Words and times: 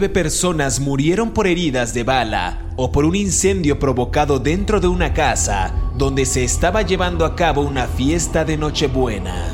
Nueve 0.00 0.14
personas 0.14 0.80
murieron 0.80 1.32
por 1.32 1.46
heridas 1.46 1.92
de 1.92 2.04
bala 2.04 2.62
o 2.76 2.90
por 2.90 3.04
un 3.04 3.14
incendio 3.14 3.78
provocado 3.78 4.38
dentro 4.38 4.80
de 4.80 4.88
una 4.88 5.12
casa 5.12 5.74
donde 5.94 6.24
se 6.24 6.42
estaba 6.42 6.80
llevando 6.80 7.26
a 7.26 7.36
cabo 7.36 7.60
una 7.60 7.86
fiesta 7.86 8.46
de 8.46 8.56
Nochebuena. 8.56 9.48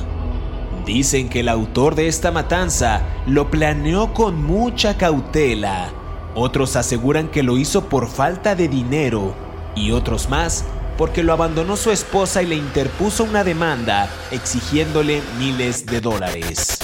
Dicen 0.84 1.28
que 1.28 1.40
el 1.40 1.48
autor 1.48 1.96
de 1.96 2.06
esta 2.06 2.30
matanza 2.30 3.02
lo 3.26 3.50
planeó 3.50 4.14
con 4.14 4.40
mucha 4.40 4.96
cautela. 4.96 5.88
Otros 6.36 6.76
aseguran 6.76 7.26
que 7.26 7.42
lo 7.42 7.58
hizo 7.58 7.88
por 7.88 8.06
falta 8.06 8.54
de 8.54 8.68
dinero 8.68 9.34
y 9.74 9.90
otros 9.90 10.28
más 10.28 10.64
porque 10.96 11.24
lo 11.24 11.32
abandonó 11.32 11.74
su 11.76 11.90
esposa 11.90 12.40
y 12.40 12.46
le 12.46 12.54
interpuso 12.54 13.24
una 13.24 13.42
demanda 13.42 14.08
exigiéndole 14.30 15.22
miles 15.40 15.86
de 15.86 16.00
dólares. 16.00 16.78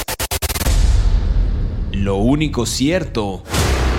Lo 1.92 2.16
único 2.16 2.64
cierto 2.64 3.42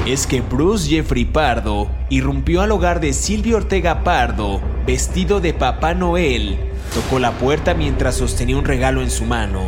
es 0.07 0.25
que 0.25 0.41
Bruce 0.41 0.89
Jeffrey 0.89 1.25
Pardo 1.25 1.87
irrumpió 2.09 2.61
al 2.61 2.71
hogar 2.71 2.99
de 2.99 3.13
Silvio 3.13 3.57
Ortega 3.57 4.03
Pardo 4.03 4.61
vestido 4.85 5.39
de 5.39 5.53
Papá 5.53 5.93
Noel. 5.93 6.57
Tocó 6.95 7.19
la 7.19 7.33
puerta 7.33 7.75
mientras 7.75 8.15
sostenía 8.15 8.57
un 8.57 8.65
regalo 8.65 9.03
en 9.03 9.11
su 9.11 9.25
mano. 9.25 9.61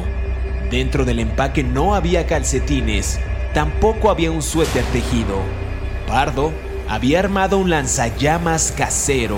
Dentro 0.71 1.05
del 1.05 1.19
empaque 1.19 1.63
no 1.63 1.93
había 1.93 2.25
calcetines, 2.25 3.19
tampoco 3.53 4.09
había 4.09 4.31
un 4.31 4.41
suéter 4.41 4.83
tejido. 4.85 5.37
Pardo 6.07 6.51
había 6.89 7.19
armado 7.19 7.59
un 7.59 7.69
lanzallamas 7.69 8.73
casero 8.75 9.37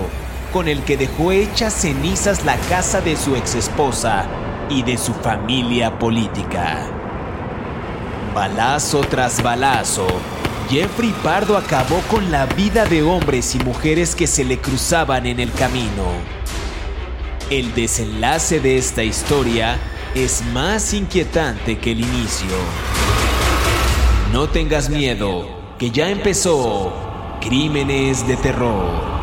con 0.54 0.70
el 0.70 0.82
que 0.84 0.96
dejó 0.96 1.34
hechas 1.34 1.74
cenizas 1.74 2.46
la 2.46 2.56
casa 2.70 3.02
de 3.02 3.18
su 3.18 3.36
exesposa 3.36 4.26
y 4.70 4.84
de 4.84 4.98
su 4.98 5.14
familia 5.14 6.00
política. 6.00 6.97
Balazo 8.38 9.02
tras 9.02 9.42
balazo, 9.42 10.06
Jeffrey 10.70 11.12
Pardo 11.24 11.58
acabó 11.58 12.02
con 12.02 12.32
la 12.32 12.46
vida 12.46 12.86
de 12.86 13.02
hombres 13.02 13.56
y 13.56 13.60
mujeres 13.62 14.14
que 14.14 14.28
se 14.28 14.46
le 14.46 14.60
cruzaban 14.60 15.26
en 15.26 15.40
el 15.40 15.52
camino. 15.52 16.06
El 17.50 17.74
desenlace 17.74 18.60
de 18.60 18.78
esta 18.78 19.04
historia 19.04 19.80
es 20.14 20.44
más 20.54 20.94
inquietante 20.94 21.80
que 21.80 21.94
el 21.94 22.02
inicio. 22.02 22.56
No 24.32 24.48
tengas 24.48 24.92
miedo, 24.92 25.50
que 25.80 25.90
ya 25.90 26.08
empezó 26.08 26.94
Crímenes 27.42 28.28
de 28.28 28.38
Terror. 28.38 29.17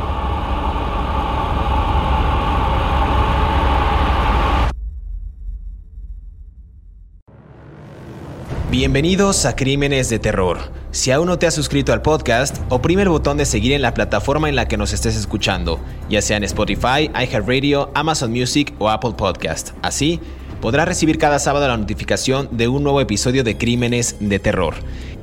Bienvenidos 8.76 9.46
a 9.46 9.54
Crímenes 9.54 10.10
de 10.10 10.18
Terror. 10.18 10.58
Si 10.90 11.12
aún 11.12 11.28
no 11.28 11.38
te 11.38 11.46
has 11.46 11.54
suscrito 11.54 11.92
al 11.92 12.02
podcast, 12.02 12.56
oprime 12.70 13.02
el 13.02 13.08
botón 13.08 13.36
de 13.36 13.46
seguir 13.46 13.70
en 13.70 13.82
la 13.82 13.94
plataforma 13.94 14.48
en 14.48 14.56
la 14.56 14.66
que 14.66 14.76
nos 14.76 14.92
estés 14.92 15.14
escuchando, 15.14 15.78
ya 16.10 16.20
sea 16.20 16.38
en 16.38 16.42
Spotify, 16.42 17.08
iHeartRadio, 17.14 17.92
Amazon 17.94 18.32
Music 18.32 18.74
o 18.80 18.90
Apple 18.90 19.12
Podcast. 19.16 19.70
Así, 19.80 20.18
podrás 20.60 20.88
recibir 20.88 21.18
cada 21.18 21.38
sábado 21.38 21.68
la 21.68 21.76
notificación 21.76 22.48
de 22.50 22.66
un 22.66 22.82
nuevo 22.82 23.00
episodio 23.00 23.44
de 23.44 23.56
Crímenes 23.56 24.16
de 24.18 24.40
Terror. 24.40 24.74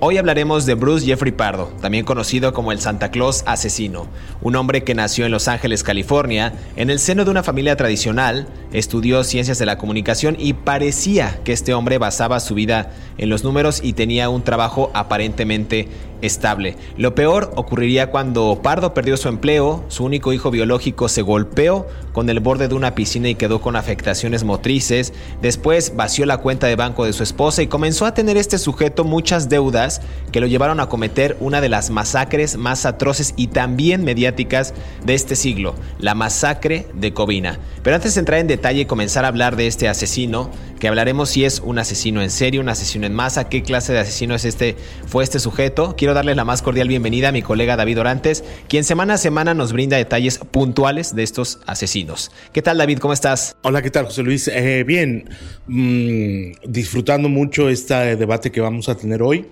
Hoy 0.03 0.17
hablaremos 0.17 0.65
de 0.65 0.73
Bruce 0.73 1.05
Jeffrey 1.05 1.31
Pardo, 1.31 1.71
también 1.79 2.05
conocido 2.05 2.53
como 2.53 2.71
el 2.71 2.79
Santa 2.79 3.11
Claus 3.11 3.43
asesino, 3.45 4.07
un 4.41 4.55
hombre 4.55 4.83
que 4.83 4.95
nació 4.95 5.27
en 5.27 5.31
Los 5.31 5.47
Ángeles, 5.47 5.83
California, 5.83 6.53
en 6.75 6.89
el 6.89 6.97
seno 6.97 7.23
de 7.23 7.29
una 7.29 7.43
familia 7.43 7.75
tradicional, 7.75 8.47
estudió 8.73 9.23
ciencias 9.23 9.59
de 9.59 9.67
la 9.67 9.77
comunicación 9.77 10.37
y 10.39 10.53
parecía 10.53 11.39
que 11.43 11.53
este 11.53 11.75
hombre 11.75 11.99
basaba 11.99 12.39
su 12.39 12.55
vida 12.55 12.91
en 13.21 13.29
los 13.29 13.45
números 13.45 13.79
y 13.81 13.93
tenía 13.93 14.27
un 14.27 14.43
trabajo 14.43 14.91
aparentemente 14.93 15.87
estable. 16.21 16.75
Lo 16.97 17.15
peor 17.15 17.51
ocurriría 17.55 18.11
cuando 18.11 18.59
Pardo 18.61 18.93
perdió 18.93 19.17
su 19.17 19.27
empleo, 19.27 19.83
su 19.87 20.03
único 20.03 20.33
hijo 20.33 20.51
biológico 20.51 21.09
se 21.09 21.21
golpeó 21.21 21.87
con 22.13 22.29
el 22.29 22.39
borde 22.39 22.67
de 22.67 22.75
una 22.75 22.95
piscina 22.95 23.29
y 23.29 23.35
quedó 23.35 23.61
con 23.61 23.75
afectaciones 23.75 24.43
motrices, 24.43 25.13
después 25.41 25.95
vació 25.95 26.25
la 26.25 26.37
cuenta 26.37 26.67
de 26.67 26.75
banco 26.75 27.05
de 27.05 27.13
su 27.13 27.23
esposa 27.23 27.61
y 27.61 27.67
comenzó 27.67 28.05
a 28.05 28.13
tener 28.13 28.37
este 28.37 28.57
sujeto 28.57 29.03
muchas 29.03 29.49
deudas 29.49 30.01
que 30.31 30.41
lo 30.41 30.47
llevaron 30.47 30.79
a 30.79 30.89
cometer 30.89 31.37
una 31.39 31.61
de 31.61 31.69
las 31.69 31.89
masacres 31.89 32.57
más 32.57 32.85
atroces 32.85 33.33
y 33.37 33.47
también 33.47 34.03
mediáticas 34.03 34.73
de 35.05 35.13
este 35.13 35.35
siglo, 35.35 35.75
la 35.99 36.15
masacre 36.15 36.87
de 36.93 37.13
Covina. 37.13 37.59
Pero 37.83 37.95
antes 37.95 38.15
de 38.15 38.19
entrar 38.19 38.39
en 38.39 38.47
detalle 38.47 38.81
y 38.81 38.85
comenzar 38.85 39.25
a 39.25 39.29
hablar 39.29 39.55
de 39.55 39.67
este 39.67 39.87
asesino, 39.87 40.51
que 40.79 40.87
hablaremos 40.87 41.29
si 41.29 41.45
es 41.45 41.61
un 41.63 41.77
asesino 41.79 42.21
en 42.21 42.31
serio, 42.31 42.59
un 42.59 42.69
asesino 42.69 43.05
en 43.05 43.10
masa, 43.13 43.49
qué 43.49 43.63
clase 43.63 43.93
de 43.93 43.99
asesino 43.99 44.35
es 44.35 44.45
este, 44.45 44.75
fue 45.05 45.23
este 45.23 45.39
sujeto, 45.39 45.95
quiero 45.97 46.13
darle 46.13 46.35
la 46.35 46.45
más 46.45 46.61
cordial 46.61 46.87
bienvenida 46.87 47.29
a 47.29 47.31
mi 47.31 47.41
colega 47.41 47.75
David 47.75 47.99
Orantes, 47.99 48.43
quien 48.67 48.83
semana 48.83 49.15
a 49.15 49.17
semana 49.17 49.53
nos 49.53 49.73
brinda 49.73 49.97
detalles 49.97 50.37
puntuales 50.37 51.15
de 51.15 51.23
estos 51.23 51.59
asesinos. 51.65 52.31
¿Qué 52.53 52.61
tal 52.61 52.77
David? 52.77 52.99
¿Cómo 52.99 53.13
estás? 53.13 53.55
Hola, 53.63 53.81
¿qué 53.81 53.91
tal 53.91 54.05
José 54.05 54.23
Luis? 54.23 54.47
Eh, 54.47 54.83
bien, 54.85 55.29
mm, 55.67 56.69
disfrutando 56.69 57.29
mucho 57.29 57.69
este 57.69 58.15
debate 58.15 58.51
que 58.51 58.61
vamos 58.61 58.89
a 58.89 58.95
tener 58.95 59.21
hoy 59.21 59.47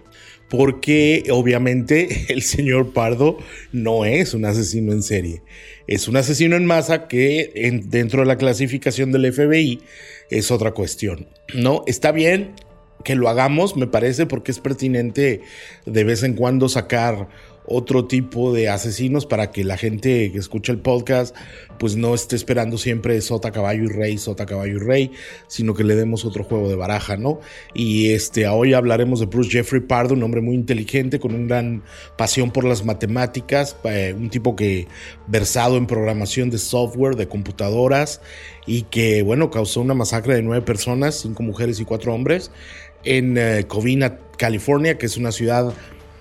porque 0.49 1.23
obviamente 1.31 2.25
el 2.33 2.41
señor 2.41 2.93
Pardo 2.93 3.37
no 3.71 4.05
es 4.05 4.33
un 4.33 4.45
asesino 4.45 4.91
en 4.91 5.03
serie. 5.03 5.41
Es 5.87 6.07
un 6.07 6.17
asesino 6.17 6.55
en 6.55 6.65
masa 6.65 7.07
que 7.07 7.81
dentro 7.85 8.21
de 8.21 8.27
la 8.27 8.37
clasificación 8.37 9.11
del 9.11 9.31
FBI 9.31 9.79
es 10.29 10.51
otra 10.51 10.71
cuestión. 10.71 11.27
No, 11.53 11.83
está 11.87 12.11
bien 12.11 12.51
que 13.03 13.15
lo 13.15 13.29
hagamos, 13.29 13.75
me 13.75 13.87
parece, 13.87 14.25
porque 14.25 14.51
es 14.51 14.59
pertinente 14.59 15.41
de 15.85 16.03
vez 16.03 16.23
en 16.23 16.33
cuando 16.33 16.69
sacar 16.69 17.27
otro 17.71 18.05
tipo 18.05 18.51
de 18.51 18.67
asesinos 18.67 19.27
para 19.27 19.51
que 19.51 19.63
la 19.63 19.77
gente 19.77 20.31
que 20.31 20.39
escucha 20.39 20.71
el 20.71 20.79
podcast 20.79 21.35
pues 21.77 21.95
no 21.95 22.15
esté 22.15 22.35
esperando 22.35 22.77
siempre 22.77 23.21
sota, 23.21 23.51
caballo 23.51 23.83
y 23.83 23.87
rey, 23.87 24.17
sota, 24.17 24.45
caballo 24.45 24.75
y 24.75 24.79
rey, 24.79 25.11
sino 25.47 25.75
que 25.75 25.83
le 25.83 25.95
demos 25.95 26.25
otro 26.25 26.43
juego 26.43 26.67
de 26.67 26.75
baraja, 26.75 27.15
¿no? 27.15 27.39
Y 27.73 28.11
este, 28.11 28.47
hoy 28.47 28.73
hablaremos 28.73 29.19
de 29.21 29.27
Bruce 29.27 29.51
Jeffrey 29.51 29.81
Pardo, 29.81 30.13
un 30.13 30.23
hombre 30.23 30.41
muy 30.41 30.55
inteligente, 30.55 31.19
con 31.19 31.33
una 31.33 31.47
gran 31.47 31.83
pasión 32.17 32.51
por 32.51 32.65
las 32.65 32.83
matemáticas, 32.83 33.77
eh, 33.85 34.13
un 34.17 34.29
tipo 34.29 34.55
que 34.57 34.87
versado 35.27 35.77
en 35.77 35.87
programación 35.87 36.49
de 36.49 36.57
software, 36.57 37.15
de 37.15 37.29
computadoras, 37.29 38.19
y 38.65 38.83
que, 38.83 39.23
bueno, 39.23 39.49
causó 39.49 39.79
una 39.79 39.93
masacre 39.93 40.35
de 40.35 40.41
nueve 40.41 40.65
personas, 40.65 41.15
cinco 41.15 41.43
mujeres 41.43 41.79
y 41.79 41.85
cuatro 41.85 42.13
hombres, 42.13 42.51
en 43.03 43.37
eh, 43.37 43.65
Covina, 43.67 44.17
California, 44.37 44.97
que 44.97 45.05
es 45.05 45.17
una 45.17 45.31
ciudad 45.31 45.73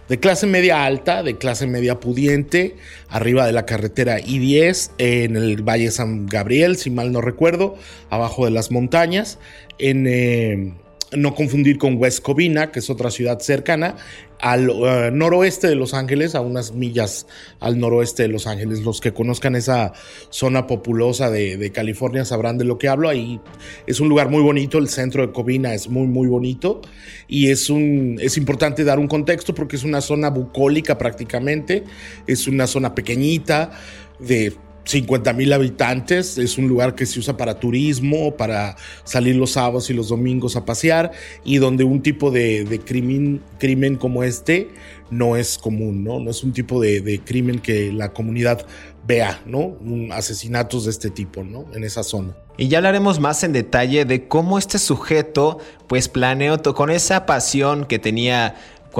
de 0.08 0.18
clase 0.18 0.46
media 0.46 0.84
alta, 0.84 1.22
de 1.22 1.36
clase 1.36 1.66
media 1.66 2.00
pudiente, 2.00 2.76
arriba 3.08 3.46
de 3.46 3.52
la 3.52 3.66
carretera 3.66 4.18
I-10, 4.20 4.90
en 4.98 5.36
el 5.36 5.62
Valle 5.62 5.90
San 5.90 6.26
Gabriel, 6.26 6.76
si 6.76 6.90
mal 6.90 7.12
no 7.12 7.20
recuerdo, 7.20 7.76
abajo 8.10 8.44
de 8.44 8.50
las 8.50 8.70
montañas, 8.70 9.38
en... 9.78 10.06
Eh, 10.06 10.72
no 11.16 11.34
confundir 11.34 11.78
con 11.78 11.96
West 11.96 12.22
Covina, 12.22 12.70
que 12.70 12.80
es 12.80 12.90
otra 12.90 13.10
ciudad 13.10 13.38
cercana, 13.40 13.96
al 14.40 14.70
eh, 14.70 15.10
noroeste 15.12 15.68
de 15.68 15.74
Los 15.74 15.94
Ángeles, 15.94 16.34
a 16.34 16.40
unas 16.40 16.72
millas 16.72 17.26
al 17.60 17.78
noroeste 17.78 18.22
de 18.22 18.28
Los 18.28 18.46
Ángeles. 18.46 18.80
Los 18.80 19.00
que 19.00 19.12
conozcan 19.12 19.56
esa 19.56 19.92
zona 20.30 20.66
populosa 20.66 21.30
de, 21.30 21.70
California 21.72 22.24
sabrán 22.24 22.58
de 22.58 22.64
lo 22.64 22.78
que 22.78 22.88
hablo. 22.88 23.08
Ahí 23.08 23.40
es 23.86 24.00
un 24.00 24.08
lugar 24.08 24.28
muy 24.30 24.42
bonito, 24.42 24.78
el 24.78 24.88
centro 24.88 25.26
de 25.26 25.32
Covina 25.32 25.74
es 25.74 25.88
muy, 25.88 26.06
muy 26.06 26.28
bonito. 26.28 26.80
Y 27.26 27.50
es, 27.50 27.70
un, 27.70 28.18
es 28.20 28.36
importante 28.36 28.84
dar 28.84 28.98
un 28.98 29.08
contexto 29.08 29.54
porque 29.54 29.76
es 29.76 29.84
una 29.84 30.00
zona 30.00 30.30
bucólica 30.30 30.98
prácticamente, 30.98 31.84
es 32.26 32.46
una 32.46 32.66
zona 32.66 32.94
pequeñita 32.94 33.72
de 34.18 34.54
50 34.88 35.34
mil 35.34 35.52
habitantes, 35.52 36.38
es 36.38 36.56
un 36.56 36.66
lugar 36.66 36.94
que 36.94 37.04
se 37.04 37.18
usa 37.18 37.36
para 37.36 37.60
turismo, 37.60 38.34
para 38.36 38.74
salir 39.04 39.36
los 39.36 39.50
sábados 39.50 39.90
y 39.90 39.92
los 39.92 40.08
domingos 40.08 40.56
a 40.56 40.64
pasear 40.64 41.12
y 41.44 41.58
donde 41.58 41.84
un 41.84 42.00
tipo 42.00 42.30
de, 42.30 42.80
crimen, 42.86 43.42
crimen 43.58 43.96
como 43.96 44.24
este 44.24 44.68
no 45.10 45.36
es 45.36 45.58
común, 45.58 46.04
¿no? 46.04 46.20
No 46.20 46.30
es 46.30 46.42
un 46.42 46.52
tipo 46.54 46.80
de, 46.80 47.20
crimen 47.22 47.58
que 47.58 47.92
la 47.92 48.14
comunidad 48.14 48.66
vea, 49.06 49.42
¿no? 49.44 49.76
asesinatos 50.10 50.84
de 50.84 50.90
este 50.90 51.10
tipo, 51.10 51.44
¿no? 51.44 51.66
En 51.74 51.84
esa 51.84 52.02
zona. 52.02 52.34
Y 52.56 52.68
ya 52.68 52.78
hablaremos 52.78 53.20
más 53.20 53.44
en 53.44 53.52
detalle 53.52 54.06
de 54.06 54.26
cómo 54.26 54.58
este 54.58 54.78
sujeto 54.78 55.58
pues 55.86 56.08
planeó 56.08 56.62
con 56.62 56.90
esa 56.90 57.26
pasión 57.26 57.84
que 57.84 57.98
tenía 57.98 58.56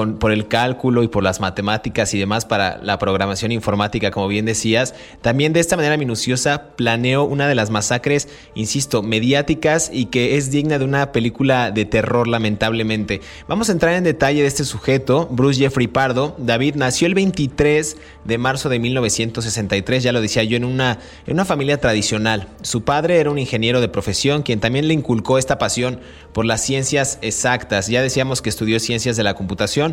por 0.07 0.31
el 0.31 0.47
cálculo 0.47 1.03
y 1.03 1.07
por 1.07 1.23
las 1.23 1.39
matemáticas 1.39 2.13
y 2.13 2.19
demás 2.19 2.45
para 2.45 2.79
la 2.81 2.97
programación 2.97 3.51
informática, 3.51 4.11
como 4.11 4.27
bien 4.27 4.45
decías, 4.45 4.95
también 5.21 5.53
de 5.53 5.59
esta 5.59 5.75
manera 5.75 5.97
minuciosa 5.97 6.75
planeó 6.75 7.23
una 7.25 7.47
de 7.47 7.55
las 7.55 7.69
masacres, 7.69 8.29
insisto, 8.55 9.03
mediáticas 9.03 9.89
y 9.91 10.05
que 10.05 10.37
es 10.37 10.51
digna 10.51 10.79
de 10.79 10.85
una 10.85 11.11
película 11.11 11.71
de 11.71 11.85
terror, 11.85 12.27
lamentablemente. 12.27 13.21
Vamos 13.47 13.69
a 13.69 13.73
entrar 13.73 13.93
en 13.93 14.03
detalle 14.03 14.41
de 14.41 14.47
este 14.47 14.63
sujeto, 14.63 15.27
Bruce 15.31 15.59
Jeffrey 15.59 15.87
Pardo. 15.87 16.35
David 16.37 16.75
nació 16.75 17.07
el 17.07 17.13
23 17.13 17.97
de 18.23 18.37
marzo 18.37 18.69
de 18.69 18.79
1963, 18.79 20.03
ya 20.03 20.11
lo 20.11 20.21
decía 20.21 20.43
yo, 20.43 20.57
en 20.57 20.63
una, 20.63 20.99
en 21.25 21.33
una 21.33 21.45
familia 21.45 21.79
tradicional. 21.79 22.47
Su 22.61 22.83
padre 22.83 23.19
era 23.19 23.31
un 23.31 23.39
ingeniero 23.39 23.81
de 23.81 23.89
profesión, 23.89 24.43
quien 24.43 24.59
también 24.59 24.87
le 24.87 24.93
inculcó 24.93 25.37
esta 25.37 25.57
pasión 25.57 25.99
por 26.33 26.45
las 26.45 26.61
ciencias 26.61 27.19
exactas. 27.21 27.87
Ya 27.87 28.01
decíamos 28.01 28.41
que 28.41 28.49
estudió 28.49 28.79
ciencias 28.79 29.17
de 29.17 29.23
la 29.23 29.33
computación 29.33 29.88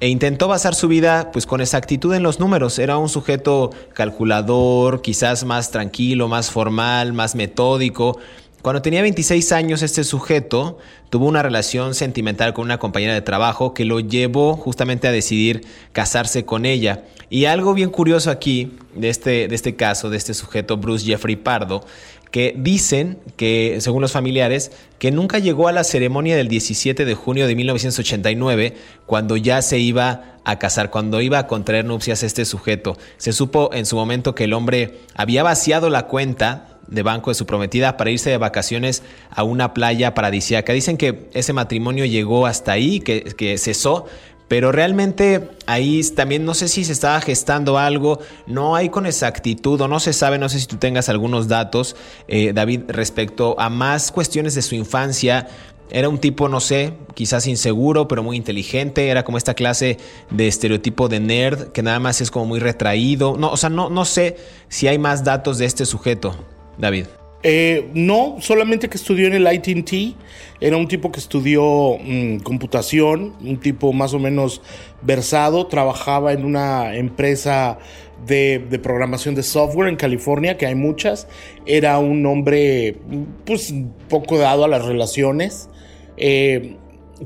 e 0.00 0.08
intentó 0.08 0.48
basar 0.48 0.74
su 0.74 0.88
vida 0.88 1.30
pues 1.32 1.46
con 1.46 1.60
exactitud 1.60 2.14
en 2.14 2.22
los 2.22 2.38
números. 2.38 2.78
Era 2.78 2.98
un 2.98 3.08
sujeto 3.08 3.70
calculador, 3.94 5.02
quizás 5.02 5.44
más 5.44 5.70
tranquilo, 5.70 6.28
más 6.28 6.50
formal, 6.50 7.12
más 7.12 7.34
metódico. 7.34 8.18
Cuando 8.62 8.82
tenía 8.82 9.02
26 9.02 9.52
años 9.52 9.82
este 9.82 10.04
sujeto 10.04 10.78
tuvo 11.10 11.26
una 11.26 11.42
relación 11.42 11.94
sentimental 11.94 12.54
con 12.54 12.64
una 12.64 12.78
compañera 12.78 13.14
de 13.14 13.22
trabajo 13.22 13.72
que 13.72 13.84
lo 13.84 14.00
llevó 14.00 14.56
justamente 14.56 15.08
a 15.08 15.12
decidir 15.12 15.64
casarse 15.92 16.44
con 16.44 16.66
ella. 16.66 17.04
Y 17.30 17.44
algo 17.44 17.74
bien 17.74 17.90
curioso 17.90 18.30
aquí 18.30 18.72
de 18.94 19.10
este, 19.10 19.48
de 19.48 19.54
este 19.54 19.76
caso, 19.76 20.10
de 20.10 20.16
este 20.16 20.34
sujeto 20.34 20.76
Bruce 20.76 21.04
Jeffrey 21.04 21.36
Pardo, 21.36 21.84
que 22.30 22.54
dicen 22.56 23.18
que, 23.36 23.78
según 23.80 24.02
los 24.02 24.12
familiares, 24.12 24.72
que 24.98 25.10
nunca 25.10 25.38
llegó 25.38 25.68
a 25.68 25.72
la 25.72 25.84
ceremonia 25.84 26.36
del 26.36 26.48
17 26.48 27.04
de 27.04 27.14
junio 27.14 27.46
de 27.46 27.54
1989, 27.54 28.74
cuando 29.06 29.36
ya 29.36 29.62
se 29.62 29.78
iba 29.78 30.36
a 30.44 30.58
casar, 30.58 30.90
cuando 30.90 31.20
iba 31.20 31.38
a 31.38 31.46
contraer 31.46 31.84
nupcias 31.84 32.22
este 32.22 32.44
sujeto. 32.44 32.96
Se 33.16 33.32
supo 33.32 33.70
en 33.72 33.86
su 33.86 33.96
momento 33.96 34.34
que 34.34 34.44
el 34.44 34.52
hombre 34.52 35.00
había 35.14 35.42
vaciado 35.42 35.90
la 35.90 36.06
cuenta 36.06 36.78
de 36.86 37.02
banco 37.02 37.30
de 37.30 37.34
su 37.34 37.46
prometida 37.46 37.96
para 37.96 38.10
irse 38.10 38.30
de 38.30 38.38
vacaciones 38.38 39.02
a 39.30 39.42
una 39.42 39.74
playa 39.74 40.14
paradisíaca. 40.14 40.72
Dicen 40.72 40.96
que 40.96 41.28
ese 41.34 41.52
matrimonio 41.52 42.04
llegó 42.06 42.46
hasta 42.46 42.72
ahí, 42.72 43.00
que, 43.00 43.22
que 43.22 43.58
cesó, 43.58 44.06
pero 44.48 44.72
realmente 44.72 45.50
ahí 45.66 46.02
también 46.16 46.44
no 46.44 46.54
sé 46.54 46.68
si 46.68 46.84
se 46.84 46.92
estaba 46.92 47.20
gestando 47.20 47.78
algo, 47.78 48.18
no 48.46 48.74
hay 48.74 48.88
con 48.88 49.06
exactitud 49.06 49.80
o 49.80 49.88
no 49.88 50.00
se 50.00 50.14
sabe, 50.14 50.38
no 50.38 50.48
sé 50.48 50.58
si 50.58 50.66
tú 50.66 50.76
tengas 50.76 51.10
algunos 51.10 51.48
datos, 51.48 51.94
eh, 52.26 52.52
David, 52.54 52.82
respecto 52.88 53.54
a 53.60 53.68
más 53.68 54.10
cuestiones 54.10 54.54
de 54.54 54.62
su 54.62 54.74
infancia. 54.74 55.48
Era 55.90 56.10
un 56.10 56.18
tipo, 56.18 56.50
no 56.50 56.60
sé, 56.60 56.92
quizás 57.14 57.46
inseguro, 57.46 58.08
pero 58.08 58.22
muy 58.22 58.36
inteligente. 58.36 59.08
Era 59.08 59.24
como 59.24 59.38
esta 59.38 59.54
clase 59.54 59.96
de 60.30 60.46
estereotipo 60.46 61.08
de 61.08 61.18
nerd 61.18 61.68
que 61.68 61.82
nada 61.82 61.98
más 61.98 62.20
es 62.20 62.30
como 62.30 62.44
muy 62.44 62.58
retraído. 62.58 63.36
No, 63.38 63.50
o 63.50 63.56
sea, 63.56 63.70
no, 63.70 63.88
no 63.88 64.04
sé 64.04 64.36
si 64.68 64.86
hay 64.86 64.98
más 64.98 65.24
datos 65.24 65.56
de 65.56 65.64
este 65.64 65.86
sujeto, 65.86 66.36
David. 66.76 67.06
Eh, 67.42 67.88
no, 67.94 68.36
solamente 68.40 68.88
que 68.88 68.96
estudió 68.96 69.26
en 69.26 69.34
el 69.34 69.52
ITT. 69.52 70.16
Era 70.60 70.76
un 70.76 70.88
tipo 70.88 71.12
que 71.12 71.20
estudió 71.20 71.96
mm, 72.00 72.38
computación, 72.38 73.34
un 73.40 73.60
tipo 73.60 73.92
más 73.92 74.12
o 74.14 74.18
menos 74.18 74.60
versado. 75.02 75.66
Trabajaba 75.66 76.32
en 76.32 76.44
una 76.44 76.96
empresa 76.96 77.78
de, 78.26 78.80
programación 78.82 79.34
de 79.34 79.42
software 79.42 79.88
en 79.88 79.96
California, 79.96 80.56
que 80.56 80.66
hay 80.66 80.74
muchas. 80.74 81.28
Era 81.64 81.98
un 81.98 82.26
hombre, 82.26 82.96
pues, 83.44 83.72
poco 84.08 84.38
dado 84.38 84.64
a 84.64 84.68
las 84.68 84.84
relaciones. 84.84 85.68
Eh, 86.16 86.76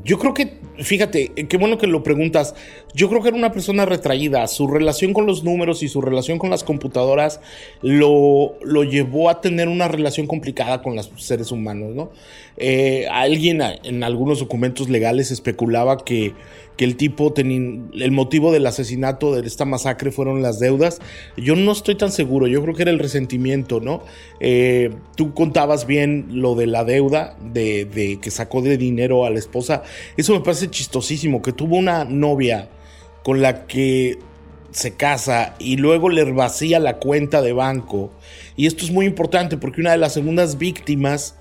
yo 0.04 0.18
creo 0.18 0.34
que, 0.34 0.58
fíjate, 0.78 1.32
qué 1.48 1.56
bueno 1.56 1.78
que 1.78 1.86
lo 1.86 2.02
preguntas. 2.02 2.54
Yo 2.94 3.08
creo 3.08 3.22
que 3.22 3.28
era 3.28 3.36
una 3.36 3.52
persona 3.52 3.84
retraída. 3.84 4.46
Su 4.46 4.66
relación 4.66 5.12
con 5.12 5.26
los 5.26 5.44
números 5.44 5.82
y 5.82 5.88
su 5.88 6.00
relación 6.00 6.38
con 6.38 6.50
las 6.50 6.64
computadoras 6.64 7.40
lo, 7.82 8.54
lo 8.62 8.84
llevó 8.84 9.28
a 9.28 9.40
tener 9.40 9.68
una 9.68 9.88
relación 9.88 10.26
complicada 10.26 10.82
con 10.82 10.96
los 10.96 11.10
seres 11.16 11.52
humanos, 11.52 11.94
¿no? 11.94 12.10
Eh, 12.56 13.06
alguien 13.10 13.60
en 13.62 14.04
algunos 14.04 14.40
documentos 14.40 14.88
legales 14.88 15.30
especulaba 15.30 16.04
que, 16.04 16.34
que 16.82 16.86
el 16.86 16.96
tipo 16.96 17.32
tenía 17.32 17.80
el 17.94 18.10
motivo 18.10 18.50
del 18.50 18.66
asesinato 18.66 19.32
de 19.32 19.46
esta 19.46 19.64
masacre 19.64 20.10
fueron 20.10 20.42
las 20.42 20.58
deudas. 20.58 20.98
Yo 21.36 21.54
no 21.54 21.70
estoy 21.70 21.94
tan 21.94 22.10
seguro, 22.10 22.48
yo 22.48 22.60
creo 22.60 22.74
que 22.74 22.82
era 22.82 22.90
el 22.90 22.98
resentimiento, 22.98 23.78
¿no? 23.78 24.02
Eh, 24.40 24.90
tú 25.14 25.32
contabas 25.32 25.86
bien 25.86 26.26
lo 26.32 26.56
de 26.56 26.66
la 26.66 26.82
deuda, 26.82 27.36
de, 27.40 27.84
de 27.84 28.18
que 28.20 28.32
sacó 28.32 28.62
de 28.62 28.78
dinero 28.78 29.24
a 29.24 29.30
la 29.30 29.38
esposa. 29.38 29.84
Eso 30.16 30.34
me 30.34 30.40
parece 30.40 30.70
chistosísimo, 30.70 31.40
que 31.40 31.52
tuvo 31.52 31.76
una 31.76 32.04
novia 32.04 32.68
con 33.22 33.42
la 33.42 33.64
que 33.68 34.18
se 34.72 34.96
casa 34.96 35.54
y 35.60 35.76
luego 35.76 36.08
le 36.08 36.24
vacía 36.32 36.80
la 36.80 36.96
cuenta 36.96 37.42
de 37.42 37.52
banco. 37.52 38.10
Y 38.56 38.66
esto 38.66 38.84
es 38.84 38.90
muy 38.90 39.06
importante 39.06 39.56
porque 39.56 39.82
una 39.82 39.92
de 39.92 39.98
las 39.98 40.14
segundas 40.14 40.58
víctimas 40.58 41.36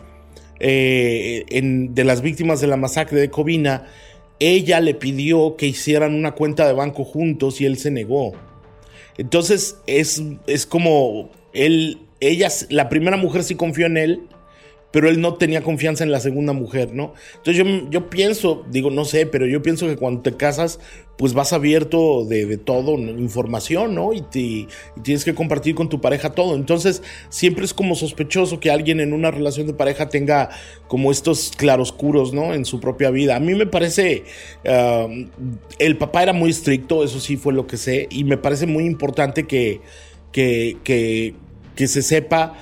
eh, 0.60 1.46
de 1.50 2.04
las 2.04 2.22
víctimas 2.22 2.62
de 2.62 2.68
la 2.68 2.78
masacre 2.78 3.20
de 3.20 3.32
Covina, 3.32 3.88
ella 4.42 4.80
le 4.80 4.96
pidió 4.96 5.56
que 5.56 5.68
hicieran 5.68 6.16
una 6.16 6.32
cuenta 6.32 6.66
de 6.66 6.74
banco 6.74 7.04
juntos 7.04 7.62
y 7.62 7.66
él 7.66 7.78
se 7.78 7.92
negó. 7.92 8.34
Entonces 9.18 9.78
es, 9.86 10.22
es 10.48 10.66
como 10.66 11.30
él, 11.54 12.00
ella, 12.20 12.50
la 12.70 12.90
primera 12.90 13.18
mujer 13.18 13.44
sí 13.44 13.54
confió 13.54 13.86
en 13.86 13.98
él 13.98 14.22
pero 14.92 15.10
él 15.10 15.22
no 15.22 15.36
tenía 15.36 15.62
confianza 15.64 16.04
en 16.04 16.12
la 16.12 16.20
segunda 16.20 16.54
mujer, 16.54 16.94
¿no? 16.94 17.14
Entonces 17.38 17.64
yo, 17.64 17.90
yo 17.90 18.10
pienso, 18.10 18.66
digo, 18.70 18.92
no 18.92 19.06
sé, 19.06 19.26
pero 19.26 19.48
yo 19.48 19.62
pienso 19.62 19.88
que 19.88 19.96
cuando 19.96 20.22
te 20.22 20.36
casas, 20.36 20.80
pues 21.18 21.34
vas 21.34 21.54
abierto 21.54 22.26
de, 22.26 22.58
todo, 22.58 22.98
información, 22.98 23.96
¿no? 23.96 24.12
Y, 24.12 24.24
y, 24.34 24.68
tienes 25.04 25.24
que 25.24 25.34
compartir 25.34 25.76
con 25.76 25.88
tu 25.88 26.02
pareja 26.02 26.32
todo. 26.32 26.56
Entonces 26.56 27.04
siempre 27.30 27.64
es 27.64 27.74
como 27.74 27.96
sospechoso 27.96 28.60
que 28.60 28.72
alguien 28.72 29.00
en 29.00 29.14
una 29.14 29.32
relación 29.32 29.68
de 29.68 29.74
pareja 29.74 30.10
tenga 30.10 30.50
como 30.88 31.12
estos 31.12 31.52
claroscuros, 31.56 32.34
¿no? 32.34 32.54
En 32.54 32.66
su 32.66 32.80
propia 32.80 33.12
vida. 33.12 33.36
A 33.36 33.40
mí 33.40 33.54
me 33.54 33.68
parece, 33.68 34.24
um, 34.66 35.30
el 35.80 35.98
papá 35.98 36.24
era 36.24 36.33
muy 36.33 36.50
estricto, 36.50 37.04
eso 37.04 37.19
sí 37.19 37.38
fue 37.38 37.54
lo 37.54 37.68
que 37.68 37.78
sé, 37.78 38.07
y 38.10 38.24
me 38.24 38.38
parece 38.38 38.66
muy 38.66 38.86
importante 38.86 39.45
que, 39.45 39.80
que, 40.31 40.78
que, 40.83 41.36
que 41.76 41.88
se 41.88 42.02
sepa 42.02 42.57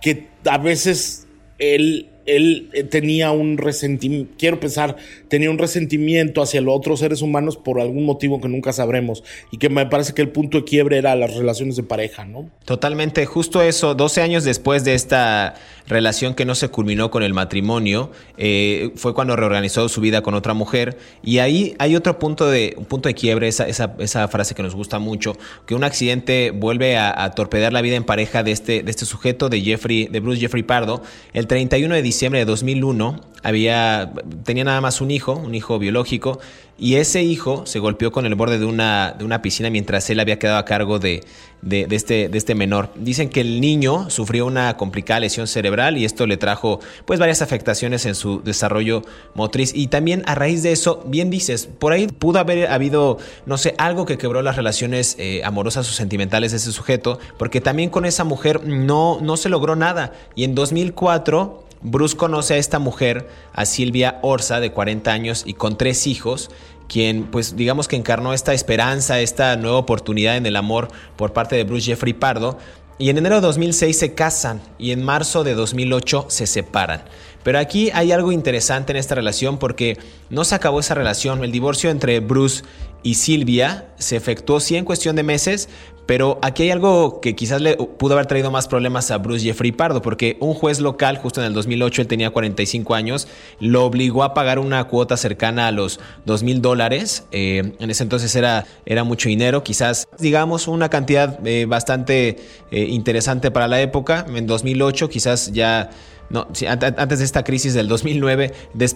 que 0.00 0.28
a 0.44 0.58
veces 0.58 1.26
él, 1.60 2.08
él 2.26 2.68
eh, 2.72 2.82
tenía 2.82 3.30
un 3.30 3.56
resentimiento, 3.58 4.34
quiero 4.36 4.58
pensar, 4.58 4.96
tenía 5.30 5.48
un 5.48 5.58
resentimiento 5.58 6.42
hacia 6.42 6.60
los 6.60 6.76
otros 6.76 6.98
seres 6.98 7.22
humanos 7.22 7.56
por 7.56 7.80
algún 7.80 8.04
motivo 8.04 8.40
que 8.40 8.48
nunca 8.48 8.72
sabremos 8.72 9.22
y 9.50 9.58
que 9.58 9.70
me 9.70 9.86
parece 9.86 10.12
que 10.12 10.22
el 10.22 10.28
punto 10.28 10.58
de 10.58 10.64
quiebre 10.64 10.98
era 10.98 11.14
las 11.14 11.34
relaciones 11.34 11.76
de 11.76 11.84
pareja, 11.84 12.24
¿no? 12.24 12.50
Totalmente, 12.64 13.24
justo 13.26 13.62
eso, 13.62 13.94
12 13.94 14.22
años 14.22 14.44
después 14.44 14.84
de 14.84 14.94
esta 14.94 15.54
relación 15.86 16.34
que 16.34 16.44
no 16.44 16.54
se 16.54 16.68
culminó 16.68 17.10
con 17.10 17.22
el 17.22 17.32
matrimonio, 17.32 18.10
eh, 18.38 18.90
fue 18.96 19.14
cuando 19.14 19.36
reorganizó 19.36 19.88
su 19.88 20.00
vida 20.00 20.22
con 20.22 20.34
otra 20.34 20.52
mujer 20.52 20.98
y 21.22 21.38
ahí 21.38 21.74
hay 21.78 21.96
otro 21.96 22.18
punto 22.18 22.48
de, 22.50 22.74
un 22.76 22.84
punto 22.84 23.08
de 23.08 23.14
quiebre, 23.14 23.48
esa, 23.48 23.66
esa, 23.66 24.28
frase 24.28 24.54
que 24.54 24.62
nos 24.62 24.74
gusta 24.74 24.98
mucho, 24.98 25.36
que 25.66 25.74
un 25.74 25.84
accidente 25.84 26.50
vuelve 26.50 26.96
a, 26.96 27.10
a, 27.10 27.70
la 27.70 27.82
vida 27.82 27.96
en 27.96 28.04
pareja 28.04 28.42
de 28.42 28.50
este, 28.52 28.82
de 28.82 28.90
este 28.90 29.04
sujeto, 29.04 29.48
de 29.48 29.60
Jeffrey, 29.60 30.06
de 30.06 30.20
Bruce 30.20 30.40
Jeffrey 30.40 30.62
Pardo, 30.62 31.02
el 31.32 31.46
31 31.46 31.94
de 31.94 32.02
diciembre 32.02 32.40
de 32.40 32.44
2001, 32.46 33.20
había, 33.42 34.12
tenía 34.44 34.64
nada 34.64 34.80
más 34.80 35.00
un 35.00 35.10
hijo, 35.10 35.19
un 35.28 35.54
hijo 35.54 35.78
biológico, 35.78 36.40
y 36.80 36.96
ese 36.96 37.22
hijo 37.22 37.66
se 37.66 37.78
golpeó 37.78 38.10
con 38.10 38.24
el 38.24 38.34
borde 38.34 38.58
de 38.58 38.64
una, 38.64 39.14
de 39.18 39.24
una 39.24 39.42
piscina 39.42 39.68
mientras 39.68 40.08
él 40.08 40.18
había 40.18 40.38
quedado 40.38 40.56
a 40.56 40.64
cargo 40.64 40.98
de, 40.98 41.22
de, 41.60 41.86
este, 41.90 42.30
de 42.30 42.38
este 42.38 42.54
menor. 42.54 42.90
Dicen 42.94 43.28
que 43.28 43.42
el 43.42 43.60
niño 43.60 44.08
sufrió 44.08 44.46
una 44.46 44.76
complicada 44.78 45.20
lesión 45.20 45.46
cerebral 45.46 45.98
y 45.98 46.06
esto 46.06 46.26
le 46.26 46.38
trajo 46.38 46.80
pues 47.04 47.20
varias 47.20 47.42
afectaciones 47.42 48.06
en 48.06 48.14
su 48.14 48.40
desarrollo 48.42 49.02
motriz. 49.34 49.72
Y 49.74 49.88
también 49.88 50.22
a 50.24 50.34
raíz 50.34 50.62
de 50.62 50.72
eso, 50.72 51.04
bien 51.06 51.28
dices, 51.28 51.66
por 51.66 51.92
ahí 51.92 52.06
pudo 52.06 52.38
haber 52.38 52.68
habido, 52.68 53.18
no 53.44 53.58
sé, 53.58 53.74
algo 53.76 54.06
que 54.06 54.16
quebró 54.16 54.40
las 54.40 54.56
relaciones 54.56 55.16
eh, 55.18 55.42
amorosas 55.44 55.86
o 55.86 55.92
sentimentales 55.92 56.52
de 56.52 56.56
ese 56.56 56.72
sujeto, 56.72 57.18
porque 57.36 57.60
también 57.60 57.90
con 57.90 58.06
esa 58.06 58.24
mujer 58.24 58.66
no, 58.66 59.18
no 59.20 59.36
se 59.36 59.50
logró 59.50 59.76
nada. 59.76 60.14
Y 60.34 60.44
en 60.44 60.54
2004 60.54 61.64
Bruce 61.82 62.16
conoce 62.16 62.54
a 62.54 62.58
esta 62.58 62.78
mujer, 62.78 63.28
a 63.52 63.64
Silvia 63.64 64.18
Orza, 64.22 64.60
de 64.60 64.72
40 64.72 65.10
años 65.10 65.44
y 65.46 65.54
con 65.54 65.78
tres 65.78 66.06
hijos, 66.06 66.50
quien 66.88 67.24
pues 67.24 67.56
digamos 67.56 67.88
que 67.88 67.96
encarnó 67.96 68.34
esta 68.34 68.52
esperanza, 68.52 69.20
esta 69.20 69.56
nueva 69.56 69.78
oportunidad 69.78 70.36
en 70.36 70.46
el 70.46 70.56
amor 70.56 70.88
por 71.16 71.32
parte 71.32 71.56
de 71.56 71.64
Bruce 71.64 71.86
Jeffrey 71.86 72.12
Pardo. 72.12 72.58
y 72.98 73.08
en 73.08 73.16
enero 73.16 73.36
de 73.36 73.40
2006 73.40 73.98
se 73.98 74.14
casan 74.14 74.60
y 74.78 74.92
en 74.92 75.02
marzo 75.02 75.42
de 75.42 75.54
2008 75.54 76.26
se 76.28 76.46
separan. 76.46 77.02
Pero 77.42 77.58
aquí 77.58 77.90
hay 77.94 78.12
algo 78.12 78.30
interesante 78.30 78.92
en 78.92 78.98
esta 78.98 79.14
relación 79.14 79.56
porque 79.56 79.96
no 80.28 80.44
se 80.44 80.54
acabó 80.54 80.80
esa 80.80 80.94
relación. 80.94 81.42
El 81.42 81.50
divorcio 81.50 81.88
entre 81.88 82.20
Bruce 82.20 82.62
y 83.02 83.14
Silvia 83.14 83.88
se 83.96 84.16
efectuó 84.16 84.60
sí 84.60 84.76
en 84.76 84.84
cuestión 84.84 85.16
de 85.16 85.22
meses, 85.22 85.70
pero 86.10 86.40
aquí 86.42 86.64
hay 86.64 86.72
algo 86.72 87.20
que 87.20 87.36
quizás 87.36 87.60
le 87.60 87.76
pudo 87.76 88.14
haber 88.14 88.26
traído 88.26 88.50
más 88.50 88.66
problemas 88.66 89.12
a 89.12 89.18
Bruce 89.18 89.44
Jeffrey 89.44 89.70
Pardo, 89.70 90.02
porque 90.02 90.36
un 90.40 90.54
juez 90.54 90.80
local, 90.80 91.18
justo 91.18 91.40
en 91.40 91.46
el 91.46 91.54
2008, 91.54 92.02
él 92.02 92.08
tenía 92.08 92.30
45 92.30 92.96
años, 92.96 93.28
lo 93.60 93.84
obligó 93.84 94.24
a 94.24 94.34
pagar 94.34 94.58
una 94.58 94.82
cuota 94.88 95.16
cercana 95.16 95.68
a 95.68 95.70
los 95.70 96.00
2 96.24 96.42
mil 96.42 96.60
dólares. 96.60 97.26
Eh, 97.30 97.74
en 97.78 97.90
ese 97.92 98.02
entonces 98.02 98.34
era, 98.34 98.66
era 98.86 99.04
mucho 99.04 99.28
dinero, 99.28 99.62
quizás, 99.62 100.08
digamos, 100.18 100.66
una 100.66 100.88
cantidad 100.88 101.38
eh, 101.46 101.66
bastante 101.66 102.38
eh, 102.72 102.86
interesante 102.86 103.52
para 103.52 103.68
la 103.68 103.80
época. 103.80 104.26
En 104.34 104.48
2008, 104.48 105.08
quizás 105.10 105.52
ya. 105.52 105.90
No, 106.28 106.48
antes 106.68 107.18
de 107.20 107.24
esta 107.24 107.44
crisis 107.44 107.72
del 107.74 107.86
2009, 107.86 108.52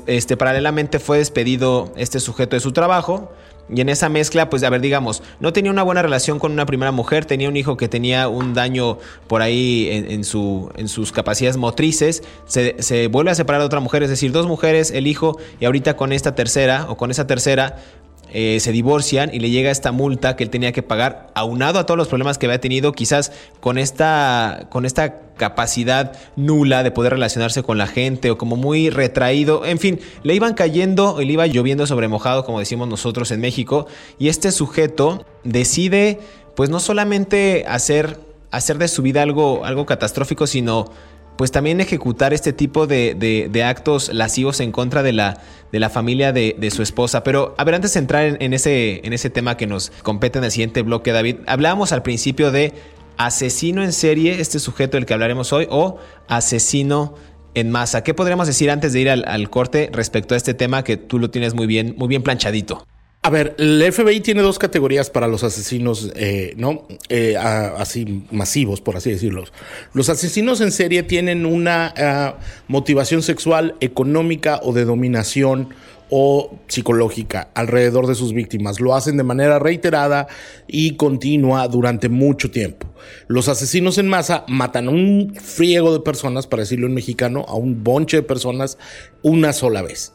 este, 0.06 0.36
paralelamente 0.36 0.98
fue 0.98 1.18
despedido 1.18 1.92
este 1.96 2.18
sujeto 2.18 2.56
de 2.56 2.60
su 2.60 2.72
trabajo. 2.72 3.30
Y 3.72 3.80
en 3.80 3.88
esa 3.88 4.08
mezcla, 4.08 4.50
pues 4.50 4.62
a 4.62 4.70
ver, 4.70 4.80
digamos, 4.80 5.22
no 5.40 5.52
tenía 5.52 5.70
una 5.70 5.82
buena 5.82 6.02
relación 6.02 6.38
con 6.38 6.52
una 6.52 6.66
primera 6.66 6.92
mujer, 6.92 7.24
tenía 7.24 7.48
un 7.48 7.56
hijo 7.56 7.76
que 7.76 7.88
tenía 7.88 8.28
un 8.28 8.54
daño 8.54 8.98
por 9.26 9.42
ahí 9.42 9.88
en, 9.90 10.24
su, 10.24 10.70
en 10.76 10.88
sus 10.88 11.12
capacidades 11.12 11.56
motrices, 11.56 12.22
se, 12.46 12.82
se, 12.82 13.08
vuelve 13.08 13.30
a 13.30 13.34
separar 13.34 13.62
de 13.62 13.66
otra 13.66 13.80
mujer, 13.80 14.02
es 14.02 14.10
decir, 14.10 14.32
dos 14.32 14.46
mujeres, 14.46 14.90
el 14.90 15.06
hijo, 15.06 15.38
y 15.60 15.64
ahorita 15.64 15.96
con 15.96 16.12
esta 16.12 16.34
tercera 16.34 16.86
o 16.88 16.96
con 16.96 17.10
esa 17.10 17.26
tercera, 17.26 17.76
eh, 18.32 18.58
se 18.60 18.72
divorcian 18.72 19.30
y 19.32 19.38
le 19.38 19.50
llega 19.50 19.70
esta 19.70 19.92
multa 19.92 20.36
que 20.36 20.44
él 20.44 20.50
tenía 20.50 20.72
que 20.72 20.82
pagar, 20.82 21.28
aunado 21.34 21.78
a 21.78 21.86
todos 21.86 21.98
los 21.98 22.08
problemas 22.08 22.38
que 22.38 22.46
había 22.46 22.60
tenido, 22.60 22.92
quizás 22.92 23.32
con 23.60 23.78
esta, 23.78 24.66
con 24.70 24.84
esta 24.84 25.20
capacidad 25.36 26.16
nula 26.36 26.82
de 26.82 26.90
poder 26.90 27.12
relacionarse 27.12 27.62
con 27.62 27.78
la 27.78 27.86
gente 27.86 28.30
o 28.30 28.38
como 28.38 28.56
muy 28.56 28.90
retraído, 28.90 29.64
en 29.64 29.78
fin, 29.78 30.00
le 30.22 30.34
iban 30.34 30.54
cayendo, 30.54 31.18
le 31.20 31.32
iba 31.32 31.46
lloviendo 31.46 31.86
sobre 31.86 32.08
mojado, 32.08 32.44
como 32.44 32.58
decimos 32.58 32.88
nosotros 32.88 33.30
en 33.30 33.40
México, 33.40 33.86
y 34.18 34.28
este 34.28 34.52
sujeto 34.52 35.24
decide, 35.42 36.20
pues 36.56 36.70
no 36.70 36.80
solamente 36.80 37.64
hacer, 37.68 38.18
hacer 38.50 38.78
de 38.78 38.88
su 38.88 39.02
vida 39.02 39.22
algo, 39.22 39.64
algo 39.64 39.86
catastrófico, 39.86 40.46
sino 40.46 40.90
pues 41.36 41.50
también 41.50 41.80
ejecutar 41.80 42.32
este 42.32 42.52
tipo 42.52 42.86
de, 42.86 43.64
actos 43.64 44.12
lascivos 44.12 44.60
en 44.60 44.72
contra 44.72 45.02
de 45.02 45.12
la, 45.12 45.40
de 45.72 45.80
la 45.80 45.90
familia 45.90 46.32
de, 46.32 46.70
su 46.70 46.82
esposa. 46.82 47.24
Pero, 47.24 47.54
a 47.58 47.64
ver, 47.64 47.74
antes 47.74 47.94
de 47.94 48.00
entrar 48.00 48.36
en, 48.40 48.52
ese, 48.52 49.00
en 49.04 49.12
ese 49.12 49.30
tema 49.30 49.56
que 49.56 49.66
nos 49.66 49.90
compete 50.02 50.38
en 50.38 50.44
el 50.44 50.50
siguiente 50.50 50.82
bloque, 50.82 51.12
David, 51.12 51.36
hablábamos 51.46 51.92
al 51.92 52.02
principio 52.02 52.52
de 52.52 52.72
asesino 53.16 53.82
en 53.82 53.92
serie, 53.92 54.40
este 54.40 54.58
sujeto 54.58 54.96
del 54.96 55.06
que 55.06 55.14
hablaremos 55.14 55.52
hoy, 55.52 55.66
o 55.70 55.98
asesino 56.28 57.14
en 57.54 57.70
masa. 57.70 58.02
¿Qué 58.02 58.14
podríamos 58.14 58.46
decir 58.46 58.70
antes 58.70 58.92
de 58.92 59.00
ir 59.00 59.10
al, 59.10 59.24
al 59.26 59.50
corte 59.50 59.90
respecto 59.92 60.34
a 60.34 60.36
este 60.36 60.54
tema 60.54 60.82
que 60.82 60.96
tú 60.96 61.18
lo 61.18 61.30
tienes 61.30 61.54
muy 61.54 61.66
bien, 61.66 61.94
muy 61.96 62.08
bien 62.08 62.22
planchadito? 62.22 62.84
A 63.26 63.30
ver, 63.30 63.54
el 63.56 63.82
FBI 63.90 64.20
tiene 64.20 64.42
dos 64.42 64.58
categorías 64.58 65.08
para 65.08 65.28
los 65.28 65.44
asesinos, 65.44 66.12
eh, 66.14 66.52
¿no? 66.58 66.86
Eh, 67.08 67.38
así 67.38 68.22
masivos, 68.30 68.82
por 68.82 68.98
así 68.98 69.08
decirlo. 69.08 69.44
Los 69.94 70.10
asesinos 70.10 70.60
en 70.60 70.70
serie 70.70 71.02
tienen 71.04 71.46
una 71.46 71.94
ah, 71.96 72.36
motivación 72.68 73.22
sexual, 73.22 73.76
económica 73.80 74.60
o 74.62 74.74
de 74.74 74.84
dominación 74.84 75.70
o 76.10 76.58
psicológica 76.68 77.48
alrededor 77.54 78.08
de 78.08 78.14
sus 78.14 78.34
víctimas. 78.34 78.78
Lo 78.78 78.94
hacen 78.94 79.16
de 79.16 79.22
manera 79.22 79.58
reiterada 79.58 80.28
y 80.68 80.96
continua 80.96 81.66
durante 81.68 82.10
mucho 82.10 82.50
tiempo. 82.50 82.88
Los 83.26 83.48
asesinos 83.48 83.96
en 83.96 84.06
masa 84.06 84.44
matan 84.48 84.88
a 84.88 84.90
un 84.90 85.34
friego 85.34 85.94
de 85.94 86.00
personas, 86.00 86.46
para 86.46 86.64
decirlo 86.64 86.88
en 86.88 86.94
mexicano, 86.94 87.46
a 87.48 87.54
un 87.54 87.82
bonche 87.84 88.18
de 88.18 88.22
personas 88.22 88.76
una 89.22 89.54
sola 89.54 89.80
vez. 89.80 90.12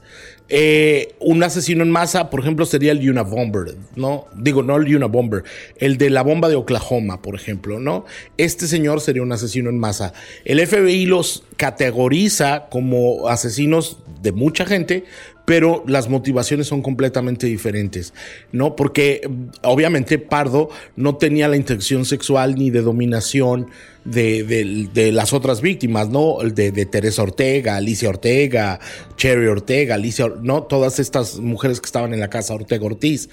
Eh, 0.49 1.15
un 1.19 1.43
asesino 1.43 1.83
en 1.83 1.91
masa, 1.91 2.29
por 2.29 2.39
ejemplo, 2.39 2.65
sería 2.65 2.91
el 2.91 3.07
Unabomber, 3.07 3.75
¿no? 3.95 4.25
Digo, 4.35 4.63
no 4.63 4.75
el 4.77 4.95
Unabomber, 4.95 5.43
el 5.77 5.97
de 5.97 6.09
la 6.09 6.23
bomba 6.23 6.49
de 6.49 6.55
Oklahoma, 6.55 7.21
por 7.21 7.35
ejemplo, 7.35 7.79
¿no? 7.79 8.05
Este 8.37 8.67
señor 8.67 8.99
sería 8.99 9.21
un 9.21 9.31
asesino 9.31 9.69
en 9.69 9.77
masa. 9.77 10.13
El 10.45 10.65
FBI 10.65 11.05
los 11.05 11.43
categoriza 11.55 12.67
como 12.71 13.27
asesinos 13.29 13.99
de 14.21 14.31
mucha 14.31 14.65
gente, 14.65 15.05
pero 15.49 15.83
las 15.87 16.09
motivaciones 16.09 16.67
son 16.67 16.83
completamente 16.83 17.47
diferentes, 17.47 18.13
¿no? 18.51 18.75
Porque 18.75 19.27
obviamente 19.63 20.19
Pardo 20.19 20.69
no 20.95 21.15
tenía 21.15 21.47
la 21.47 21.55
intención 21.55 22.05
sexual 22.05 22.53
ni 22.53 22.69
de 22.69 22.83
dominación 22.83 23.65
de, 24.05 25.09
las 25.11 25.33
otras 25.33 25.61
víctimas, 25.61 26.09
¿no? 26.09 26.37
De, 26.43 26.71
de, 26.71 26.85
Teresa 26.85 27.23
Ortega, 27.23 27.77
Alicia 27.77 28.09
Ortega, 28.09 28.79
Cherry 29.17 29.47
Ortega, 29.47 29.95
Alicia, 29.95 30.31
¿no? 30.39 30.63
Todas 30.63 30.99
estas 30.99 31.39
mujeres 31.39 31.81
que 31.81 31.87
estaban 31.87 32.13
en 32.13 32.19
la 32.19 32.29
casa 32.29 32.53
Ortega 32.53 32.85
Ortiz. 32.85 33.27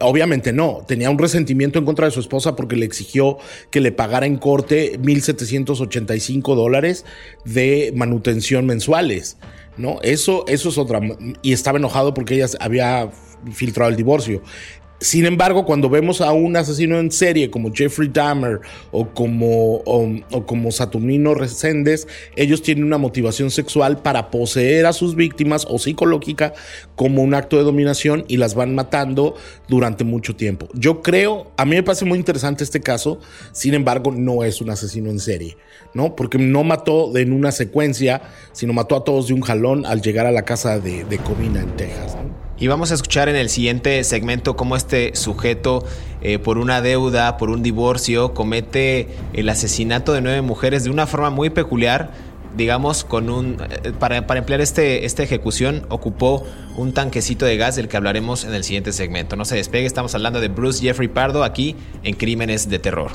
obviamente 0.00 0.52
no, 0.52 0.84
tenía 0.88 1.08
un 1.08 1.18
resentimiento 1.18 1.78
en 1.78 1.84
contra 1.84 2.06
de 2.06 2.10
su 2.10 2.18
esposa 2.18 2.56
porque 2.56 2.74
le 2.74 2.84
exigió 2.84 3.38
que 3.70 3.80
le 3.80 3.92
pagara 3.92 4.26
en 4.26 4.38
corte 4.38 4.98
1.785 5.00 6.56
dólares 6.56 7.04
de 7.44 7.92
manutención 7.94 8.66
mensuales. 8.66 9.36
¿No? 9.76 9.98
Eso, 10.02 10.44
eso 10.48 10.68
es 10.68 10.78
otra. 10.78 11.00
Y 11.42 11.52
estaba 11.52 11.78
enojado 11.78 12.14
porque 12.14 12.34
ella 12.34 12.46
había 12.60 13.10
filtrado 13.52 13.90
el 13.90 13.96
divorcio. 13.96 14.42
Sin 15.00 15.26
embargo, 15.26 15.64
cuando 15.66 15.90
vemos 15.90 16.20
a 16.20 16.32
un 16.32 16.56
asesino 16.56 16.98
en 16.98 17.10
serie 17.10 17.50
como 17.50 17.72
Jeffrey 17.72 18.08
Dahmer 18.08 18.60
o 18.92 19.08
como, 19.10 19.82
o, 19.84 20.46
como 20.46 20.70
Saturnino 20.70 21.34
Reséndez, 21.34 22.06
ellos 22.36 22.62
tienen 22.62 22.84
una 22.84 22.96
motivación 22.96 23.50
sexual 23.50 24.00
para 24.02 24.30
poseer 24.30 24.86
a 24.86 24.92
sus 24.92 25.16
víctimas 25.16 25.66
o 25.68 25.78
psicológica 25.78 26.54
como 26.94 27.22
un 27.22 27.34
acto 27.34 27.56
de 27.56 27.64
dominación 27.64 28.24
y 28.28 28.36
las 28.36 28.54
van 28.54 28.74
matando 28.74 29.34
durante 29.68 30.04
mucho 30.04 30.36
tiempo. 30.36 30.68
Yo 30.74 31.02
creo, 31.02 31.50
a 31.56 31.64
mí 31.64 31.74
me 31.74 31.82
parece 31.82 32.04
muy 32.04 32.18
interesante 32.18 32.64
este 32.64 32.80
caso, 32.80 33.18
sin 33.52 33.74
embargo, 33.74 34.12
no 34.12 34.44
es 34.44 34.60
un 34.60 34.70
asesino 34.70 35.10
en 35.10 35.18
serie, 35.18 35.56
¿no? 35.92 36.14
Porque 36.14 36.38
no 36.38 36.62
mató 36.62 37.14
en 37.16 37.32
una 37.32 37.52
secuencia, 37.52 38.22
sino 38.52 38.72
mató 38.72 38.96
a 38.96 39.04
todos 39.04 39.26
de 39.26 39.34
un 39.34 39.40
jalón 39.42 39.84
al 39.86 40.00
llegar 40.00 40.26
a 40.26 40.30
la 40.32 40.44
casa 40.44 40.78
de, 40.78 41.04
de 41.04 41.18
Covina 41.18 41.60
en 41.60 41.76
Texas, 41.76 42.16
¿no? 42.16 42.43
Y 42.58 42.68
vamos 42.68 42.92
a 42.92 42.94
escuchar 42.94 43.28
en 43.28 43.36
el 43.36 43.48
siguiente 43.48 44.02
segmento 44.04 44.56
cómo 44.56 44.76
este 44.76 45.16
sujeto, 45.16 45.84
eh, 46.22 46.38
por 46.38 46.58
una 46.58 46.80
deuda, 46.80 47.36
por 47.36 47.50
un 47.50 47.62
divorcio, 47.62 48.32
comete 48.32 49.08
el 49.32 49.48
asesinato 49.48 50.12
de 50.12 50.20
nueve 50.20 50.40
mujeres 50.40 50.84
de 50.84 50.90
una 50.90 51.06
forma 51.06 51.30
muy 51.30 51.50
peculiar. 51.50 52.12
Digamos, 52.56 53.02
con 53.02 53.30
un. 53.30 53.56
Eh, 53.82 53.92
para, 53.98 54.18
emplear 54.18 54.60
este, 54.60 55.04
esta 55.04 55.24
ejecución, 55.24 55.84
ocupó 55.88 56.46
un 56.76 56.92
tanquecito 56.92 57.44
de 57.44 57.56
gas 57.56 57.74
del 57.74 57.88
que 57.88 57.96
hablaremos 57.96 58.44
en 58.44 58.54
el 58.54 58.62
siguiente 58.62 58.92
segmento. 58.92 59.34
No 59.34 59.44
se 59.44 59.56
despegue, 59.56 59.86
estamos 59.86 60.14
hablando 60.14 60.40
de 60.40 60.46
Bruce 60.46 60.80
Jeffrey 60.80 61.08
Pardo 61.08 61.42
aquí 61.42 61.74
en 62.04 62.14
Crímenes 62.14 62.68
de 62.68 62.78
Terror. 62.78 63.10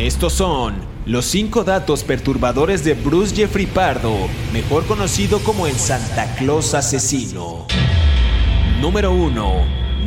Estos 0.00 0.32
son 0.32 0.76
los 1.04 1.26
5 1.26 1.62
datos 1.62 2.04
perturbadores 2.04 2.84
de 2.84 2.94
Bruce 2.94 3.36
Jeffrey 3.36 3.66
Pardo, 3.66 4.14
mejor 4.50 4.86
conocido 4.86 5.40
como 5.40 5.66
el 5.66 5.74
Santa 5.74 6.36
Claus 6.36 6.72
asesino. 6.72 7.66
Número 8.80 9.12
1. 9.12 9.52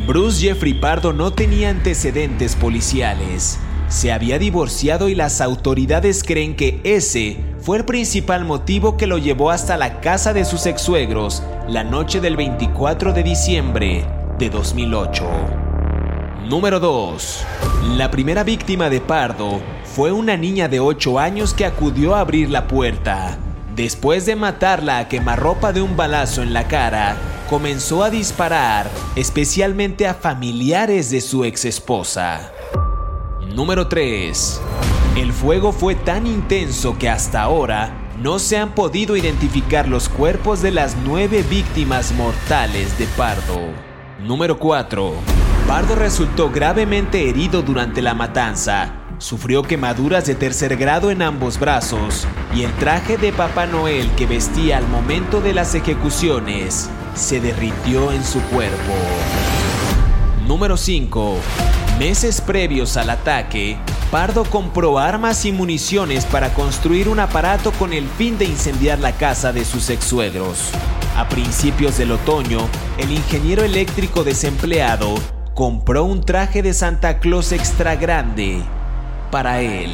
Bruce 0.04 0.40
Jeffrey 0.40 0.74
Pardo 0.74 1.12
no 1.12 1.32
tenía 1.32 1.70
antecedentes 1.70 2.56
policiales. 2.56 3.60
Se 3.86 4.10
había 4.10 4.40
divorciado 4.40 5.08
y 5.08 5.14
las 5.14 5.40
autoridades 5.40 6.24
creen 6.24 6.56
que 6.56 6.80
ese 6.82 7.36
fue 7.60 7.76
el 7.76 7.84
principal 7.84 8.44
motivo 8.44 8.96
que 8.96 9.06
lo 9.06 9.18
llevó 9.18 9.52
hasta 9.52 9.76
la 9.76 10.00
casa 10.00 10.32
de 10.32 10.44
sus 10.44 10.66
ex-suegros 10.66 11.44
la 11.68 11.84
noche 11.84 12.20
del 12.20 12.34
24 12.36 13.12
de 13.12 13.22
diciembre 13.22 14.04
de 14.40 14.50
2008. 14.50 15.24
Número 16.48 16.78
2. 16.80 17.44
La 17.96 18.10
primera 18.10 18.44
víctima 18.44 18.90
de 18.90 19.00
Pardo 19.00 19.62
fue 19.94 20.10
una 20.10 20.36
niña 20.36 20.66
de 20.66 20.80
8 20.80 21.20
años 21.20 21.54
que 21.54 21.64
acudió 21.64 22.16
a 22.16 22.20
abrir 22.20 22.50
la 22.50 22.66
puerta. 22.66 23.38
Después 23.76 24.26
de 24.26 24.34
matarla 24.34 24.98
a 24.98 25.08
quemarropa 25.08 25.72
de 25.72 25.82
un 25.82 25.96
balazo 25.96 26.42
en 26.42 26.52
la 26.52 26.66
cara, 26.66 27.16
comenzó 27.48 28.02
a 28.02 28.10
disparar, 28.10 28.90
especialmente 29.14 30.08
a 30.08 30.14
familiares 30.14 31.10
de 31.10 31.20
su 31.20 31.44
ex 31.44 31.64
esposa. 31.64 32.50
Número 33.54 33.86
3. 33.86 34.60
El 35.16 35.32
fuego 35.32 35.70
fue 35.70 35.94
tan 35.94 36.26
intenso 36.26 36.98
que 36.98 37.08
hasta 37.08 37.42
ahora 37.42 38.10
no 38.20 38.40
se 38.40 38.56
han 38.56 38.74
podido 38.74 39.16
identificar 39.16 39.86
los 39.86 40.08
cuerpos 40.08 40.60
de 40.60 40.72
las 40.72 40.96
nueve 41.04 41.44
víctimas 41.48 42.10
mortales 42.10 42.98
de 42.98 43.06
Pardo. 43.16 43.60
Número 44.20 44.58
4. 44.58 45.12
Pardo 45.68 45.94
resultó 45.94 46.50
gravemente 46.50 47.28
herido 47.28 47.62
durante 47.62 48.02
la 48.02 48.14
matanza 48.14 49.03
sufrió 49.18 49.62
quemaduras 49.62 50.26
de 50.26 50.34
tercer 50.34 50.76
grado 50.76 51.10
en 51.10 51.22
ambos 51.22 51.58
brazos 51.58 52.26
y 52.54 52.62
el 52.62 52.72
traje 52.74 53.16
de 53.16 53.32
Papá 53.32 53.66
Noel 53.66 54.10
que 54.16 54.26
vestía 54.26 54.78
al 54.78 54.86
momento 54.88 55.40
de 55.40 55.54
las 55.54 55.74
ejecuciones 55.74 56.90
se 57.14 57.40
derritió 57.40 58.12
en 58.12 58.24
su 58.24 58.40
cuerpo. 58.42 58.92
Número 60.46 60.76
5. 60.76 61.36
Meses 61.98 62.40
previos 62.40 62.96
al 62.96 63.10
ataque, 63.10 63.78
Pardo 64.10 64.44
compró 64.44 64.98
armas 64.98 65.44
y 65.44 65.52
municiones 65.52 66.26
para 66.26 66.52
construir 66.52 67.08
un 67.08 67.20
aparato 67.20 67.72
con 67.72 67.92
el 67.92 68.06
fin 68.06 68.36
de 68.36 68.44
incendiar 68.44 68.98
la 68.98 69.12
casa 69.12 69.52
de 69.52 69.64
sus 69.64 69.90
ex-suegros. 69.90 70.70
A 71.16 71.28
principios 71.28 71.96
del 71.96 72.12
otoño, 72.12 72.58
el 72.98 73.12
ingeniero 73.12 73.62
eléctrico 73.62 74.24
desempleado 74.24 75.14
compró 75.54 76.04
un 76.04 76.20
traje 76.20 76.62
de 76.62 76.74
Santa 76.74 77.20
Claus 77.20 77.52
extra 77.52 77.94
grande 77.94 78.62
para 79.34 79.60
él. 79.60 79.90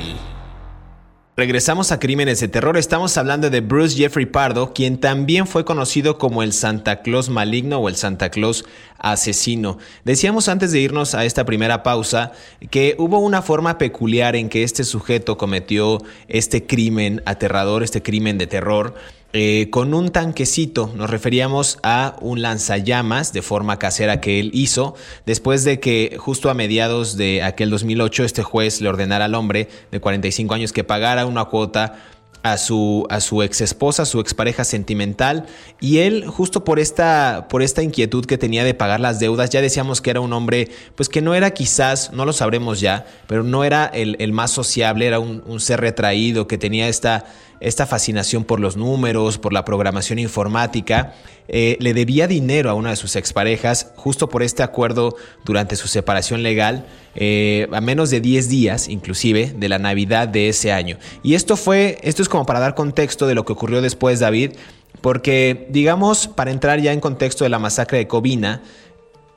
Regresamos 1.34 1.92
a 1.92 1.98
Crímenes 1.98 2.40
de 2.40 2.48
Terror. 2.48 2.76
Estamos 2.76 3.16
hablando 3.16 3.48
de 3.48 3.62
Bruce 3.62 3.96
Jeffrey 3.96 4.26
Pardo, 4.26 4.74
quien 4.74 5.00
también 5.00 5.46
fue 5.46 5.64
conocido 5.64 6.18
como 6.18 6.42
el 6.42 6.52
Santa 6.52 7.00
Claus 7.00 7.30
maligno 7.30 7.78
o 7.78 7.88
el 7.88 7.96
Santa 7.96 8.28
Claus 8.28 8.66
asesino. 8.98 9.78
Decíamos 10.04 10.50
antes 10.50 10.72
de 10.72 10.80
irnos 10.80 11.14
a 11.14 11.24
esta 11.24 11.46
primera 11.46 11.82
pausa 11.82 12.32
que 12.70 12.96
hubo 12.98 13.18
una 13.20 13.40
forma 13.40 13.78
peculiar 13.78 14.36
en 14.36 14.50
que 14.50 14.62
este 14.62 14.84
sujeto 14.84 15.38
cometió 15.38 16.02
este 16.28 16.66
crimen 16.66 17.22
aterrador, 17.24 17.82
este 17.82 18.02
crimen 18.02 18.36
de 18.36 18.46
terror 18.46 18.94
eh, 19.32 19.68
con 19.70 19.94
un 19.94 20.10
tanquecito. 20.10 20.92
Nos 20.96 21.08
referíamos 21.08 21.78
a 21.84 22.16
un 22.20 22.42
lanzallamas 22.42 23.32
de 23.32 23.42
forma 23.42 23.78
casera 23.78 24.20
que 24.20 24.40
él 24.40 24.50
hizo 24.52 24.96
después 25.24 25.62
de 25.62 25.78
que 25.78 26.16
justo 26.18 26.50
a 26.50 26.54
mediados 26.54 27.16
de 27.16 27.42
aquel 27.42 27.70
2008 27.70 28.24
este 28.24 28.42
juez 28.42 28.80
le 28.80 28.88
ordenara 28.88 29.26
al 29.26 29.36
hombre 29.36 29.68
de 29.92 30.00
45 30.00 30.52
años 30.52 30.72
que 30.72 30.82
pagara 30.82 31.26
una 31.26 31.44
cuota 31.44 31.94
a 32.42 32.56
su, 32.56 33.06
a 33.10 33.20
su 33.20 33.42
ex 33.42 33.60
esposa, 33.60 34.04
su 34.04 34.18
expareja 34.18 34.64
sentimental, 34.64 35.46
y 35.78 35.98
él, 35.98 36.26
justo 36.26 36.64
por 36.64 36.78
esta, 36.78 37.46
por 37.50 37.62
esta 37.62 37.82
inquietud 37.82 38.24
que 38.24 38.38
tenía 38.38 38.64
de 38.64 38.74
pagar 38.74 38.98
las 38.98 39.20
deudas, 39.20 39.50
ya 39.50 39.60
decíamos 39.60 40.00
que 40.00 40.10
era 40.10 40.20
un 40.20 40.32
hombre, 40.32 40.70
pues 40.94 41.08
que 41.08 41.20
no 41.20 41.34
era 41.34 41.50
quizás, 41.50 42.12
no 42.12 42.24
lo 42.24 42.32
sabremos 42.32 42.80
ya, 42.80 43.06
pero 43.26 43.42
no 43.42 43.62
era 43.62 43.86
el, 43.86 44.32
más 44.32 44.50
sociable, 44.50 45.06
era 45.06 45.20
un 45.20 45.60
ser 45.60 45.80
retraído, 45.80 46.46
que 46.46 46.56
tenía 46.56 46.88
esta, 46.88 47.26
esta 47.60 47.86
fascinación 47.86 48.44
por 48.44 48.58
los 48.58 48.76
números, 48.76 49.38
por 49.38 49.52
la 49.52 49.64
programación 49.64 50.18
informática, 50.18 51.14
eh, 51.48 51.76
le 51.80 51.94
debía 51.94 52.26
dinero 52.26 52.70
a 52.70 52.74
una 52.74 52.90
de 52.90 52.96
sus 52.96 53.16
exparejas 53.16 53.92
justo 53.96 54.28
por 54.28 54.42
este 54.42 54.62
acuerdo 54.62 55.16
durante 55.44 55.76
su 55.76 55.88
separación 55.88 56.42
legal, 56.42 56.86
eh, 57.14 57.68
a 57.72 57.80
menos 57.80 58.10
de 58.10 58.20
10 58.20 58.48
días 58.48 58.88
inclusive 58.88 59.52
de 59.56 59.68
la 59.68 59.78
Navidad 59.78 60.28
de 60.28 60.48
ese 60.48 60.72
año. 60.72 60.96
Y 61.22 61.34
esto 61.34 61.56
fue, 61.56 61.98
esto 62.02 62.22
es 62.22 62.28
como 62.28 62.46
para 62.46 62.60
dar 62.60 62.74
contexto 62.74 63.26
de 63.26 63.34
lo 63.34 63.44
que 63.44 63.52
ocurrió 63.52 63.82
después, 63.82 64.20
David, 64.20 64.52
porque 65.00 65.66
digamos, 65.70 66.28
para 66.28 66.50
entrar 66.50 66.80
ya 66.80 66.92
en 66.92 67.00
contexto 67.00 67.44
de 67.44 67.50
la 67.50 67.58
masacre 67.58 67.98
de 67.98 68.06
Covina, 68.06 68.62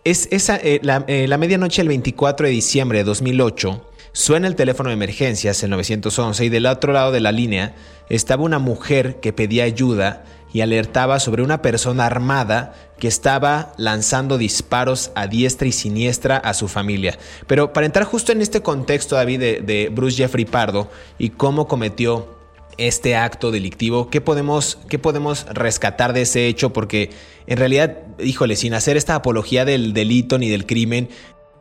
es 0.06 0.28
esa, 0.32 0.58
eh, 0.58 0.80
la, 0.82 1.06
la 1.08 1.38
medianoche 1.38 1.82
del 1.82 1.88
24 1.88 2.46
de 2.46 2.52
diciembre 2.52 3.00
de 3.00 3.04
2008, 3.06 3.82
Suena 4.16 4.46
el 4.46 4.56
teléfono 4.56 4.90
de 4.90 4.94
emergencias, 4.94 5.64
el 5.64 5.72
911, 5.72 6.46
y 6.46 6.50
del 6.50 6.68
otro 6.68 6.94
lado 6.94 7.12
de 7.12 7.20
la 7.20 7.32
línea 7.32 7.74
estaba 8.10 8.44
una 8.44 8.60
mujer 8.60 9.20
que 9.20 9.34
pedía 9.34 9.64
ayuda 9.64 10.24
y 10.54 10.62
alertaba 10.62 11.20
sobre 11.20 11.42
una 11.42 11.64
persona 11.64 12.06
armada 12.06 12.76
que 13.00 13.08
estaba 13.08 13.74
lanzando 13.76 14.38
disparos 14.38 15.12
a 15.16 15.26
diestra 15.26 15.68
y 15.68 15.72
siniestra 15.72 16.38
a 16.38 16.54
su 16.54 16.68
familia. 16.68 17.18
Pero 17.48 17.74
para 17.74 17.88
entrar 17.88 18.06
justo 18.06 18.32
en 18.32 18.44
este 18.44 18.62
contexto, 18.62 19.16
David, 19.16 19.40
de, 19.40 19.62
de 19.62 19.90
Bruce 19.90 20.18
Jeffrey 20.18 20.46
Pardo 20.46 20.92
y 21.18 21.32
cómo 21.32 21.68
cometió 21.68 22.38
este 22.78 23.16
acto 23.16 23.52
delictivo, 23.52 24.10
¿qué 24.10 24.22
podemos, 24.22 24.78
¿qué 24.90 25.00
podemos 25.00 25.46
rescatar 25.52 26.14
de 26.14 26.22
ese 26.22 26.48
hecho? 26.48 26.72
Porque 26.72 27.10
en 27.48 27.58
realidad, 27.58 27.98
híjole, 28.20 28.56
sin 28.56 28.74
hacer 28.74 28.98
esta 28.98 29.16
apología 29.16 29.66
del 29.66 29.94
delito 29.94 30.38
ni 30.38 30.50
del 30.50 30.66
crimen, 30.66 31.10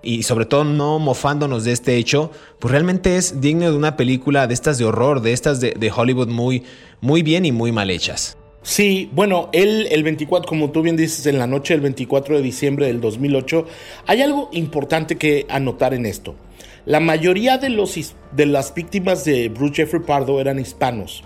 y 0.02 0.24
sobre 0.24 0.46
todo 0.46 0.64
no 0.64 0.98
mofándonos 0.98 1.64
de 1.64 1.72
este 1.72 1.96
hecho, 1.96 2.30
pues 2.58 2.72
realmente 2.72 3.16
es 3.16 3.40
digno 3.40 3.70
de 3.70 3.76
una 3.76 3.96
película 3.96 4.46
de 4.46 4.54
estas 4.54 4.78
de 4.78 4.84
horror, 4.84 5.22
de 5.22 5.32
estas 5.32 5.60
de, 5.60 5.92
Hollywood 5.94 6.28
muy, 6.28 6.64
muy 7.00 7.22
bien 7.22 7.44
y 7.44 7.52
muy 7.52 7.72
mal 7.72 7.90
hechas. 7.90 8.36
Sí, 8.62 9.10
bueno, 9.12 9.48
él 9.52 9.88
el 9.90 10.04
24, 10.04 10.48
como 10.48 10.70
tú 10.70 10.82
bien 10.82 10.96
dices, 10.96 11.26
en 11.26 11.38
la 11.38 11.46
noche 11.46 11.74
del 11.74 11.80
24 11.80 12.36
de 12.36 12.42
diciembre 12.42 12.86
del 12.86 13.00
2008, 13.00 13.66
hay 14.06 14.22
algo 14.22 14.50
importante 14.52 15.16
que 15.16 15.46
anotar 15.48 15.94
en 15.94 16.06
esto. 16.06 16.36
La 16.84 17.00
mayoría 17.00 17.58
de, 17.58 17.70
los, 17.70 17.96
de 18.32 18.46
las 18.46 18.74
víctimas 18.74 19.24
de 19.24 19.48
Bruce 19.48 19.74
Jeffrey 19.74 20.02
Pardo 20.02 20.40
eran 20.40 20.58
hispanos. 20.58 21.24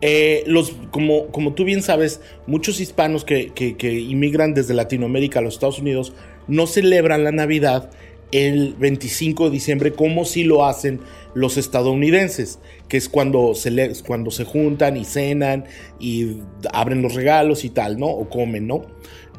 Eh, 0.00 0.44
los, 0.46 0.74
como, 0.92 1.26
como 1.28 1.54
tú 1.54 1.64
bien 1.64 1.82
sabes, 1.82 2.20
muchos 2.46 2.80
hispanos 2.80 3.24
que, 3.24 3.52
que, 3.52 3.76
que 3.76 3.92
inmigran 3.98 4.54
desde 4.54 4.74
Latinoamérica 4.74 5.40
a 5.40 5.42
los 5.42 5.54
Estados 5.54 5.80
Unidos 5.80 6.12
no 6.48 6.66
celebran 6.66 7.24
la 7.24 7.32
Navidad 7.32 7.90
el 8.32 8.74
25 8.78 9.46
de 9.46 9.50
diciembre 9.50 9.92
como 9.92 10.24
si 10.24 10.44
lo 10.44 10.66
hacen 10.66 11.00
los 11.34 11.56
estadounidenses, 11.56 12.58
que 12.88 12.96
es 12.96 13.08
cuando 13.08 13.54
se, 13.54 13.92
cuando 14.06 14.30
se 14.30 14.44
juntan 14.44 14.96
y 14.96 15.04
cenan 15.04 15.64
y 15.98 16.38
abren 16.72 17.00
los 17.00 17.14
regalos 17.14 17.64
y 17.64 17.70
tal, 17.70 17.98
¿no? 17.98 18.08
O 18.08 18.28
comen, 18.28 18.66
¿no? 18.66 18.86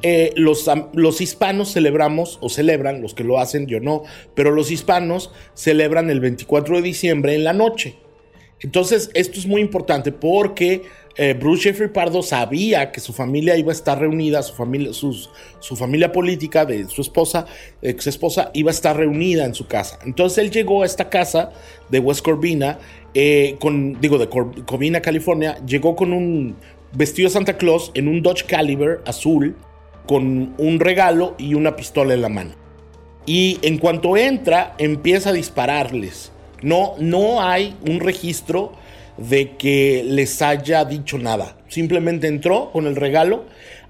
Eh, 0.01 0.31
los, 0.37 0.69
los, 0.93 1.19
hispanos 1.19 1.73
celebramos 1.73 2.39
o 2.41 2.47
celebran, 2.49 3.01
los 3.01 3.13
que 3.13 3.25
lo 3.25 3.37
hacen, 3.37 3.67
yo 3.67 3.81
no, 3.81 4.03
pero 4.33 4.51
los 4.51 4.71
hispanos 4.71 5.31
celebran 5.53 6.09
el 6.09 6.21
24 6.21 6.77
de 6.77 6.81
diciembre 6.81 7.35
en 7.35 7.43
la 7.43 7.51
noche. 7.51 7.97
Entonces, 8.61 9.09
esto 9.13 9.39
es 9.39 9.45
muy 9.45 9.59
importante 9.59 10.13
porque 10.13 10.83
eh, 11.21 11.33
Bruce 11.33 11.63
Jeffrey 11.63 11.89
Pardo 11.89 12.23
sabía 12.23 12.93
que 12.93 13.01
su 13.01 13.11
familia 13.11 13.57
iba 13.57 13.73
a 13.73 13.75
estar 13.75 13.99
reunida, 13.99 14.41
su 14.41 14.53
familia, 14.53 14.93
su 14.93 15.75
familia 15.75 16.13
política 16.13 16.63
de 16.63 16.87
su 16.87 17.01
esposa, 17.01 17.45
ex 17.81 18.07
esposa, 18.07 18.51
iba 18.53 18.71
a 18.71 18.73
estar 18.73 18.95
reunida 18.95 19.43
en 19.43 19.53
su 19.53 19.67
casa. 19.67 19.99
Entonces 20.05 20.37
él 20.37 20.49
llegó 20.49 20.83
a 20.83 20.85
esta 20.85 21.09
casa 21.09 21.51
de 21.89 21.99
West 21.99 22.23
Corvina, 22.23 22.79
eh, 23.13 23.57
con, 23.59 23.99
digo, 23.99 24.17
de 24.17 24.29
Corvina, 24.29 25.01
California, 25.01 25.57
llegó 25.65 25.97
con 25.97 26.13
un 26.13 26.55
vestido 26.93 27.29
Santa 27.29 27.57
Claus 27.57 27.91
en 27.95 28.07
un 28.07 28.21
Dodge 28.21 28.45
Caliber 28.45 29.01
azul, 29.05 29.57
con 30.07 30.55
un 30.57 30.79
regalo 30.79 31.35
y 31.37 31.53
una 31.53 31.75
pistola 31.75 32.13
en 32.13 32.21
la 32.21 32.29
mano. 32.29 32.51
Y 33.25 33.59
en 33.61 33.77
cuanto 33.77 34.15
entra, 34.15 34.73
empieza 34.77 35.31
a 35.31 35.33
dispararles. 35.33 36.31
No, 36.61 36.93
no 36.97 37.41
hay 37.41 37.75
un 37.85 37.99
registro 37.99 38.71
de 39.27 39.55
que 39.57 40.03
les 40.05 40.41
haya 40.41 40.85
dicho 40.85 41.17
nada. 41.17 41.57
Simplemente 41.67 42.27
entró 42.27 42.71
con 42.71 42.87
el 42.87 42.95
regalo, 42.95 43.45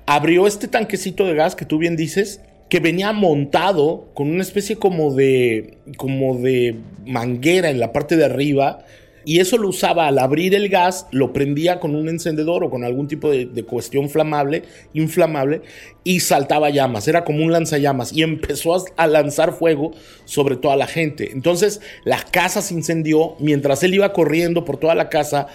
abrió 0.05 0.47
este 0.47 0.67
tanquecito 0.67 1.25
de 1.25 1.35
gas 1.35 1.55
que 1.55 1.65
tú 1.65 1.77
bien 1.77 1.95
dices, 1.95 2.41
que 2.69 2.79
venía 2.79 3.11
montado 3.13 4.09
con 4.13 4.29
una 4.29 4.43
especie 4.43 4.75
como 4.77 5.13
de 5.13 5.77
como 5.97 6.37
de 6.37 6.75
manguera 7.05 7.69
en 7.69 7.79
la 7.79 7.91
parte 7.91 8.15
de 8.15 8.25
arriba 8.25 8.85
y 9.25 9.39
eso 9.39 9.57
lo 9.57 9.69
usaba 9.69 10.07
al 10.07 10.19
abrir 10.19 10.55
el 10.55 10.69
gas, 10.69 11.07
lo 11.11 11.33
prendía 11.33 11.79
con 11.79 11.95
un 11.95 12.09
encendedor 12.09 12.63
o 12.63 12.69
con 12.69 12.83
algún 12.83 13.07
tipo 13.07 13.29
de, 13.29 13.63
cuestión 13.63 14.09
flamable, 14.09 14.63
inflamable, 14.93 15.61
y 16.03 16.21
saltaba 16.21 16.69
llamas. 16.69 17.07
Era 17.07 17.23
como 17.23 17.43
un 17.43 17.51
lanzallamas 17.51 18.13
y 18.13 18.23
empezó 18.23 18.85
a, 18.95 19.07
lanzar 19.07 19.53
fuego 19.53 19.91
sobre 20.25 20.55
toda 20.55 20.75
la 20.75 20.87
gente. 20.87 21.31
Entonces 21.31 21.81
la 22.03 22.21
casa 22.31 22.61
se 22.61 22.73
incendió 22.73 23.35
mientras 23.39 23.83
él 23.83 23.93
iba 23.93 24.13
corriendo 24.13 24.65
por 24.65 24.77
toda 24.77 24.95
la 24.95 25.09
casa 25.09 25.47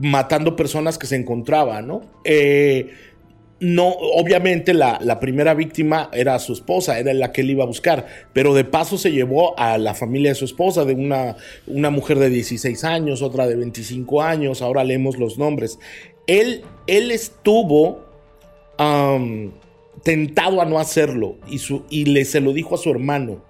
matando 0.00 0.56
personas 0.56 0.98
que 0.98 1.06
se 1.06 1.16
encontraban, 1.16 1.86
¿no? 1.86 2.02
Eh, 2.24 2.90
no, 3.60 3.88
obviamente 3.88 4.72
la, 4.72 5.18
primera 5.20 5.54
víctima 5.54 6.10
era 6.12 6.38
su 6.38 6.52
esposa, 6.52 6.98
era 6.98 7.12
la 7.12 7.32
que 7.32 7.40
él 7.40 7.50
iba 7.50 7.64
a 7.64 7.66
buscar, 7.66 8.06
pero 8.32 8.54
de 8.54 8.64
paso 8.64 8.98
se 8.98 9.10
llevó 9.10 9.58
a 9.58 9.78
la 9.78 9.94
familia 9.94 10.30
de 10.30 10.36
su 10.36 10.44
esposa, 10.44 10.84
de 10.84 10.94
una, 10.94 11.36
una 11.66 11.90
mujer 11.90 12.18
de 12.18 12.30
16 12.30 12.84
años, 12.84 13.20
otra 13.22 13.46
de 13.48 13.56
25 13.56 14.22
años, 14.22 14.62
ahora 14.62 14.84
leemos 14.84 15.18
los 15.18 15.38
nombres. 15.38 15.78
Él, 16.26 16.62
él 16.86 17.10
estuvo 17.10 18.06
tentado 20.04 20.60
a 20.60 20.64
no 20.64 20.78
hacerlo 20.78 21.36
y, 21.48 21.58
su, 21.58 21.82
y 21.90 22.04
le, 22.04 22.24
se 22.24 22.40
lo 22.40 22.52
dijo 22.52 22.76
a 22.76 22.78
su 22.78 22.90
hermano 22.90 23.42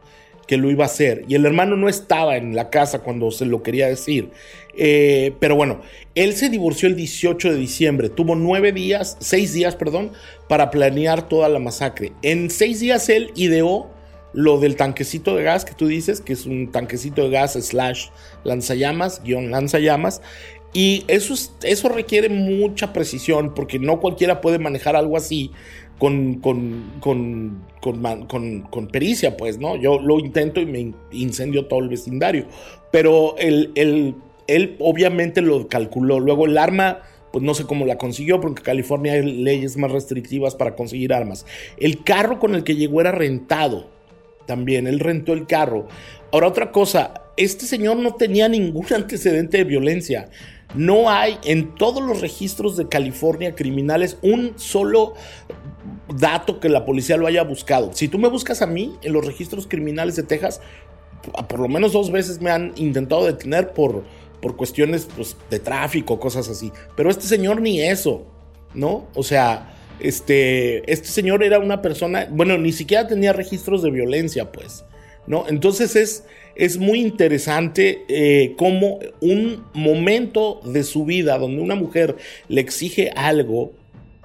que 0.49 0.57
lo 0.57 0.71
iba 0.71 0.85
a 0.85 0.87
hacer. 0.87 1.25
Y 1.29 1.37
el 1.37 1.47
hermano 1.47 1.77
no 1.77 1.89
estaba 1.89 2.37
en 2.37 2.57
la 2.57 2.71
casa 2.71 3.01
cuando 3.01 3.31
se 3.31 3.45
lo 3.45 3.63
quería 3.63 3.87
decir. 3.87 4.31
Eh, 4.77 5.35
pero 5.39 5.55
bueno, 5.55 5.83
él 6.15 6.33
se 6.35 6.49
divorció 6.49 6.89
el 6.89 6.97
18 6.97 7.53
de 7.53 7.57
diciembre. 7.57 8.09
Tuvo 8.09 8.35
nueve 8.35 8.73
días, 8.73 9.17
seis 9.21 9.53
días, 9.53 9.77
perdón, 9.77 10.13
para 10.49 10.71
planear 10.71 11.29
toda 11.29 11.49
la 11.49 11.59
masacre. 11.59 12.13
En 12.23 12.51
seis 12.51 12.81
días 12.81 13.09
él 13.11 13.31
ideó 13.37 13.91
lo 14.33 14.59
del 14.59 14.77
tanquecito 14.77 15.37
de 15.37 15.45
gas 15.45 15.65
que 15.65 15.75
tú 15.75 15.87
dices, 15.87 16.21
que 16.21 16.33
es 16.33 16.47
un 16.47 16.73
tanquecito 16.73 17.23
de 17.23 17.31
gas 17.31 17.53
slash 17.53 18.07
lanzallamas, 18.45 19.23
guion 19.23 19.51
lanzallamas. 19.51 20.23
Y 20.73 21.05
eso, 21.09 21.35
eso 21.63 21.89
requiere 21.89 22.29
mucha 22.31 22.93
precisión 22.93 23.55
porque 23.55 23.79
no 23.79 24.01
cualquiera 24.01 24.41
puede 24.41 24.59
manejar 24.59 24.97
algo 24.97 25.17
así 25.17 25.51
con, 25.99 26.37
con, 26.41 26.93
con, 27.01 27.63
con, 28.71 28.87
pericia, 28.89 29.37
pues, 29.37 29.59
¿no? 29.59 29.77
Yo 29.77 29.99
lo 30.01 30.19
intento 30.19 30.61
y 30.61 30.67
me 30.67 30.95
incendio 31.11 31.67
todo 31.67 31.81
el 31.81 31.89
vecindario. 31.89 32.47
Pero 32.91 33.37
él, 33.39 33.73
él 34.49 34.77
obviamente 34.81 35.41
lo 35.41 35.69
calculó. 35.69 36.19
Luego 36.19 36.47
el 36.47 36.59
arma, 36.59 37.03
pues 37.33 37.45
no 37.45 37.55
sé 37.55 37.65
cómo 37.65 37.87
la 37.87 37.99
consiguió, 37.99 38.41
porque 38.41 38.61
en 38.61 38.65
California 38.65 39.13
hay 39.13 39.23
leyes 39.23 39.77
más 39.77 39.93
restrictivas 39.93 40.57
para 40.57 40.75
conseguir 40.75 41.13
armas. 41.13 41.47
El 41.79 42.03
carro 42.03 42.41
con 42.41 42.55
el 42.55 42.65
que 42.65 42.75
llegó 42.75 43.01
era 43.01 43.13
rentado. 43.13 43.91
También, 44.47 44.87
él 44.87 44.99
rentó 44.99 45.35
el 45.35 45.47
carro. 45.47 45.87
Ahora, 46.33 46.49
otra 46.49 46.73
cosa, 46.73 47.23
este 47.37 47.67
señor 47.67 47.99
no 47.99 48.15
tenía 48.15 48.49
ningún 48.49 48.87
antecedente 48.95 49.59
de 49.59 49.65
violencia. 49.65 50.31
No 50.75 51.11
hay 51.11 51.39
en 51.45 51.75
todos 51.77 52.03
los 52.03 52.21
registros 52.21 52.77
de 52.77 52.89
California 52.89 53.55
criminales 53.55 54.19
un 54.21 54.53
solo 54.57 55.15
dato 56.15 56.61
que 56.61 56.69
la 56.69 56.85
policía 56.85 57.17
lo 57.17 57.27
haya 57.27 57.43
buscado. 57.43 57.93
Si 57.93 58.09
tú 58.09 58.19
me 58.19 58.29
buscas 58.29 58.63
a 58.63 58.67
mí 58.67 58.95
en 59.03 59.13
los 59.13 59.25
registros 59.25 59.67
criminales 59.67 60.17
de 60.17 60.23
Texas, 60.23 60.61
por 61.49 61.59
lo 61.59 61.69
menos 61.69 61.93
dos 61.93 62.11
veces 62.11 62.41
me 62.41 62.51
han 62.51 62.73
intentado 62.77 63.25
detener 63.27 63.73
por, 63.73 64.05
por 64.41 64.57
cuestiones 64.57 65.09
pues, 65.15 65.37
de 65.51 65.59
tráfico, 65.59 66.19
cosas 66.19 66.49
así. 66.49 66.73
Pero 66.97 67.11
este 67.11 67.27
señor 67.27 67.61
ni 67.61 67.81
eso, 67.81 68.27
¿no? 68.75 69.09
O 69.15 69.23
sea, 69.23 69.75
este, 70.01 70.91
este 70.91 71.09
señor 71.09 71.43
era 71.43 71.59
una 71.59 71.83
persona, 71.83 72.29
bueno, 72.31 72.57
ni 72.59 72.73
siquiera 72.73 73.07
tenía 73.07 73.33
registros 73.33 73.83
de 73.83 73.91
violencia, 73.91 74.53
pues, 74.53 74.85
¿no? 75.27 75.45
Entonces 75.49 75.97
es, 75.97 76.25
es 76.55 76.79
muy 76.79 77.01
interesante 77.01 78.05
eh, 78.09 78.55
cómo 78.57 79.01
un 79.21 79.65
momento 79.75 80.61
de 80.65 80.85
su 80.85 81.05
vida 81.05 81.39
donde 81.39 81.63
una 81.63 81.75
mujer 81.75 82.17
le 82.49 82.61
exige 82.61 83.11
algo 83.15 83.73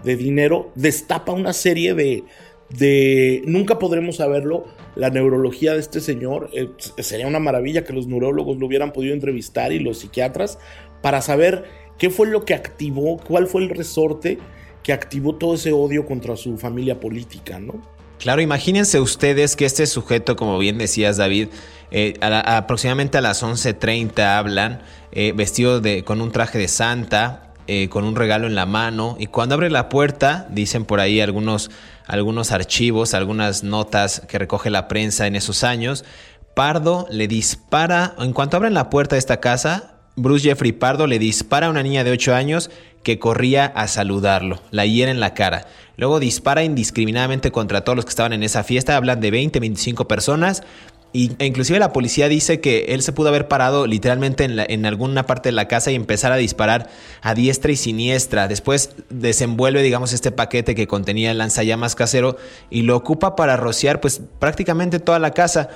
de 0.04 0.16
dinero 0.16 0.72
destapa 0.76 1.32
una 1.32 1.54
serie 1.54 1.94
de, 1.94 2.24
de 2.70 3.42
nunca 3.46 3.80
podremos 3.80 4.18
saberlo, 4.18 4.66
la 4.96 5.10
neurología 5.10 5.74
de 5.74 5.80
este 5.80 6.00
señor. 6.02 6.50
Eh, 6.54 6.70
sería 6.98 7.28
una 7.28 7.40
maravilla 7.40 7.84
que 7.84 7.94
los 7.94 8.08
neurólogos 8.08 8.58
lo 8.58 8.66
hubieran 8.66 8.94
podido 8.94 9.14
entrevistar 9.14 9.72
y 9.72 9.80
los 9.80 10.00
psiquiatras 10.00 10.60
para 11.02 11.22
saber 11.22 11.66
qué 11.98 12.10
fue 12.10 12.28
lo 12.28 12.46
que 12.46 12.54
activó, 12.54 13.18
cuál 13.18 13.48
fue 13.48 13.64
el 13.64 13.70
resorte 13.70 14.38
que 14.84 14.94
activó 14.94 15.36
todo 15.36 15.56
ese 15.56 15.72
odio 15.72 16.06
contra 16.06 16.36
su 16.36 16.58
familia 16.58 17.00
política, 17.00 17.60
¿no? 17.60 17.82
Claro, 18.20 18.42
imagínense 18.42 19.00
ustedes 19.00 19.56
que 19.56 19.66
este 19.66 19.86
sujeto, 19.86 20.36
como 20.36 20.58
bien 20.58 20.78
decías 20.78 21.18
David, 21.18 21.50
eh, 21.92 22.14
aproximadamente 22.22 23.18
a 23.18 23.22
las 23.22 23.44
11.30 23.44 24.38
hablan, 24.38 24.82
eh, 25.12 25.34
vestido 25.36 25.82
de, 25.82 26.04
con 26.04 26.22
un 26.22 26.32
traje 26.32 26.58
de 26.58 26.68
santa, 26.68 27.53
eh, 27.68 27.90
con 27.90 28.04
un 28.04 28.16
regalo 28.16 28.48
en 28.48 28.56
la 28.56 28.66
mano, 28.66 29.16
y 29.20 29.28
cuando 29.28 29.56
abre 29.56 29.70
la 29.70 29.90
puerta, 29.90 30.48
dicen 30.50 30.86
por 30.86 31.00
ahí 31.00 31.22
algunos, 31.22 31.72
algunos 32.06 32.52
archivos, 32.52 33.14
algunas 33.14 33.64
notas 33.64 34.22
que 34.28 34.40
recoge 34.40 34.70
la 34.70 34.88
prensa 34.88 35.28
en 35.28 35.36
esos 35.36 35.64
años, 35.64 36.06
Pardo 36.56 37.08
le 37.10 37.28
dispara, 37.28 38.14
en 38.20 38.34
cuanto 38.34 38.58
abren 38.58 38.74
la 38.74 38.90
puerta 38.90 39.16
de 39.16 39.20
esta 39.20 39.40
casa, 39.40 39.94
Bruce 40.16 40.48
Jeffrey 40.48 40.72
Pardo 40.72 41.08
le 41.08 41.18
dispara 41.18 41.66
a 41.68 41.70
una 41.72 41.82
niña 41.82 42.04
de 42.04 42.12
8 42.12 42.36
años 42.36 42.70
que 43.02 43.18
corría 43.18 43.66
a 43.66 43.88
saludarlo, 43.88 44.62
la 44.70 44.86
hiera 44.86 45.12
en 45.12 45.20
la 45.20 45.34
cara. 45.34 45.66
Luego 45.98 46.20
dispara 46.20 46.64
indiscriminadamente 46.64 47.52
contra 47.52 47.84
todos 47.84 47.96
los 47.96 48.06
que 48.06 48.10
estaban 48.10 48.34
en 48.34 48.44
esa 48.44 48.64
fiesta, 48.64 48.96
hablan 48.96 49.20
de 49.20 49.32
20, 49.32 49.60
25 49.60 50.08
personas, 50.08 50.64
y, 51.14 51.32
e 51.38 51.46
inclusive 51.46 51.78
la 51.78 51.94
policía 51.94 52.28
dice 52.28 52.60
que 52.60 52.86
él 52.90 53.04
se 53.04 53.14
pudo 53.14 53.30
haber 53.30 53.48
parado 53.48 53.86
literalmente 53.86 54.44
en, 54.44 54.60
en, 54.60 54.86
alguna 54.88 55.28
parte 55.28 55.50
de 55.50 55.54
la 55.54 55.68
casa 55.68 55.92
y 55.92 55.96
empezar 55.96 56.32
a 56.32 56.38
disparar 56.38 56.90
a 57.22 57.36
diestra 57.36 57.72
y 57.72 57.76
siniestra. 57.76 58.48
Después 58.48 58.96
desenvuelve, 59.12 59.84
digamos, 59.84 60.12
este 60.12 60.32
paquete 60.32 60.74
que 60.74 60.88
contenía 60.88 61.30
el 61.30 61.38
lanzallamas 61.38 61.94
casero 61.94 62.38
y 62.72 62.82
lo 62.82 62.98
ocupa 62.98 63.36
para 63.36 63.58
rociar 63.58 64.02
pues 64.02 64.22
prácticamente 64.40 65.00
toda 65.00 65.20
la 65.20 65.32
casa. 65.32 65.70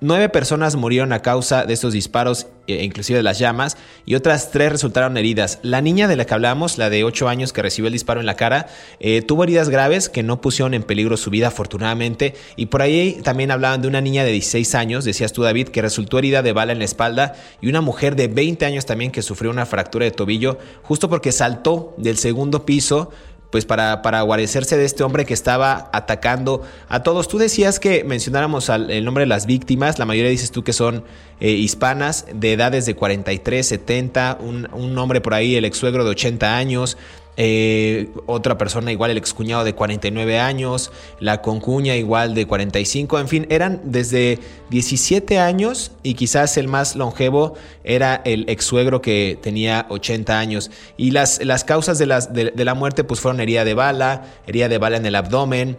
Nueve 0.00 0.28
personas 0.28 0.74
murieron 0.74 1.12
a 1.12 1.22
causa 1.22 1.64
de 1.64 1.72
estos 1.72 1.92
disparos, 1.92 2.48
e 2.66 2.82
inclusive 2.82 3.18
de 3.18 3.22
las 3.22 3.38
llamas, 3.38 3.76
y 4.06 4.16
otras 4.16 4.50
tres 4.50 4.72
resultaron 4.72 5.16
heridas. 5.16 5.60
La 5.62 5.80
niña 5.80 6.08
de 6.08 6.16
la 6.16 6.24
que 6.24 6.34
hablamos, 6.34 6.78
la 6.78 6.90
de 6.90 7.04
ocho 7.04 7.28
años 7.28 7.52
que 7.52 7.62
recibió 7.62 7.86
el 7.86 7.92
disparo 7.92 8.18
en 8.18 8.26
la 8.26 8.34
cara, 8.34 8.66
eh, 8.98 9.22
tuvo 9.22 9.44
heridas 9.44 9.68
graves 9.68 10.08
que 10.08 10.24
no 10.24 10.40
pusieron 10.40 10.74
en 10.74 10.82
peligro 10.82 11.16
su 11.16 11.30
vida, 11.30 11.48
afortunadamente. 11.48 12.34
Y 12.56 12.66
por 12.66 12.82
ahí 12.82 13.20
también 13.22 13.52
hablaban 13.52 13.80
de 13.80 13.86
una 13.86 14.00
niña 14.00 14.24
de 14.24 14.32
16 14.32 14.74
años, 14.74 15.04
decías 15.04 15.32
tú, 15.32 15.42
David, 15.42 15.68
que 15.68 15.80
resultó 15.80 16.18
herida 16.18 16.42
de 16.42 16.52
bala 16.52 16.72
en 16.72 16.80
la 16.80 16.84
espalda, 16.84 17.36
y 17.60 17.68
una 17.68 17.80
mujer 17.80 18.16
de 18.16 18.26
20 18.26 18.66
años 18.66 18.84
también 18.84 19.12
que 19.12 19.22
sufrió 19.22 19.52
una 19.52 19.64
fractura 19.64 20.04
de 20.04 20.10
tobillo, 20.10 20.58
justo 20.82 21.08
porque 21.08 21.30
saltó 21.30 21.94
del 21.98 22.18
segundo 22.18 22.66
piso 22.66 23.12
pues 23.50 23.64
para, 23.64 24.02
para 24.02 24.22
guarecerse 24.22 24.76
de 24.76 24.84
este 24.84 25.02
hombre 25.02 25.24
que 25.24 25.34
estaba 25.34 25.90
atacando 25.92 26.62
a 26.88 27.02
todos. 27.02 27.28
Tú 27.28 27.38
decías 27.38 27.80
que 27.80 28.04
mencionáramos 28.04 28.68
el 28.68 29.04
nombre 29.04 29.22
de 29.22 29.28
las 29.28 29.46
víctimas, 29.46 29.98
la 29.98 30.04
mayoría 30.04 30.30
dices 30.30 30.50
tú 30.50 30.64
que 30.64 30.72
son 30.72 31.04
eh, 31.40 31.50
hispanas, 31.50 32.26
de 32.32 32.52
edades 32.52 32.84
de 32.86 32.94
43, 32.94 33.66
70, 33.66 34.38
un, 34.40 34.68
un 34.72 34.98
hombre 34.98 35.20
por 35.20 35.34
ahí, 35.34 35.56
el 35.56 35.64
ex 35.64 35.78
suegro 35.78 36.04
de 36.04 36.10
80 36.10 36.56
años, 36.56 36.98
eh, 37.40 38.10
otra 38.26 38.58
persona 38.58 38.90
igual, 38.90 39.12
el 39.12 39.16
excuñado 39.16 39.62
de 39.62 39.72
49 39.72 40.40
años, 40.40 40.90
la 41.20 41.40
concuña 41.40 41.94
igual 41.94 42.34
de 42.34 42.48
45, 42.48 43.20
en 43.20 43.28
fin, 43.28 43.46
eran 43.48 43.80
desde 43.84 44.40
17 44.70 45.38
años 45.38 45.92
y 46.02 46.14
quizás 46.14 46.56
el 46.56 46.66
más 46.66 46.96
longevo 46.96 47.54
era 47.84 48.20
el 48.24 48.44
ex 48.48 48.64
suegro 48.64 49.00
que 49.00 49.38
tenía 49.40 49.86
80 49.88 50.36
años. 50.36 50.72
Y 50.96 51.12
las, 51.12 51.40
las 51.44 51.62
causas 51.62 51.96
de, 51.98 52.06
las, 52.06 52.32
de, 52.32 52.52
la 52.56 52.74
muerte 52.74 53.04
pues 53.04 53.20
fueron 53.20 53.40
herida 53.40 53.64
de 53.64 53.74
bala, 53.74 54.24
herida 54.48 54.68
de 54.68 54.78
bala 54.78 54.96
en 54.96 55.06
el 55.06 55.14
abdomen, 55.14 55.78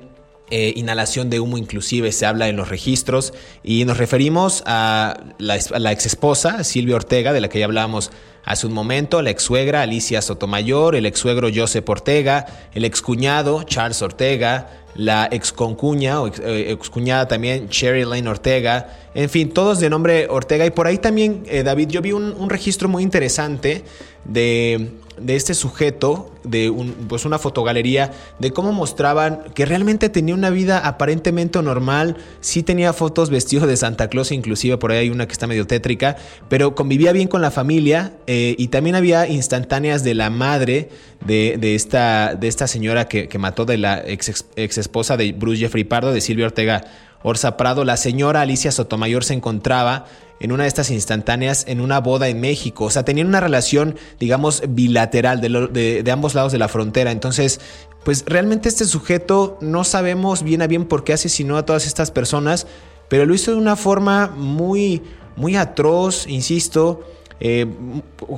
eh, 0.49 0.73
inhalación 0.75 1.29
de 1.29 1.39
humo 1.39 1.57
inclusive 1.57 2.11
se 2.11 2.25
habla 2.25 2.47
en 2.47 2.55
los 2.55 2.69
registros 2.69 3.33
y 3.63 3.85
nos 3.85 3.97
referimos 3.97 4.63
a 4.65 5.19
la, 5.37 5.59
a 5.73 5.79
la 5.79 5.91
ex 5.91 6.05
esposa 6.05 6.63
Silvia 6.63 6.95
Ortega 6.95 7.33
de 7.33 7.41
la 7.41 7.49
que 7.49 7.59
ya 7.59 7.65
hablábamos 7.65 8.11
Hace 8.49 8.65
un 8.65 8.73
momento, 8.73 9.21
la 9.21 9.29
ex 9.29 9.43
suegra 9.43 9.83
Alicia 9.83 10.23
Sotomayor, 10.23 10.95
el 10.95 11.05
ex 11.05 11.19
suegro 11.19 11.49
Joseph 11.53 11.87
Ortega, 11.87 12.47
el 12.73 12.83
ex 12.83 12.99
cuñado 12.99 13.61
Charles 13.61 14.01
Ortega, 14.01 14.69
la 14.95 15.27
ex 15.31 15.51
concuña 15.51 16.19
o 16.19 16.31
eh, 16.41 16.75
cuñada 16.91 17.27
también 17.27 17.67
Sherry 17.67 18.05
Lane 18.05 18.27
Ortega, 18.27 18.97
en 19.13 19.29
fin, 19.29 19.51
todos 19.51 19.79
de 19.79 19.91
nombre 19.91 20.27
Ortega. 20.29 20.65
Y 20.65 20.71
por 20.71 20.87
ahí 20.87 20.97
también, 20.97 21.43
eh, 21.47 21.61
David, 21.61 21.89
yo 21.89 22.01
vi 22.01 22.11
un 22.11 22.49
registro 22.49 22.89
muy 22.89 23.03
interesante 23.03 23.83
de 24.25 24.93
de 25.21 25.35
este 25.35 25.53
sujeto, 25.53 26.31
de 26.43 26.69
un, 26.69 26.91
pues 27.07 27.25
una 27.25 27.39
fotogalería, 27.39 28.11
de 28.39 28.51
cómo 28.51 28.71
mostraban 28.71 29.43
que 29.53 29.65
realmente 29.65 30.09
tenía 30.09 30.33
una 30.33 30.49
vida 30.49 30.79
aparentemente 30.79 31.61
normal, 31.61 32.17
sí 32.41 32.63
tenía 32.63 32.93
fotos 32.93 33.29
vestido 33.29 33.67
de 33.67 33.77
Santa 33.77 34.07
Claus, 34.07 34.31
inclusive 34.31 34.77
por 34.77 34.91
ahí 34.91 34.99
hay 34.99 35.09
una 35.09 35.27
que 35.27 35.33
está 35.33 35.47
medio 35.47 35.67
tétrica, 35.67 36.17
pero 36.47 36.75
convivía 36.75 37.11
bien 37.11 37.27
con 37.27 37.41
la 37.41 37.51
familia 37.51 38.13
eh, 38.27 38.55
y 38.57 38.67
también 38.69 38.95
había 38.95 39.27
instantáneas 39.27 40.03
de 40.03 40.13
la 40.13 40.29
madre 40.29 40.89
de, 41.25 41.57
de 41.59 41.75
esta, 41.75 42.35
de 42.35 42.47
esta 42.47 42.67
señora 42.67 43.07
que, 43.07 43.29
mató 43.39 43.65
de 43.65 43.77
la 43.77 44.01
ex, 44.05 44.45
ex 44.55 44.77
esposa 44.77 45.15
de 45.17 45.31
Bruce 45.31 45.59
Jeffrey 45.59 45.83
Pardo, 45.83 46.11
de 46.11 46.21
Silvia 46.21 46.47
Ortega 46.47 46.83
Orza 47.21 47.57
Prado, 47.57 47.83
la 47.83 47.97
señora 47.97 48.41
Alicia 48.41 48.71
Sotomayor 48.71 49.23
se 49.23 49.33
encontraba 49.33 50.05
en 50.39 50.51
una 50.51 50.63
de 50.63 50.69
estas 50.69 50.89
instantáneas 50.89 51.65
en 51.67 51.81
una 51.81 51.99
boda 51.99 52.27
en 52.27 52.39
México. 52.39 52.85
O 52.85 52.89
sea, 52.89 53.03
tenían 53.03 53.27
una 53.27 53.39
relación, 53.39 53.95
digamos, 54.19 54.63
bilateral 54.69 55.41
de, 55.41 56.03
de, 56.03 56.11
ambos 56.11 56.35
lados 56.35 56.51
de 56.51 56.59
la 56.59 56.67
frontera. 56.67 57.11
Entonces, 57.11 57.59
pues 58.03 58.23
realmente 58.25 58.69
este 58.69 58.85
sujeto 58.85 59.57
no 59.61 59.83
sabemos 59.83 60.43
bien 60.43 60.61
a 60.61 60.67
bien 60.67 60.85
por 60.85 61.03
qué 61.03 61.13
asesinó 61.13 61.57
a 61.57 61.65
todas 61.65 61.85
estas 61.85 62.11
personas, 62.11 62.67
pero 63.09 63.25
lo 63.25 63.33
hizo 63.33 63.51
de 63.51 63.57
una 63.57 63.75
forma 63.75 64.27
muy, 64.27 65.01
muy 65.35 65.55
atroz, 65.55 66.27
insisto. 66.27 67.03
Eh, 67.41 67.65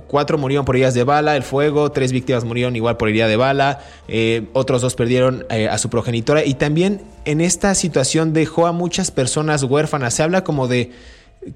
cuatro 0.08 0.38
murieron 0.38 0.64
por 0.64 0.76
heridas 0.76 0.94
de 0.94 1.04
bala, 1.04 1.36
el 1.36 1.42
fuego, 1.42 1.92
tres 1.92 2.12
víctimas 2.12 2.44
murieron 2.44 2.76
igual 2.76 2.98
por 2.98 3.10
herida 3.10 3.28
de 3.28 3.36
bala, 3.36 3.80
eh, 4.08 4.48
otros 4.54 4.84
dos 4.84 4.94
perdieron 4.94 5.44
eh, 5.50 5.68
a 5.68 5.80
su 5.80 5.90
progenitora 5.90 6.46
y 6.46 6.54
también 6.54 7.02
en 7.26 7.42
esta 7.42 7.74
situación 7.74 8.32
dejó 8.32 8.68
a 8.68 8.72
muchas 8.72 9.10
personas 9.10 9.64
huérfanas. 9.64 10.14
Se 10.14 10.22
habla 10.22 10.44
como 10.44 10.68
de 10.68 10.92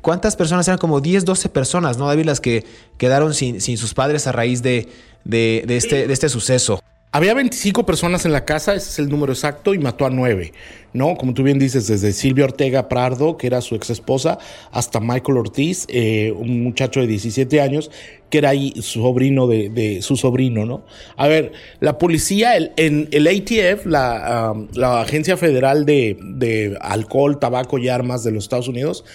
¿Cuántas 0.02 0.36
personas 0.36 0.68
eran? 0.68 0.78
Como 0.78 1.00
10, 1.00 1.26
12 1.26 1.50
personas, 1.50 1.98
¿no, 1.98 2.08
David? 2.08 2.26
Las 2.26 2.42
que 2.42 2.66
quedaron 2.98 3.34
sin, 3.34 3.62
sin 3.62 3.78
sus 3.78 3.94
padres 3.94 4.26
a 4.28 4.32
raíz 4.32 4.62
de, 4.64 4.90
de, 5.24 5.64
de, 5.68 5.78
este, 5.78 6.08
de 6.08 6.14
este 6.14 6.30
suceso. 6.30 6.80
Había 7.16 7.34
25 7.34 7.86
personas 7.86 8.26
en 8.26 8.34
la 8.34 8.44
casa, 8.44 8.76
ese 8.76 8.90
es 8.90 9.00
el 9.00 9.08
número 9.08 9.32
exacto, 9.32 9.74
y 9.74 9.80
mató 9.80 10.06
a 10.06 10.10
9, 10.10 10.52
¿no? 10.92 11.16
Como 11.16 11.34
tú 11.34 11.44
bien 11.44 11.58
dices, 11.58 11.88
desde 11.88 12.12
Silvia 12.12 12.44
Ortega 12.44 12.90
Prado, 12.90 13.38
que 13.38 13.48
era 13.48 13.62
su 13.62 13.74
ex 13.76 13.90
esposa, 13.90 14.38
hasta 14.74 15.00
Michael 15.00 15.38
Ortiz, 15.38 15.86
eh, 15.88 16.34
un 16.36 16.62
muchacho 16.62 17.00
de 17.00 17.08
17 17.08 17.62
años, 17.62 17.90
que 18.30 18.40
era 18.40 18.50
ahí 18.50 18.74
su 18.82 19.00
sobrino 19.00 19.48
de, 19.48 20.00
su 20.02 20.18
sobrino, 20.18 20.66
¿no? 20.66 20.84
A 21.16 21.30
ver, 21.30 21.54
la 21.80 21.98
policía, 21.98 22.58
el, 22.58 22.74
en 22.76 23.08
el 23.12 23.28
ATF, 23.28 23.86
la, 23.86 24.54
la 24.74 25.00
Agencia 25.00 25.38
Federal 25.38 25.86
de, 25.86 26.18
de 26.22 26.78
Alcohol, 26.82 27.40
Tabaco 27.40 27.78
y 27.78 27.88
Armas 27.88 28.26
de 28.26 28.32
los 28.32 28.44
Estados 28.44 28.68
Unidos, 28.68 29.06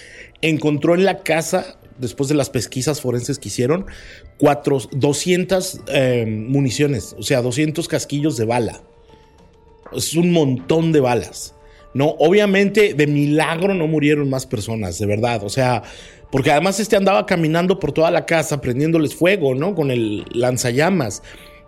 encontró 0.41 0.95
en 0.95 1.05
la 1.05 1.19
casa 1.19 1.77
después 1.97 2.27
de 2.29 2.35
las 2.35 2.49
pesquisas 2.49 2.99
forenses 2.99 3.39
que 3.39 3.49
hicieron, 3.49 3.85
cuatro, 4.37 4.79
200 4.91 5.81
eh, 5.87 6.25
municiones, 6.27 7.15
o 7.17 7.23
sea, 7.23 7.41
200 7.41 7.87
casquillos 7.87 8.37
de 8.37 8.45
bala. 8.45 8.81
Es 9.95 10.15
un 10.15 10.31
montón 10.31 10.91
de 10.91 10.99
balas. 10.99 11.53
No, 11.93 12.15
obviamente 12.19 12.93
de 12.93 13.05
milagro 13.07 13.73
no 13.73 13.85
murieron 13.85 14.29
más 14.29 14.45
personas, 14.45 14.97
de 14.97 15.05
verdad. 15.05 15.43
O 15.43 15.49
sea, 15.49 15.83
porque 16.31 16.51
además 16.51 16.79
este 16.79 16.95
andaba 16.95 17.25
caminando 17.25 17.79
por 17.79 17.91
toda 17.91 18.09
la 18.09 18.25
casa 18.25 18.61
prendiéndoles 18.61 19.13
fuego, 19.13 19.53
¿no? 19.53 19.75
Con 19.75 19.91
el 19.91 20.25
lanzallamas. 20.31 21.21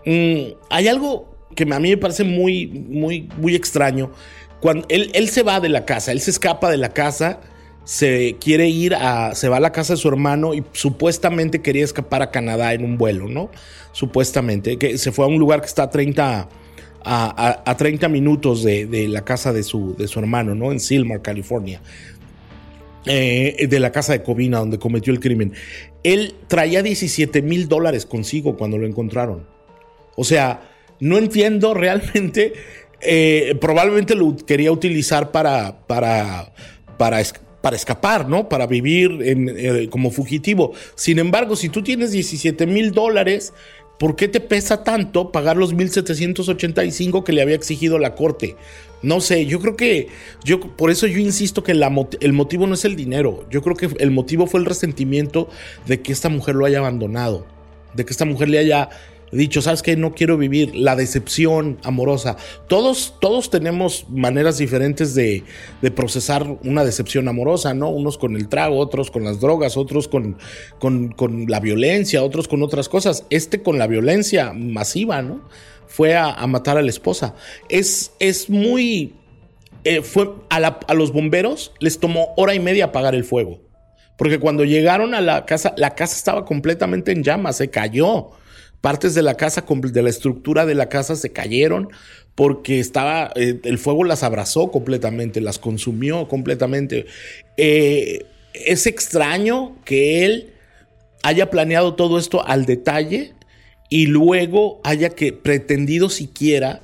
Mm, 0.05 0.53
hay 0.69 0.87
algo 0.87 1.35
que 1.55 1.63
a 1.63 1.79
mí 1.79 1.89
me 1.89 1.97
parece 1.97 2.23
muy, 2.23 2.67
muy, 2.67 3.29
muy 3.37 3.53
extraño. 3.55 4.11
Cuando 4.61 4.85
él, 4.87 5.11
él 5.13 5.29
se 5.29 5.43
va 5.43 5.59
de 5.59 5.69
la 5.69 5.85
casa, 5.85 6.13
él 6.13 6.21
se 6.21 6.31
escapa 6.31 6.71
de 6.71 6.77
la 6.77 6.93
casa 6.93 7.41
se 7.83 8.37
quiere 8.39 8.69
ir 8.69 8.95
a, 8.95 9.35
se 9.35 9.49
va 9.49 9.57
a 9.57 9.59
la 9.59 9.71
casa 9.71 9.93
de 9.93 9.97
su 9.97 10.07
hermano 10.07 10.53
y 10.53 10.63
supuestamente 10.71 11.61
quería 11.61 11.83
escapar 11.83 12.21
a 12.21 12.31
Canadá 12.31 12.73
en 12.73 12.85
un 12.85 12.97
vuelo, 12.97 13.27
¿no? 13.27 13.49
Supuestamente, 13.91 14.77
que 14.77 14.97
se 14.97 15.11
fue 15.11 15.25
a 15.25 15.27
un 15.27 15.37
lugar 15.37 15.61
que 15.61 15.67
está 15.67 15.83
a 15.83 15.89
30, 15.89 16.49
a, 17.03 17.75
30 17.77 18.07
minutos 18.07 18.63
de, 18.63 19.07
la 19.09 19.23
casa 19.25 19.51
de 19.53 19.63
su, 19.63 19.95
de 19.95 20.07
su 20.07 20.19
hermano, 20.19 20.55
¿no? 20.55 20.71
En 20.71 20.79
Silmar, 20.79 21.21
California. 21.21 21.81
Eh, 23.05 23.67
de 23.69 23.79
la 23.81 23.91
casa 23.91 24.13
de 24.13 24.23
Covina, 24.23 24.59
donde 24.59 24.79
cometió 24.79 25.11
el 25.11 25.19
crimen. 25.19 25.51
Él 26.03 26.35
traía 26.47 26.81
17 26.81 27.41
mil 27.41 27.67
dólares 27.67 28.05
consigo 28.05 28.55
cuando 28.55 28.77
lo 28.77 28.87
encontraron. 28.87 29.45
O 30.15 30.23
sea, 30.23 30.69
no 30.99 31.17
entiendo 31.17 31.73
realmente. 31.73 32.53
Eh, 33.01 33.57
probablemente 33.59 34.15
lo 34.15 34.37
quería 34.37 34.71
utilizar 34.71 35.31
para, 35.31 35.85
para, 35.87 36.53
para, 36.97 37.19
para 37.63 37.77
escapar, 37.77 38.27
¿no? 38.27 38.49
Para 38.49 38.67
vivir 38.67 39.19
eh, 39.21 39.87
como 39.89 40.11
fugitivo. 40.11 40.73
Sin 40.95 41.17
embargo, 41.17 41.55
si 41.55 41.69
tú 41.69 41.81
tienes 41.81 42.11
17 42.11 42.67
mil 42.67 42.91
dólares, 42.91 43.53
¿por 43.97 44.17
qué 44.17 44.27
te 44.27 44.41
pesa 44.41 44.83
tanto 44.83 45.31
pagar 45.31 45.55
los 45.55 45.73
1.785 45.73 47.23
que 47.23 47.31
le 47.31 47.41
había 47.41 47.55
exigido 47.55 47.99
la 47.99 48.15
corte? 48.15 48.57
No 49.01 49.21
sé, 49.21 49.45
yo 49.45 49.61
creo 49.61 49.77
que, 49.77 50.09
yo, 50.43 50.59
por 50.59 50.91
eso 50.91 51.07
yo 51.07 51.19
insisto 51.19 51.63
que 51.63 51.71
el 51.71 52.33
motivo 52.33 52.67
no 52.67 52.73
es 52.73 52.83
el 52.83 52.97
dinero. 52.97 53.45
Yo 53.49 53.61
creo 53.61 53.77
que 53.77 53.87
el 53.97 54.11
motivo 54.11 54.45
fue 54.45 54.59
el 54.59 54.65
resentimiento 54.65 55.47
de 55.87 56.01
que 56.01 56.11
esta 56.11 56.27
mujer 56.27 56.55
lo 56.55 56.65
haya 56.65 56.79
abandonado, 56.79 57.47
de 57.93 58.03
que 58.03 58.11
esta 58.11 58.25
mujer 58.25 58.49
le 58.49 58.57
haya 58.59 58.89
dicho, 59.37 59.61
sabes 59.61 59.81
que 59.81 59.95
no 59.95 60.13
quiero 60.13 60.37
vivir 60.37 60.75
la 60.75 60.95
decepción 60.95 61.79
amorosa. 61.83 62.37
Todos, 62.67 63.15
todos 63.19 63.49
tenemos 63.49 64.05
maneras 64.09 64.57
diferentes 64.57 65.15
de, 65.15 65.43
procesar 65.95 66.45
una 66.63 66.83
decepción 66.83 67.27
amorosa, 67.27 67.73
¿no? 67.73 67.89
Unos 67.89 68.17
con 68.17 68.35
el 68.35 68.47
trago, 68.47 68.77
otros 68.77 69.11
con 69.11 69.23
las 69.23 69.39
drogas, 69.39 69.77
otros 69.77 70.07
con, 70.07 70.37
la 71.47 71.59
violencia, 71.59 72.23
otros 72.23 72.47
con 72.47 72.63
otras 72.63 72.89
cosas. 72.89 73.25
Este 73.29 73.61
con 73.61 73.77
la 73.77 73.87
violencia 73.87 74.53
masiva, 74.53 75.21
¿no? 75.21 75.41
Fue 75.87 76.15
a, 76.15 76.45
matar 76.47 76.77
a 76.77 76.81
la 76.81 76.89
esposa. 76.89 77.35
Es, 77.69 78.13
es 78.19 78.49
muy... 78.49 79.15
Eh, 79.83 80.01
fue 80.01 80.31
a, 80.49 80.57
a 80.57 80.93
los 80.93 81.11
bomberos 81.11 81.73
les 81.79 81.99
tomó 81.99 82.33
hora 82.37 82.55
y 82.55 82.59
media 82.61 82.85
apagar 82.85 83.15
el 83.15 83.25
fuego. 83.25 83.59
Porque 84.17 84.39
cuando 84.39 84.63
llegaron 84.63 85.13
a 85.13 85.21
la 85.21 85.45
casa, 85.45 85.73
la 85.77 85.95
casa 85.95 86.15
estaba 86.15 86.45
completamente 86.45 87.11
en 87.11 87.23
llamas, 87.23 87.57
se 87.57 87.69
cayó. 87.69 88.31
Partes 88.83 89.13
de 89.13 89.21
la 89.21 89.35
casa, 89.35 89.63
de 89.65 90.01
la 90.01 90.09
estructura 90.09 90.65
de 90.65 90.75
la 90.75 90.89
casa 90.89 91.15
se 91.15 91.31
cayeron 91.31 91.87
porque 92.35 92.81
estaba, 92.81 93.31
eh, 93.33 93.61
el 93.63 93.77
fuego 93.77 94.03
las 94.03 94.23
abrazó 94.23 94.71
completamente, 94.71 95.39
las 95.39 95.57
consumió 95.57 96.27
completamente. 96.27 97.05
Eh, 97.55 98.25
es 98.53 98.85
extraño 98.85 99.77
que 99.85 100.25
él 100.25 100.49
haya 101.23 101.49
planeado 101.49 101.95
todo 101.95 102.17
esto 102.17 102.45
al 102.45 102.65
detalle 102.65 103.33
y 103.87 104.07
luego 104.07 104.81
haya 104.83 105.11
que 105.11 105.31
pretendido 105.31 106.09
siquiera 106.09 106.81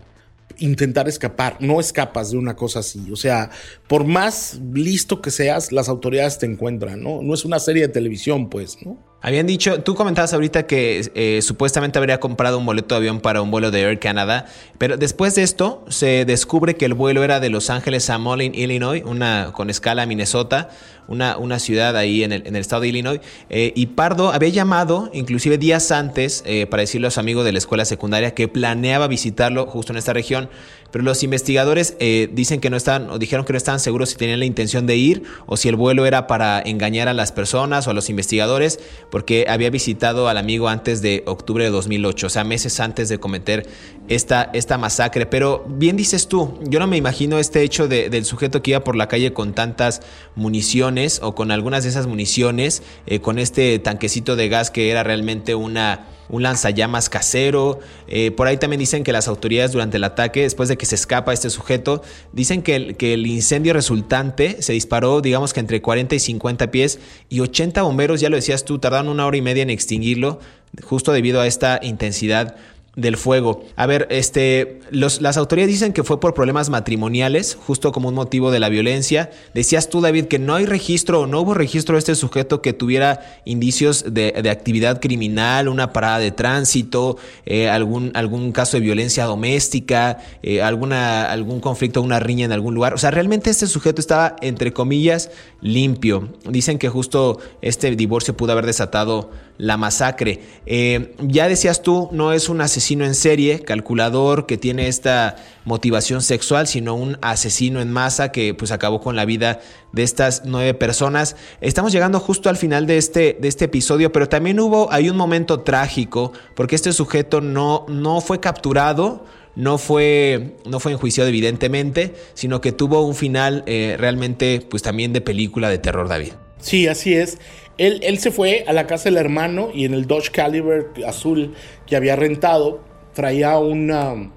intentar 0.57 1.09
escapar. 1.09 1.57
No 1.59 1.81
escapas 1.81 2.31
de 2.31 2.38
una 2.38 2.55
cosa 2.55 2.79
así. 2.79 3.12
O 3.12 3.17
sea, 3.17 3.49
por 3.89 4.06
más 4.06 4.60
listo 4.71 5.19
que 5.19 5.32
seas, 5.32 5.71
las 5.71 5.89
autoridades 5.89 6.38
te 6.38 6.45
encuentran, 6.45 7.02
¿no? 7.02 7.23
No 7.23 7.34
es 7.34 7.43
una 7.43 7.58
serie 7.58 7.88
de 7.88 7.89
televisión, 7.91 8.47
pues, 8.47 8.78
¿no? 8.86 8.99
Habían 9.21 9.47
dicho, 9.47 9.82
tú 9.82 9.95
comentabas 9.95 10.32
ahorita 10.32 10.65
que 10.65 11.12
eh, 11.13 11.41
supuestamente 11.41 11.97
habría 11.97 12.21
comprado 12.21 12.58
un 12.58 12.65
boleto 12.65 12.95
de 12.95 12.99
avión 12.99 13.19
para 13.19 13.41
un 13.41 13.52
vuelo 13.52 13.69
de 13.69 13.82
Air 13.82 13.99
Canada, 13.99 14.45
pero 14.78 14.95
después 14.95 15.36
de 15.36 15.41
esto 15.41 15.84
se 15.89 16.23
descubre 16.23 16.75
que 16.75 16.86
el 16.86 16.93
vuelo 16.93 17.23
era 17.23 17.41
de 17.41 17.49
Los 17.49 17.69
Ángeles 17.69 18.10
a 18.12 18.17
Moline, 18.17 18.58
Illinois, 18.58 19.04
una 19.04 19.52
con 19.54 19.69
escala 19.69 20.04
a 20.04 20.06
Minnesota, 20.06 20.69
una, 21.10 21.38
una 21.38 21.60
ciudad 21.60 21.97
ahí 21.97 22.23
en 22.23 22.32
el, 22.32 22.47
en 22.47 22.56
el 22.56 22.62
estado 22.62 22.84
de 22.84 22.89
Illinois. 22.89 23.19
Eh, 23.49 23.73
y 23.75 23.88
Pardo 23.88 24.32
había 24.32 24.49
llamado, 24.49 25.10
inclusive 25.12 25.58
días 25.58 25.91
antes, 25.91 26.43
eh, 26.45 26.65
para 26.67 26.82
decirle 26.82 27.08
a 27.08 27.12
su 27.12 27.19
amigo 27.19 27.43
de 27.43 27.52
la 27.52 27.58
escuela 27.58 27.84
secundaria 27.84 28.34
que 28.34 28.47
planeaba 28.47 29.08
visitarlo 29.08 29.65
justo 29.65 29.91
en 29.91 29.97
esta 29.97 30.13
región. 30.13 30.49
Pero 30.91 31.04
los 31.04 31.23
investigadores 31.23 31.95
eh, 31.99 32.30
dicen 32.32 32.60
que 32.60 32.69
no 32.69 32.78
estaban, 32.78 33.10
o 33.10 33.19
dijeron 33.19 33.45
que 33.45 33.54
no 33.54 33.58
estaban 33.58 33.80
seguros 33.80 34.10
si 34.10 34.15
tenían 34.15 34.39
la 34.39 34.45
intención 34.45 34.88
de 34.88 34.95
ir 34.95 35.23
o 35.45 35.58
si 35.58 35.69
el 35.69 35.75
vuelo 35.75 36.06
era 36.06 36.28
para 36.28 36.62
engañar 36.62 37.08
a 37.08 37.13
las 37.13 37.32
personas 37.32 37.88
o 37.88 37.91
a 37.91 37.93
los 37.93 38.10
investigadores, 38.10 38.80
porque 39.10 39.45
había 39.47 39.69
visitado 39.69 40.30
al 40.30 40.38
amigo 40.38 40.67
antes 40.67 41.02
de 41.02 41.23
octubre 41.25 41.63
de 41.63 41.69
2008, 41.69 42.28
o 42.28 42.30
sea, 42.30 42.43
meses 42.43 42.80
antes 42.80 43.10
de 43.10 43.19
cometer 43.19 43.67
esta, 44.08 44.49
esta 44.54 44.78
masacre. 44.78 45.25
Pero 45.25 45.65
bien 45.67 45.95
dices 45.97 46.28
tú, 46.28 46.60
yo 46.63 46.80
no 46.80 46.88
me 46.88 46.97
imagino 46.97 47.39
este 47.39 47.62
hecho 47.62 47.88
del 47.88 48.25
sujeto 48.25 48.62
que 48.62 48.71
iba 48.71 48.84
por 48.84 48.95
la 48.95 49.08
calle 49.08 49.34
con 49.34 49.54
tantas 49.54 50.02
municiones 50.36 51.19
o 51.21 51.36
con 51.36 51.52
algunas 51.52 51.84
de 51.84 51.89
esas 51.89 52.08
municiones, 52.08 52.84
eh, 53.06 53.19
con 53.19 53.39
este 53.39 53.80
tanquecito 53.80 54.36
de 54.36 54.49
gas 54.49 54.71
que 54.71 54.89
era 54.89 55.04
realmente 55.04 55.56
una 55.56 56.08
un 56.30 56.44
lanzallamas 56.44 57.10
casero. 57.10 57.80
Eh, 58.08 58.32
por 58.32 58.48
ahí 58.48 58.58
también 58.58 58.80
dicen 58.80 59.04
que 59.04 59.12
las 59.12 59.28
autoridades 59.28 59.72
durante 59.72 59.98
el 59.98 60.04
ataque, 60.04 60.44
después 60.44 60.70
de 60.70 60.78
que 60.78 60.86
se 60.86 60.96
escapa 60.96 61.34
este 61.34 61.50
sujeto, 61.50 62.02
dicen 62.32 62.62
que 62.62 62.76
el, 62.76 62.96
que 62.96 63.13
el 63.13 63.28
incendio 63.28 63.74
resultante 63.74 64.62
se 64.62 64.74
disparó, 64.74 65.22
digamos 65.22 65.54
que 65.54 65.60
entre 65.60 65.82
40 65.82 66.15
y 66.15 66.20
50 66.20 66.72
pies, 66.72 67.00
y 67.30 67.42
80 67.42 67.82
bomberos, 67.82 68.22
ya 68.22 68.30
lo 68.30 68.36
decías 68.36 68.63
tú, 68.63 68.80
tardaron 68.80 69.10
una 69.10 69.26
hora 69.26 69.38
y 69.38 69.42
media 69.42 69.63
en 69.63 69.70
extinguirlo, 69.70 70.39
justo 70.84 71.12
debido 71.12 71.42
a 71.42 71.48
esta 71.48 71.80
intensidad 71.82 72.56
del 72.99 73.17
fuego. 73.17 73.63
A 73.75 73.85
ver, 73.85 74.07
este, 74.09 74.79
las 74.91 75.38
autoridades 75.38 75.73
dicen 75.73 75.93
que 75.93 76.03
fue 76.03 76.19
por 76.19 76.33
problemas 76.33 76.69
matrimoniales, 76.69 77.55
justo 77.55 77.91
como 77.91 78.09
un 78.09 78.15
motivo 78.15 78.51
de 78.51 78.59
la 78.59 78.69
violencia. 78.69 79.31
Decías 79.53 79.89
tú, 79.89 80.01
David, 80.01 80.25
que 80.25 80.39
no 80.39 80.55
hay 80.55 80.65
registro 80.65 81.21
o 81.21 81.27
no 81.27 81.41
hubo 81.41 81.53
registro 81.53 81.95
de 81.95 81.99
este 81.99 82.15
sujeto 82.15 82.62
que 82.62 82.73
tuviera 82.73 83.21
indicios 83.45 84.05
de, 84.13 84.49
actividad 84.49 84.99
criminal, 84.99 85.67
una 85.67 85.93
parada 85.93 86.19
de 86.19 86.31
tránsito, 86.31 87.17
eh, 87.45 87.69
algún, 87.69 88.12
algún 88.15 88.51
caso 88.51 88.77
de 88.77 88.81
violencia 88.81 89.25
doméstica, 89.25 90.17
eh, 90.41 90.62
alguna, 90.62 91.31
algún 91.31 91.59
conflicto, 91.59 92.01
una 92.01 92.19
riña 92.19 92.45
en 92.45 92.51
algún 92.51 92.73
lugar. 92.73 92.93
O 92.93 92.97
sea, 92.97 93.12
realmente 93.12 93.49
este 93.49 93.67
sujeto 93.67 94.01
estaba, 94.01 94.35
entre 94.41 94.73
comillas, 94.73 95.29
limpio. 95.62 96.29
Dicen 96.49 96.79
que 96.79 96.89
justo 96.89 97.39
este 97.62 97.95
divorcio 97.95 98.35
pudo 98.35 98.53
haber 98.53 98.65
desatado 98.65 99.29
la 99.60 99.76
masacre. 99.76 100.39
Eh, 100.65 101.13
ya 101.19 101.50
decías 101.50 101.84
tú, 101.84 102.08
no 102.13 102.32
es 102.32 102.48
un 102.48 102.62
asesino 102.62 103.06
en 103.06 103.13
serie, 103.13 103.60
calculador, 103.60 104.45
que 104.45 104.58
tiene 104.58 104.88
esta 104.88 105.36
motivación 105.65 106.22
sexual, 106.22 106.65
sino 106.65 106.95
un 106.95 107.17
asesino 107.22 107.82
en 107.82 107.91
masa 107.91 108.32
que 108.32 108.54
pues 108.54 108.72
acabó 108.72 109.02
con 109.02 109.17
la 109.17 109.26
vida 109.26 109.60
de 109.91 110.04
estas 110.04 110.43
nueve 110.45 110.74
personas. 110.74 111.36
Estamos 111.60 111.91
llegando 111.91 112.22
justo 112.22 112.50
al 112.50 112.56
final 112.56 112.88
de 112.88 112.98
este, 112.98 113.38
de 113.39 113.48
este 113.50 113.65
episodio, 113.65 114.13
pero 114.13 114.30
también 114.30 114.62
hubo, 114.62 114.91
hay 114.93 115.10
un 115.10 115.17
momento 115.17 115.60
trágico, 115.60 116.32
porque 116.56 116.76
este 116.76 116.93
sujeto 116.93 117.41
no, 117.41 117.86
no 117.89 118.22
fue 118.22 118.39
capturado, 118.39 119.26
no 119.58 119.78
fue, 119.78 120.56
no 120.65 120.80
fue 120.80 120.93
enjuiciado 120.93 121.28
evidentemente, 121.28 122.15
sino 122.34 122.62
que 122.62 122.72
tuvo 122.72 123.06
un 123.06 123.13
final 123.13 123.65
eh, 123.67 123.98
realmente 124.00 124.65
pues 124.69 124.84
también 124.84 125.12
de 125.12 125.19
película 125.19 125.67
de 125.67 125.80
terror, 125.80 126.08
David. 126.08 126.32
Sí, 126.62 126.88
así 126.88 127.13
es. 127.13 127.38
Él, 127.80 128.18
se 128.20 128.30
fue 128.32 128.65
a 128.68 128.74
la 128.74 128.88
casa 128.88 129.06
del 129.06 129.18
hermano 129.18 129.70
y 129.74 129.86
en 129.86 129.94
el 129.94 130.06
Dodge 130.06 130.32
Caliber 130.32 130.88
azul 131.08 131.54
que 131.88 131.96
había 131.96 132.18
rentado 132.18 132.82
traía 133.13 133.58
un 133.58 133.89
um, 133.89 134.32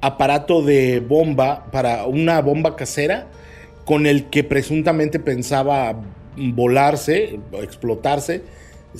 aparato 0.00 0.62
de 0.62 0.98
bomba 0.98 1.70
para 1.70 2.06
una 2.06 2.40
bomba 2.42 2.74
casera 2.74 3.28
con 3.84 4.04
el 4.06 4.30
que 4.30 4.42
presuntamente 4.42 5.20
pensaba 5.20 5.94
volarse, 6.36 7.38
explotarse 7.62 8.42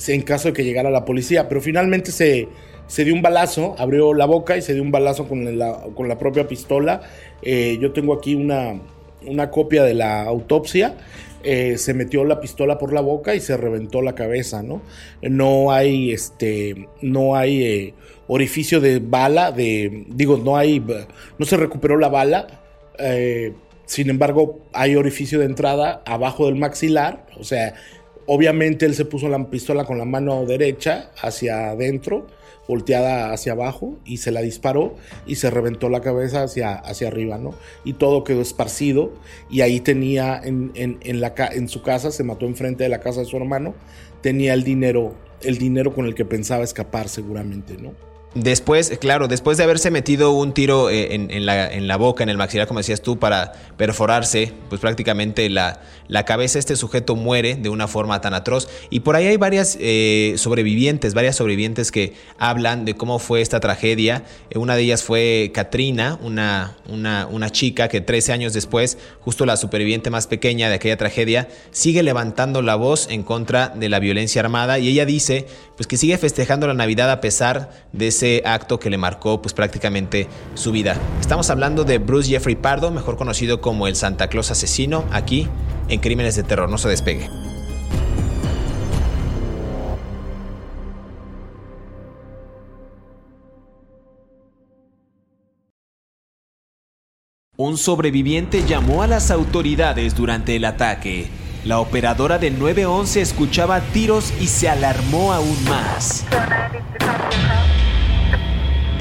en 0.07 0.21
caso 0.21 0.47
de 0.47 0.53
que 0.53 0.63
llegara 0.63 0.89
la 0.89 1.03
policía. 1.03 1.49
Pero 1.49 1.59
finalmente 1.59 2.13
se, 2.13 2.47
se 2.87 3.03
dio 3.03 3.13
un 3.13 3.21
balazo, 3.21 3.75
abrió 3.77 4.13
la 4.13 4.25
boca 4.25 4.55
y 4.55 4.61
se 4.61 4.73
dio 4.73 4.81
un 4.81 4.91
balazo 4.91 5.27
con 5.27 5.57
la, 5.57 5.81
con 5.93 6.07
la 6.07 6.17
propia 6.17 6.47
pistola. 6.47 7.01
Eh, 7.41 7.77
yo 7.81 7.91
tengo 7.91 8.13
aquí 8.13 8.33
una, 8.33 8.79
una 9.25 9.51
copia 9.51 9.83
de 9.83 9.93
la 9.93 10.23
autopsia 10.23 10.95
eh, 11.43 11.77
se 11.77 11.93
metió 11.93 12.23
la 12.23 12.39
pistola 12.39 12.77
por 12.77 12.93
la 12.93 13.01
boca 13.01 13.35
y 13.35 13.39
se 13.39 13.57
reventó 13.57 14.01
la 14.01 14.15
cabeza, 14.15 14.63
¿no? 14.63 14.81
No 15.21 15.71
hay, 15.71 16.11
este, 16.11 16.87
no 17.01 17.35
hay 17.35 17.63
eh, 17.63 17.93
orificio 18.27 18.79
de 18.81 18.99
bala, 18.99 19.51
de, 19.51 20.05
digo, 20.07 20.37
no 20.37 20.57
hay, 20.57 20.83
no 21.37 21.45
se 21.45 21.57
recuperó 21.57 21.97
la 21.97 22.09
bala, 22.09 22.61
eh, 22.97 23.53
sin 23.85 24.09
embargo, 24.09 24.59
hay 24.71 24.95
orificio 24.95 25.39
de 25.39 25.45
entrada 25.45 26.01
abajo 26.05 26.45
del 26.45 26.55
maxilar, 26.55 27.25
o 27.37 27.43
sea, 27.43 27.75
Obviamente 28.25 28.85
él 28.85 28.95
se 28.95 29.05
puso 29.05 29.27
la 29.27 29.49
pistola 29.49 29.83
con 29.85 29.97
la 29.97 30.05
mano 30.05 30.45
derecha 30.45 31.11
hacia 31.21 31.71
adentro, 31.71 32.27
volteada 32.67 33.31
hacia 33.31 33.53
abajo, 33.53 33.97
y 34.05 34.17
se 34.17 34.31
la 34.31 34.41
disparó 34.41 34.95
y 35.25 35.35
se 35.35 35.49
reventó 35.49 35.89
la 35.89 36.01
cabeza 36.01 36.43
hacia, 36.43 36.73
hacia 36.73 37.07
arriba, 37.07 37.37
¿no? 37.37 37.53
Y 37.83 37.93
todo 37.93 38.23
quedó 38.23 38.41
esparcido. 38.41 39.13
Y 39.49 39.61
ahí 39.61 39.79
tenía 39.79 40.39
en, 40.43 40.71
en, 40.75 41.21
la, 41.21 41.33
en 41.51 41.67
su 41.69 41.81
casa, 41.81 42.11
se 42.11 42.23
mató 42.23 42.45
enfrente 42.45 42.83
de 42.83 42.89
la 42.89 42.99
casa 42.99 43.21
de 43.21 43.25
su 43.25 43.37
hermano, 43.37 43.73
tenía 44.21 44.53
el 44.53 44.63
dinero, 44.63 45.15
el 45.41 45.57
dinero 45.57 45.93
con 45.93 46.05
el 46.05 46.15
que 46.15 46.25
pensaba 46.25 46.63
escapar 46.63 47.09
seguramente, 47.09 47.77
¿no? 47.77 48.12
Después, 48.35 48.97
claro, 48.99 49.27
después 49.27 49.57
de 49.59 49.63
haberse 49.63 49.91
metido 49.91 50.31
un 50.31 50.53
tiro 50.53 50.89
eh, 50.89 51.13
en, 51.13 51.45
la, 51.45 51.71
en, 51.71 51.87
la, 51.87 51.97
boca, 51.97 52.23
en 52.23 52.29
el 52.29 52.37
maxilar, 52.37 52.67
como 52.67 52.79
decías 52.79 53.01
tú, 53.01 53.19
para 53.19 53.53
perforarse, 53.77 54.53
pues 54.69 54.81
prácticamente 54.81 55.47
la, 55.49 55.81
la 56.07 56.25
cabeza 56.25 56.57
este 56.57 56.75
sujeto 56.75 57.15
muere 57.15 57.55
de 57.55 57.69
una 57.69 57.87
forma 57.87 58.21
tan 58.21 58.33
atroz. 58.33 58.69
Y 58.89 59.01
por 59.01 59.15
ahí 59.15 59.27
hay 59.27 59.37
varias 59.37 59.77
eh, 59.79 60.33
sobrevivientes, 60.37 61.13
varias 61.13 61.35
sobrevivientes 61.35 61.91
que 61.91 62.15
hablan 62.39 62.85
de 62.85 62.95
cómo 62.95 63.19
fue 63.19 63.41
esta 63.41 63.59
tragedia. 63.59 64.23
Eh, 64.49 64.57
una 64.57 64.75
de 64.75 64.81
ellas 64.81 65.03
fue 65.03 65.51
Katrina, 65.53 66.17
una, 66.19 66.75
una, 66.89 67.27
una 67.27 67.51
chica 67.51 67.87
que 67.87 68.01
13 68.01 68.33
años 68.33 68.53
después, 68.53 68.97
justo 69.21 69.45
la 69.45 69.57
superviviente 69.57 70.09
más 70.09 70.25
pequeña 70.25 70.69
de 70.69 70.75
aquella 70.75 70.97
tragedia, 70.97 71.49
sigue 71.69 72.01
levantando 72.01 72.63
la 72.63 72.75
voz 72.75 73.07
en 73.11 73.21
contra 73.21 73.69
de 73.69 73.89
la 73.89 73.99
violencia 73.99 74.41
armada 74.41 74.79
y 74.79 74.87
ella 74.87 75.05
dice 75.05 75.45
pues 75.75 75.87
que 75.87 75.97
sigue 75.97 76.17
festejando 76.17 76.67
la 76.67 76.73
Navidad 76.75 77.09
a 77.09 77.19
pesar 77.19 77.71
de 77.93 78.07
ese 78.07 78.22
acto 78.45 78.79
que 78.79 78.89
le 78.89 78.97
marcó 78.97 79.41
pues 79.41 79.53
prácticamente 79.53 80.27
su 80.53 80.71
vida. 80.71 80.95
Estamos 81.19 81.49
hablando 81.49 81.83
de 81.83 81.97
Bruce 81.97 82.29
Jeffrey 82.29 82.55
Pardo, 82.55 82.91
mejor 82.91 83.17
conocido 83.17 83.61
como 83.61 83.87
el 83.87 83.95
Santa 83.95 84.27
Claus 84.27 84.51
asesino, 84.51 85.03
aquí 85.11 85.47
en 85.89 85.99
Crímenes 85.99 86.35
de 86.35 86.43
Terror. 86.43 86.69
No 86.69 86.77
se 86.77 86.89
despegue. 86.89 87.29
Un 97.55 97.77
sobreviviente 97.77 98.63
llamó 98.65 99.03
a 99.03 99.07
las 99.07 99.29
autoridades 99.29 100.15
durante 100.15 100.55
el 100.55 100.65
ataque. 100.65 101.27
La 101.65 101.79
operadora 101.79 102.39
del 102.39 102.57
911 102.57 103.21
escuchaba 103.21 103.79
tiros 103.79 104.33
y 104.41 104.47
se 104.47 104.67
alarmó 104.69 105.33
aún 105.33 105.63
más. 105.65 106.25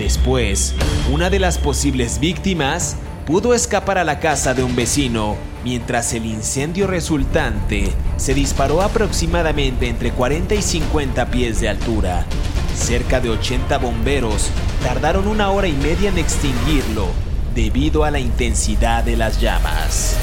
Después, 0.03 0.75
una 1.13 1.31
de 1.31 1.39
las 1.39 1.59
posibles 1.59 2.19
víctimas 2.19 2.97
pudo 3.25 3.55
escapar 3.55 3.99
a 3.99 4.05
la 4.05 4.19
casa 4.19 4.53
de 4.53 4.65
un 4.65 4.75
vecino, 4.75 5.37
mientras 5.63 6.13
el 6.13 6.27
incendio 6.27 6.89
resultante 6.89 7.89
se 8.17 8.35
disparó 8.35 8.83
aproximadamente 8.83 9.87
entre 9.87 10.11
40 10.11 10.57
y 10.57 10.63
50 10.63 11.31
pies 11.31 11.61
de 11.61 11.69
altura. 11.69 12.27
Cerca 12.75 13.21
de 13.21 13.31
80 13.31 13.79
bomberos 13.79 14.49
tardaron 14.83 15.29
una 15.29 15.53
hora 15.53 15.69
y 15.69 15.73
media 15.75 16.09
en 16.09 16.19
extinguirlo 16.19 17.07
debido 17.55 18.03
a 18.03 18.11
la 18.11 18.19
intensidad 18.19 19.05
de 19.05 19.17
las 19.17 19.41
llamas. 19.41 20.17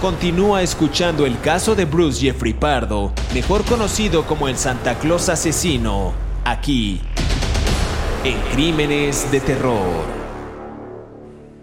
Continúa 0.00 0.62
escuchando 0.62 1.26
el 1.26 1.38
caso 1.40 1.74
de 1.74 1.84
Bruce 1.84 2.22
Jeffrey 2.22 2.54
Pardo, 2.54 3.12
mejor 3.34 3.64
conocido 3.66 4.26
como 4.26 4.48
el 4.48 4.56
Santa 4.56 4.94
Claus 4.98 5.28
asesino, 5.28 6.14
aquí 6.46 7.02
en 8.24 8.36
Crímenes 8.52 9.30
de 9.30 9.40
Terror. 9.40 10.18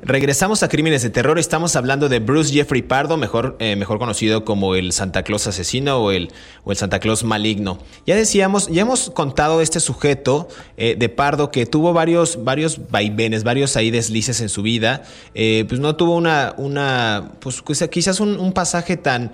Regresamos 0.02 0.62
a 0.62 0.70
Crímenes 0.70 1.02
de 1.02 1.10
Terror. 1.10 1.40
Estamos 1.40 1.76
hablando 1.76 2.10
de 2.10 2.20
Bruce 2.20 2.54
Jeffrey 2.54 2.84
Pardo, 2.84 3.18
mejor, 3.18 3.58
eh, 3.60 3.76
mejor 3.76 3.98
conocido 3.98 4.46
como 4.46 4.76
el 4.76 4.92
Santa 4.92 5.24
Claus 5.24 5.48
asesino 5.48 5.98
o 5.98 6.12
el, 6.12 6.32
o 6.64 6.72
el 6.72 6.78
Santa 6.78 7.00
Claus 7.00 7.24
maligno. 7.24 7.80
Ya 8.06 8.16
decíamos, 8.16 8.68
ya 8.68 8.84
hemos 8.84 9.10
contado 9.10 9.62
este 9.62 9.80
sujeto 9.80 10.48
eh, 10.78 10.96
de 10.98 11.10
Pardo 11.10 11.50
que 11.50 11.66
tuvo 11.66 11.92
varios, 11.92 12.44
varios 12.44 12.90
vaivenes, 12.92 13.44
varios 13.44 13.76
ahí 13.76 13.90
deslices 13.90 14.42
en 14.42 14.50
su 14.50 14.62
vida. 14.62 15.04
Eh, 15.34 15.66
pues 15.68 15.82
no 15.82 15.96
tuvo 15.96 16.16
una, 16.16 16.54
una 16.58 17.32
pues 17.40 17.64
quizás 17.90 18.20
un, 18.20 18.40
un 18.40 18.54
pasaje 18.54 18.96
tan 18.96 19.32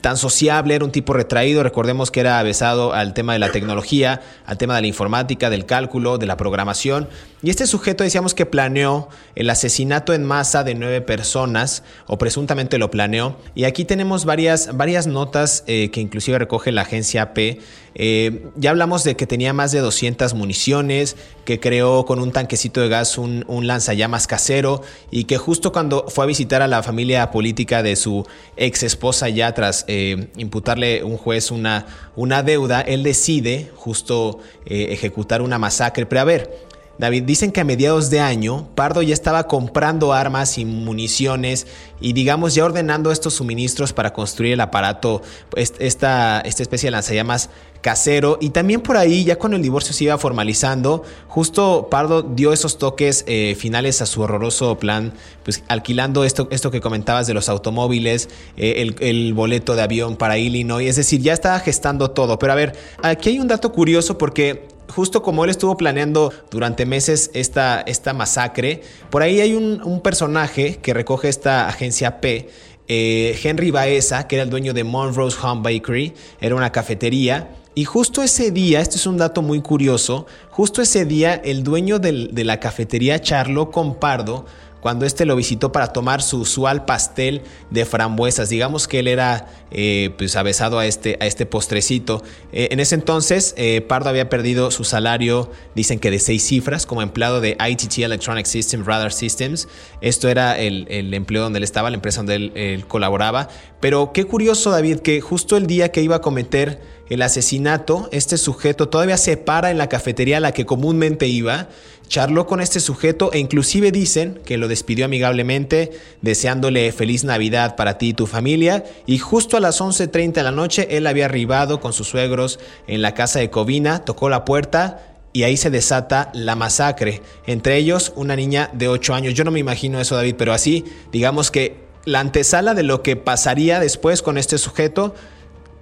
tan 0.00 0.16
sociable, 0.16 0.74
era 0.74 0.84
un 0.84 0.90
tipo 0.90 1.12
retraído, 1.12 1.62
recordemos 1.62 2.10
que 2.10 2.20
era 2.20 2.38
avesado 2.38 2.92
al 2.92 3.14
tema 3.14 3.34
de 3.34 3.38
la 3.38 3.52
tecnología, 3.52 4.20
al 4.44 4.58
tema 4.58 4.74
de 4.74 4.80
la 4.80 4.86
informática, 4.88 5.48
del 5.48 5.64
cálculo, 5.64 6.18
de 6.18 6.26
la 6.26 6.36
programación, 6.36 7.08
y 7.42 7.50
este 7.50 7.66
sujeto 7.66 8.02
decíamos 8.02 8.34
que 8.34 8.46
planeó 8.46 9.08
el 9.36 9.48
asesinato 9.48 10.12
en 10.12 10.24
masa 10.24 10.64
de 10.64 10.74
nueve 10.74 11.00
personas, 11.02 11.84
o 12.06 12.18
presuntamente 12.18 12.78
lo 12.78 12.90
planeó, 12.90 13.36
y 13.54 13.64
aquí 13.64 13.84
tenemos 13.84 14.24
varias, 14.24 14.76
varias 14.76 15.06
notas 15.06 15.62
eh, 15.66 15.90
que 15.90 16.00
inclusive 16.00 16.38
recoge 16.38 16.72
la 16.72 16.82
agencia 16.82 17.22
AP, 17.22 17.60
eh, 17.98 18.50
ya 18.56 18.70
hablamos 18.70 19.04
de 19.04 19.16
que 19.16 19.26
tenía 19.26 19.54
más 19.54 19.72
de 19.72 19.80
200 19.80 20.34
municiones, 20.34 21.16
que 21.46 21.60
creó 21.60 22.04
con 22.04 22.20
un 22.20 22.30
tanquecito 22.30 22.82
de 22.82 22.90
gas 22.90 23.16
un, 23.16 23.44
lanzallamas 23.66 24.26
casero, 24.26 24.82
y 25.10 25.24
que 25.24 25.38
justo 25.38 25.72
cuando 25.72 26.04
fue 26.08 26.24
a 26.24 26.26
visitar 26.26 26.60
a 26.60 26.66
la 26.66 26.82
familia 26.82 27.30
política 27.30 27.82
de 27.82 27.96
su 27.96 28.26
ex 28.58 28.82
esposa 28.82 29.30
ya 29.30 29.54
tras 29.54 29.86
eh, 29.88 30.28
imputarle 30.36 31.04
un 31.04 31.16
juez 31.16 31.50
una, 31.50 31.86
una 32.16 32.42
deuda, 32.42 32.82
él 32.82 33.02
decide 33.02 33.70
justo 33.74 34.40
eh, 34.66 34.88
ejecutar 34.90 35.40
una 35.40 35.58
masacre. 35.58 36.04
Pero 36.04 36.20
a 36.20 36.24
ver, 36.24 36.65
David, 36.98 37.24
dicen 37.24 37.52
que 37.52 37.60
a 37.60 37.64
mediados 37.64 38.10
de 38.10 38.20
año 38.20 38.68
Pardo 38.74 39.02
ya 39.02 39.12
estaba 39.12 39.46
comprando 39.46 40.12
armas 40.12 40.58
y 40.58 40.64
municiones 40.64 41.66
y 42.00 42.12
digamos 42.12 42.54
ya 42.54 42.64
ordenando 42.64 43.12
estos 43.12 43.34
suministros 43.34 43.92
para 43.92 44.12
construir 44.12 44.54
el 44.54 44.60
aparato, 44.60 45.22
esta, 45.56 46.40
esta 46.40 46.62
especie 46.62 46.88
de 46.88 46.92
lanzallamas 46.92 47.50
casero 47.82 48.38
y 48.40 48.50
también 48.50 48.80
por 48.80 48.96
ahí 48.96 49.24
ya 49.24 49.36
cuando 49.36 49.56
el 49.56 49.62
divorcio 49.62 49.92
se 49.92 50.04
iba 50.04 50.18
formalizando, 50.18 51.04
justo 51.28 51.88
Pardo 51.90 52.22
dio 52.22 52.52
esos 52.52 52.78
toques 52.78 53.24
eh, 53.28 53.54
finales 53.58 54.02
a 54.02 54.06
su 54.06 54.22
horroroso 54.22 54.78
plan, 54.78 55.12
pues 55.44 55.62
alquilando 55.68 56.24
esto, 56.24 56.48
esto 56.50 56.70
que 56.70 56.80
comentabas 56.80 57.26
de 57.26 57.34
los 57.34 57.48
automóviles, 57.48 58.28
eh, 58.56 58.74
el, 58.78 58.96
el, 59.00 59.34
boleto 59.34 59.76
de 59.76 59.82
avión 59.82 60.16
para 60.16 60.38
Illinois, 60.38 60.88
es 60.88 60.96
decir, 60.96 61.20
ya 61.20 61.32
estaba 61.32 61.60
gestando 61.60 62.10
todo. 62.10 62.38
Pero 62.38 62.52
a 62.52 62.56
ver, 62.56 62.76
aquí 63.02 63.28
hay 63.28 63.38
un 63.38 63.46
dato 63.46 63.70
curioso 63.70 64.18
porque 64.18 64.66
justo 64.88 65.22
como 65.22 65.44
él 65.44 65.50
estuvo 65.50 65.76
planeando 65.76 66.32
durante 66.50 66.86
meses 66.86 67.30
esta, 67.34 67.80
esta 67.80 68.12
masacre, 68.12 68.82
por 69.10 69.22
ahí 69.22 69.40
hay 69.40 69.54
un, 69.54 70.00
personaje 70.02 70.76
que 70.76 70.94
recoge 70.94 71.28
esta 71.28 71.68
agencia 71.68 72.20
P, 72.20 72.48
eh, 72.88 73.38
Henry 73.42 73.70
Baeza, 73.70 74.28
que 74.28 74.36
era 74.36 74.44
el 74.44 74.50
dueño 74.50 74.72
de 74.72 74.84
Monroe's 74.84 75.42
Home 75.42 75.62
Bakery, 75.62 76.14
era 76.40 76.54
una 76.54 76.70
cafetería. 76.70 77.50
Y 77.74 77.84
justo 77.84 78.22
ese 78.22 78.52
día, 78.52 78.80
esto 78.80 78.96
es 78.96 79.06
un 79.06 79.18
dato 79.18 79.42
muy 79.42 79.60
curioso, 79.60 80.26
justo 80.50 80.80
ese 80.80 81.04
día 81.04 81.34
el 81.34 81.62
dueño 81.62 81.98
de 81.98 82.44
la 82.44 82.58
cafetería 82.58 83.20
charló 83.20 83.70
con 83.70 83.96
Pardo 83.96 84.46
cuando 84.86 85.04
este 85.04 85.26
lo 85.26 85.34
visitó 85.34 85.72
para 85.72 85.92
tomar 85.92 86.22
su 86.22 86.38
usual 86.38 86.84
pastel 86.84 87.42
de 87.72 87.84
frambuesas. 87.84 88.50
Digamos 88.50 88.86
que 88.86 89.00
él 89.00 89.08
era 89.08 89.48
eh, 89.72 90.10
pues 90.16 90.36
avesado 90.36 90.78
a 90.78 90.86
este, 90.86 91.18
a 91.18 91.26
este 91.26 91.44
postrecito. 91.44 92.22
Eh, 92.52 92.68
en 92.70 92.78
ese 92.78 92.94
entonces, 92.94 93.52
eh, 93.56 93.80
Pardo 93.80 94.10
había 94.10 94.28
perdido 94.28 94.70
su 94.70 94.84
salario, 94.84 95.50
dicen 95.74 95.98
que 95.98 96.12
de 96.12 96.20
seis 96.20 96.46
cifras, 96.46 96.86
como 96.86 97.02
empleado 97.02 97.40
de 97.40 97.56
ITT 97.58 97.98
Electronic 97.98 98.46
Systems, 98.46 98.86
Radar 98.86 99.12
Systems. 99.12 99.66
Esto 100.02 100.28
era 100.28 100.56
el, 100.56 100.86
empleo 101.14 101.42
donde 101.42 101.56
él 101.56 101.64
estaba, 101.64 101.90
la 101.90 101.96
empresa 101.96 102.18
donde 102.22 102.52
él 102.54 102.86
colaboraba. 102.86 103.48
Pero 103.80 104.12
qué 104.12 104.22
curioso, 104.22 104.70
David, 104.70 105.00
que 105.00 105.20
justo 105.20 105.56
el 105.56 105.66
día 105.66 105.90
que 105.90 106.00
iba 106.00 106.14
a 106.14 106.20
cometer 106.20 106.80
el 107.08 107.22
asesinato, 107.22 108.08
este 108.12 108.36
sujeto 108.36 108.88
todavía 108.88 109.16
se 109.16 109.36
para 109.36 109.70
en 109.70 109.78
la 109.78 109.88
cafetería 109.88 110.38
a 110.38 110.40
la 110.40 110.52
que 110.52 110.66
comúnmente 110.66 111.28
iba, 111.28 111.68
charló 112.08 112.46
con 112.46 112.60
este 112.60 112.80
sujeto 112.80 113.32
e 113.32 113.38
inclusive 113.38 113.90
dicen 113.92 114.40
que 114.44 114.58
lo 114.58 114.68
despidió 114.68 115.04
amigablemente, 115.04 115.92
deseándole 116.22 116.92
feliz 116.92 117.24
Navidad 117.24 117.76
para 117.76 117.98
ti 117.98 118.08
y 118.08 118.14
tu 118.14 118.26
familia, 118.26 118.84
y 119.06 119.18
justo 119.18 119.56
a 119.56 119.60
las 119.60 119.80
11.30 119.80 120.32
de 120.32 120.42
la 120.42 120.52
noche 120.52 120.88
él 120.90 121.06
había 121.06 121.26
arribado 121.26 121.80
con 121.80 121.92
sus 121.92 122.08
suegros 122.08 122.58
en 122.86 123.02
la 123.02 123.14
casa 123.14 123.38
de 123.38 123.50
Covina, 123.50 124.04
tocó 124.04 124.28
la 124.28 124.44
puerta 124.44 125.16
y 125.32 125.42
ahí 125.42 125.58
se 125.58 125.68
desata 125.68 126.30
la 126.32 126.56
masacre. 126.56 127.20
Entre 127.46 127.76
ellos, 127.76 128.12
una 128.16 128.36
niña 128.36 128.70
de 128.72 128.88
8 128.88 129.14
años. 129.14 129.34
Yo 129.34 129.44
no 129.44 129.50
me 129.50 129.60
imagino 129.60 130.00
eso, 130.00 130.16
David, 130.16 130.36
pero 130.38 130.54
así, 130.54 130.84
digamos 131.12 131.50
que 131.50 131.76
la 132.06 132.20
antesala 132.20 132.72
de 132.72 132.84
lo 132.84 133.02
que 133.02 133.16
pasaría 133.16 133.78
después 133.78 134.22
con 134.22 134.38
este 134.38 134.56
sujeto 134.56 135.14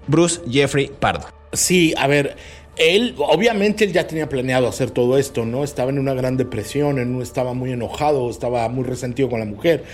Bruce 0.08 0.40
Jeffrey 0.50 0.90
Pardo. 0.98 1.28
Sí, 1.52 1.94
a 1.96 2.08
ver, 2.08 2.36
él, 2.76 3.14
obviamente 3.18 3.84
él 3.84 3.92
ya 3.92 4.06
tenía 4.06 4.28
planeado 4.28 4.68
hacer 4.68 4.90
todo 4.90 5.18
esto, 5.18 5.44
¿no? 5.44 5.64
Estaba 5.64 5.90
en 5.90 5.98
una 5.98 6.14
gran 6.14 6.36
depresión, 6.36 7.22
estaba 7.22 7.54
muy 7.54 7.72
enojado, 7.72 8.28
estaba 8.30 8.68
muy 8.68 8.84
resentido 8.84 9.28
con 9.28 9.40
la 9.40 9.46
mujer. 9.46 9.84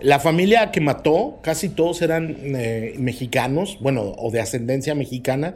La 0.00 0.20
familia 0.20 0.70
que 0.70 0.80
mató, 0.80 1.38
casi 1.42 1.68
todos 1.68 2.02
eran 2.02 2.36
eh, 2.42 2.94
mexicanos, 2.98 3.78
bueno, 3.80 4.14
o 4.16 4.30
de 4.30 4.40
ascendencia 4.40 4.94
mexicana, 4.94 5.54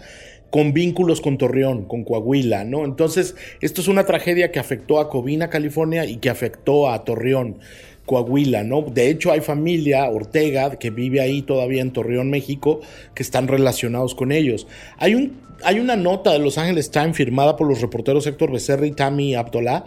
con 0.50 0.72
vínculos 0.72 1.20
con 1.20 1.36
Torreón, 1.36 1.86
con 1.86 2.04
Coahuila, 2.04 2.64
¿no? 2.64 2.84
Entonces, 2.84 3.34
esto 3.60 3.80
es 3.80 3.88
una 3.88 4.06
tragedia 4.06 4.52
que 4.52 4.60
afectó 4.60 5.00
a 5.00 5.08
Covina, 5.10 5.50
California, 5.50 6.04
y 6.04 6.18
que 6.18 6.30
afectó 6.30 6.90
a 6.90 7.04
Torreón. 7.04 7.58
Coahuila, 8.06 8.64
¿no? 8.64 8.82
De 8.82 9.08
hecho, 9.08 9.32
hay 9.32 9.40
familia 9.40 10.08
Ortega 10.08 10.76
que 10.76 10.90
vive 10.90 11.20
ahí 11.20 11.42
todavía 11.42 11.82
en 11.82 11.92
Torreón, 11.92 12.30
México, 12.30 12.80
que 13.14 13.22
están 13.22 13.48
relacionados 13.48 14.14
con 14.14 14.32
ellos. 14.32 14.66
Hay, 14.98 15.14
un, 15.14 15.38
hay 15.62 15.80
una 15.80 15.96
nota 15.96 16.32
de 16.32 16.38
Los 16.38 16.58
Angeles 16.58 16.90
Times 16.90 17.16
firmada 17.16 17.56
por 17.56 17.68
los 17.68 17.80
reporteros 17.80 18.26
Héctor 18.26 18.52
Becerra 18.52 18.86
y 18.86 18.92
Tammy 18.92 19.34
Abdollah 19.34 19.84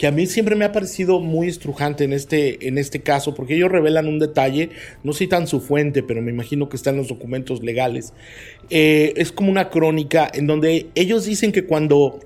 que 0.00 0.06
a 0.06 0.12
mí 0.12 0.26
siempre 0.26 0.56
me 0.56 0.64
ha 0.64 0.72
parecido 0.72 1.20
muy 1.20 1.48
estrujante 1.48 2.04
en 2.04 2.14
este, 2.14 2.66
en 2.66 2.78
este 2.78 3.02
caso, 3.02 3.34
porque 3.34 3.54
ellos 3.54 3.70
revelan 3.70 4.08
un 4.08 4.18
detalle, 4.18 4.70
no 5.04 5.12
citan 5.12 5.46
su 5.46 5.60
fuente, 5.60 6.02
pero 6.02 6.22
me 6.22 6.30
imagino 6.30 6.70
que 6.70 6.78
está 6.78 6.88
en 6.88 6.96
los 6.96 7.08
documentos 7.08 7.62
legales. 7.62 8.14
Eh, 8.70 9.12
es 9.16 9.30
como 9.30 9.50
una 9.50 9.68
crónica 9.68 10.30
en 10.32 10.46
donde 10.46 10.86
ellos 10.94 11.26
dicen 11.26 11.52
que 11.52 11.66
cuando 11.66 12.18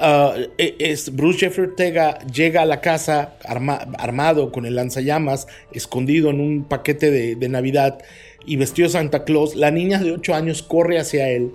uh, 0.00 0.32
es 0.58 1.16
Bruce 1.16 1.38
Jeffrey 1.38 1.68
Ortega 1.68 2.18
llega 2.26 2.60
a 2.60 2.66
la 2.66 2.82
casa 2.82 3.38
armado 3.42 4.52
con 4.52 4.66
el 4.66 4.74
lanzallamas, 4.74 5.46
escondido 5.72 6.28
en 6.28 6.40
un 6.40 6.64
paquete 6.64 7.10
de, 7.10 7.48
Navidad 7.48 8.02
y 8.44 8.56
vestido 8.56 8.90
Santa 8.90 9.24
Claus, 9.24 9.56
la 9.56 9.70
niña 9.70 9.98
de 9.98 10.12
8 10.12 10.34
años 10.34 10.62
corre 10.62 10.98
hacia 10.98 11.30
él 11.30 11.52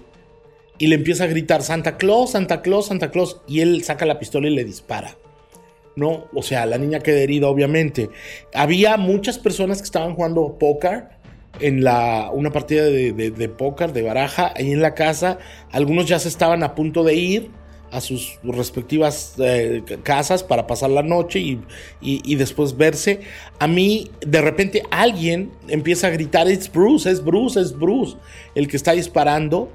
y 0.79 0.87
le 0.87 0.95
empieza 0.95 1.25
a 1.25 1.27
gritar 1.27 1.61
Santa 1.61 1.97
Claus, 1.97 2.31
Santa 2.31 2.63
Claus, 2.63 2.87
Santa 2.87 3.11
Claus, 3.11 3.39
y 3.47 3.59
él 3.59 3.83
saca 3.83 4.07
la 4.07 4.17
pistola 4.17 4.47
y 4.47 4.55
le 4.55 4.63
dispara. 4.63 5.15
¿No? 5.99 6.27
O 6.33 6.41
sea, 6.41 6.65
la 6.65 6.77
niña 6.77 7.01
queda 7.01 7.19
herida, 7.19 7.47
obviamente. 7.47 8.09
Había 8.53 8.97
muchas 8.97 9.37
personas 9.37 9.79
que 9.79 9.85
estaban 9.85 10.15
jugando 10.15 10.57
póker 10.57 11.09
en 11.59 11.83
la, 11.83 12.29
una 12.33 12.51
partida 12.51 12.85
de, 12.85 13.49
póker, 13.57 13.93
de 13.93 14.01
baraja, 14.01 14.53
ahí 14.55 14.71
en 14.71 14.81
la 14.81 14.93
casa. 14.93 15.39
Algunos 15.71 16.07
ya 16.07 16.19
se 16.19 16.29
estaban 16.29 16.63
a 16.63 16.75
punto 16.75 17.03
de 17.03 17.15
ir 17.15 17.51
a 17.91 18.01
sus 18.01 18.37
respectivas 18.43 19.33
eh, 19.39 19.81
casas 20.03 20.43
para 20.43 20.67
pasar 20.67 20.91
la 20.91 21.01
noche 21.01 21.39
y, 22.01 22.35
después 22.35 22.77
verse. 22.77 23.21
A 23.59 23.67
mí, 23.67 24.09
de 24.21 24.41
repente, 24.41 24.83
alguien 24.91 25.51
empieza 25.67 26.07
a 26.07 26.09
gritar, 26.11 26.47
es 26.47 26.71
Bruce, 26.71 27.09
es 27.09 27.23
Bruce, 27.23 27.59
es 27.59 27.77
Bruce, 27.77 28.15
el 28.55 28.67
que 28.67 28.77
está 28.77 28.93
disparando. 28.93 29.71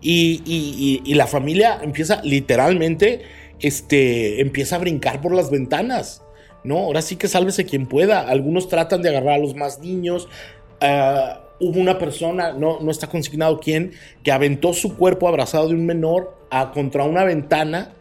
Y, 0.00 1.02
la 1.14 1.26
familia 1.26 1.80
empieza 1.82 2.20
literalmente 2.22 3.22
este, 3.60 4.40
empieza 4.40 4.76
a 4.76 4.78
brincar 4.78 5.20
por 5.20 5.34
las 5.34 5.50
ventanas. 5.50 6.22
¿no? 6.64 6.78
Ahora 6.78 7.02
sí 7.02 7.16
que 7.16 7.28
sálvese 7.28 7.64
quien 7.64 7.86
pueda. 7.86 8.20
Algunos 8.20 8.68
tratan 8.68 9.02
de 9.02 9.08
agarrar 9.08 9.34
a 9.34 9.38
los 9.38 9.54
más 9.54 9.80
niños. 9.80 10.28
Ah, 10.80 11.40
hubo 11.60 11.80
una 11.80 11.98
persona, 11.98 12.52
no, 12.52 12.80
no 12.80 12.90
está 12.90 13.08
consignado 13.08 13.58
quién, 13.60 13.92
que 14.22 14.32
aventó 14.32 14.72
su 14.72 14.96
cuerpo 14.96 15.28
abrazado 15.28 15.68
de 15.68 15.74
un 15.74 15.86
menor 15.86 16.36
a, 16.50 16.70
contra 16.72 17.04
una 17.04 17.24
ventana, 17.24 17.92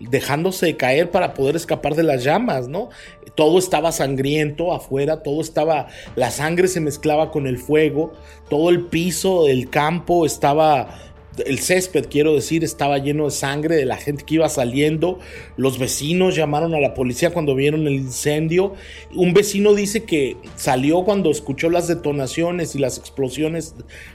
dejándose 0.00 0.76
caer 0.76 1.10
para 1.10 1.34
poder 1.34 1.56
escapar 1.56 1.94
de 1.94 2.02
las 2.02 2.24
llamas, 2.24 2.68
¿no? 2.68 2.90
Todo 3.34 3.58
estaba 3.58 3.92
sangriento 3.92 4.72
afuera, 4.72 5.22
todo 5.22 5.40
estaba, 5.40 5.88
la 6.16 6.30
sangre 6.30 6.68
se 6.68 6.80
mezclaba 6.80 7.30
con 7.30 7.46
el 7.46 7.58
fuego, 7.58 8.12
todo 8.48 8.70
el 8.70 8.86
piso 8.86 9.44
del 9.44 9.70
campo 9.70 10.26
estaba 10.26 11.13
el 11.44 11.58
césped, 11.58 12.06
quiero 12.08 12.34
decir, 12.34 12.64
estaba 12.64 12.98
lleno 12.98 13.24
de 13.24 13.30
sangre 13.30 13.76
de 13.76 13.84
la 13.84 13.96
gente 13.96 14.24
que 14.24 14.36
iba 14.36 14.48
saliendo. 14.48 15.18
Los 15.56 15.78
vecinos 15.78 16.36
llamaron 16.36 16.74
a 16.74 16.80
la 16.80 16.94
policía 16.94 17.30
cuando 17.30 17.54
vieron 17.54 17.86
el 17.86 17.94
incendio. 17.94 18.74
Un 19.14 19.34
vecino 19.34 19.74
dice 19.74 20.04
que 20.04 20.36
salió 20.56 21.04
cuando 21.04 21.30
escuchó 21.30 21.70
las 21.70 21.88
detonaciones 21.88 22.74
y 22.74 22.78
las 22.78 22.98
explosiones 22.98 23.74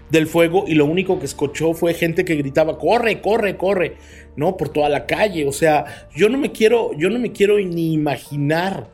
del 0.09 0.27
fuego 0.27 0.65
y 0.67 0.75
lo 0.75 0.85
único 0.85 1.19
que 1.19 1.25
escuchó 1.25 1.73
fue 1.73 1.93
gente 1.93 2.25
que 2.25 2.35
gritaba, 2.35 2.77
corre, 2.77 3.21
corre, 3.21 3.57
corre, 3.57 3.97
¿no? 4.35 4.57
Por 4.57 4.69
toda 4.69 4.89
la 4.89 5.05
calle. 5.05 5.47
O 5.47 5.51
sea, 5.51 6.09
yo 6.15 6.29
no 6.29 6.37
me 6.37 6.51
quiero, 6.51 6.91
yo 6.97 7.09
no 7.09 7.19
me 7.19 7.31
quiero 7.31 7.57
ni 7.59 7.93
imaginar, 7.93 8.89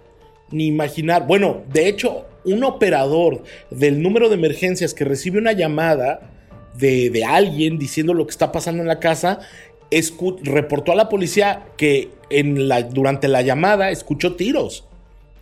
ni 0.51 0.67
imaginar. 0.67 1.27
Bueno, 1.27 1.63
de 1.71 1.87
hecho, 1.87 2.25
un 2.45 2.63
operador 2.63 3.43
del 3.69 4.01
número 4.01 4.29
de 4.29 4.35
emergencias 4.35 4.93
que 4.93 5.03
recibe 5.03 5.39
una 5.39 5.51
llamada, 5.51 6.34
de, 6.77 7.23
alguien 7.25 7.77
diciendo 7.77 8.13
lo 8.13 8.25
que 8.25 8.31
está 8.31 8.51
pasando 8.51 8.81
en 8.81 8.87
la 8.87 8.99
casa, 8.99 9.39
reportó 10.43 10.91
a 10.91 10.95
la 10.95 11.09
policía 11.09 11.65
que 11.77 12.09
en 12.29 12.67
la, 12.67 12.83
durante 12.83 13.27
la 13.27 13.41
llamada 13.41 13.91
escuchó 13.91 14.35
tiros. 14.35 14.85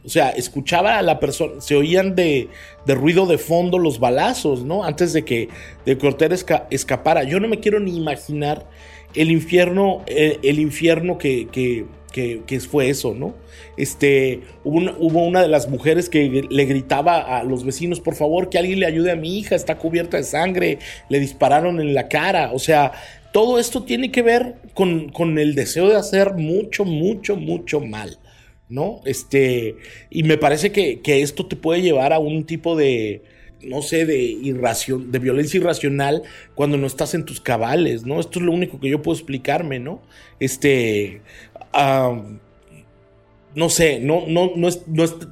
O 0.05 0.09
sea, 0.09 0.29
escuchaba 0.31 0.97
a 0.97 1.01
la 1.01 1.19
persona, 1.19 1.61
se 1.61 1.75
oían 1.77 2.13
de, 2.13 2.49
ruido 2.86 3.25
de 3.25 3.38
fondo 3.38 3.79
los 3.79 3.99
balazos, 3.99 4.63
¿no? 4.65 4.84
Antes 4.84 5.13
de 5.13 5.23
que, 5.23 5.47
de 5.86 5.97
que 5.97 6.61
escapara. 6.71 7.23
Yo 7.23 7.39
no 7.39 7.47
me 7.47 7.61
quiero 7.61 7.79
ni 7.79 7.95
imaginar 7.95 8.67
el 9.15 9.31
infierno, 9.31 10.03
eh, 10.07 10.39
el, 10.43 10.59
infierno 10.59 11.17
que, 11.17 11.86
que, 12.14 12.59
fue 12.59 12.89
eso, 12.89 13.14
¿no? 13.14 13.34
Este, 13.76 14.41
hubo 14.64 15.26
una, 15.26 15.41
de 15.41 15.47
las 15.49 15.68
mujeres 15.68 16.07
que 16.07 16.45
le 16.49 16.66
gritaba 16.66 17.39
a 17.39 17.43
los 17.43 17.66
vecinos, 17.66 17.99
por 17.99 18.16
favor, 18.16 18.49
que 18.49 18.59
alguien 18.59 18.80
le 18.80 18.86
ayude 18.86 19.11
a 19.11 19.16
mi 19.16 19.39
hija, 19.39 19.55
está 19.55 19.78
cubierta 19.78 20.18
de 20.18 20.24
sangre, 20.24 20.78
le 21.09 21.20
dispararon 21.20 21.82
en 21.82 21.93
la 21.93 22.07
cara, 22.07 22.51
o 22.53 22.59
sea, 22.59 22.91
todo 23.34 23.59
esto 23.59 23.84
tiene 23.84 24.11
que 24.11 24.22
ver 24.22 24.55
con, 24.76 25.09
con 25.09 25.39
el 25.39 25.55
deseo 25.55 25.89
de 25.89 25.95
hacer 25.95 26.36
mucho, 26.36 26.86
mucho, 26.86 27.36
mucho 27.36 27.80
mal, 27.80 28.20
¿no? 28.70 29.01
Este, 29.05 29.76
y 30.11 30.24
me 30.24 30.38
parece 30.38 30.72
que, 30.72 31.01
que 31.01 31.24
esto 31.24 31.47
te 31.47 31.55
puede 31.55 31.82
llevar 31.82 32.14
a 32.14 32.20
un 32.20 32.45
tipo 32.45 32.76
de, 32.76 33.24
no 33.64 33.82
sé, 33.82 34.05
de, 34.05 34.38
de 34.39 35.20
violencia 35.20 35.59
irracional 35.59 36.24
cuando 36.55 36.78
no 36.78 36.88
estás 36.88 37.14
en 37.14 37.26
tus 37.26 37.39
cabales, 37.39 38.05
¿no? 38.05 38.20
Esto 38.20 38.39
es 38.39 38.45
lo 38.45 38.51
único 38.51 38.80
que 38.80 38.89
yo 38.89 39.01
puedo 39.01 39.18
explicarme, 39.18 39.80
¿no? 39.80 40.01
Este, 40.39 41.22
no 41.74 43.69
sé, 43.69 43.99
no, 43.99 44.24
no, 44.28 44.51
no, 44.55 44.69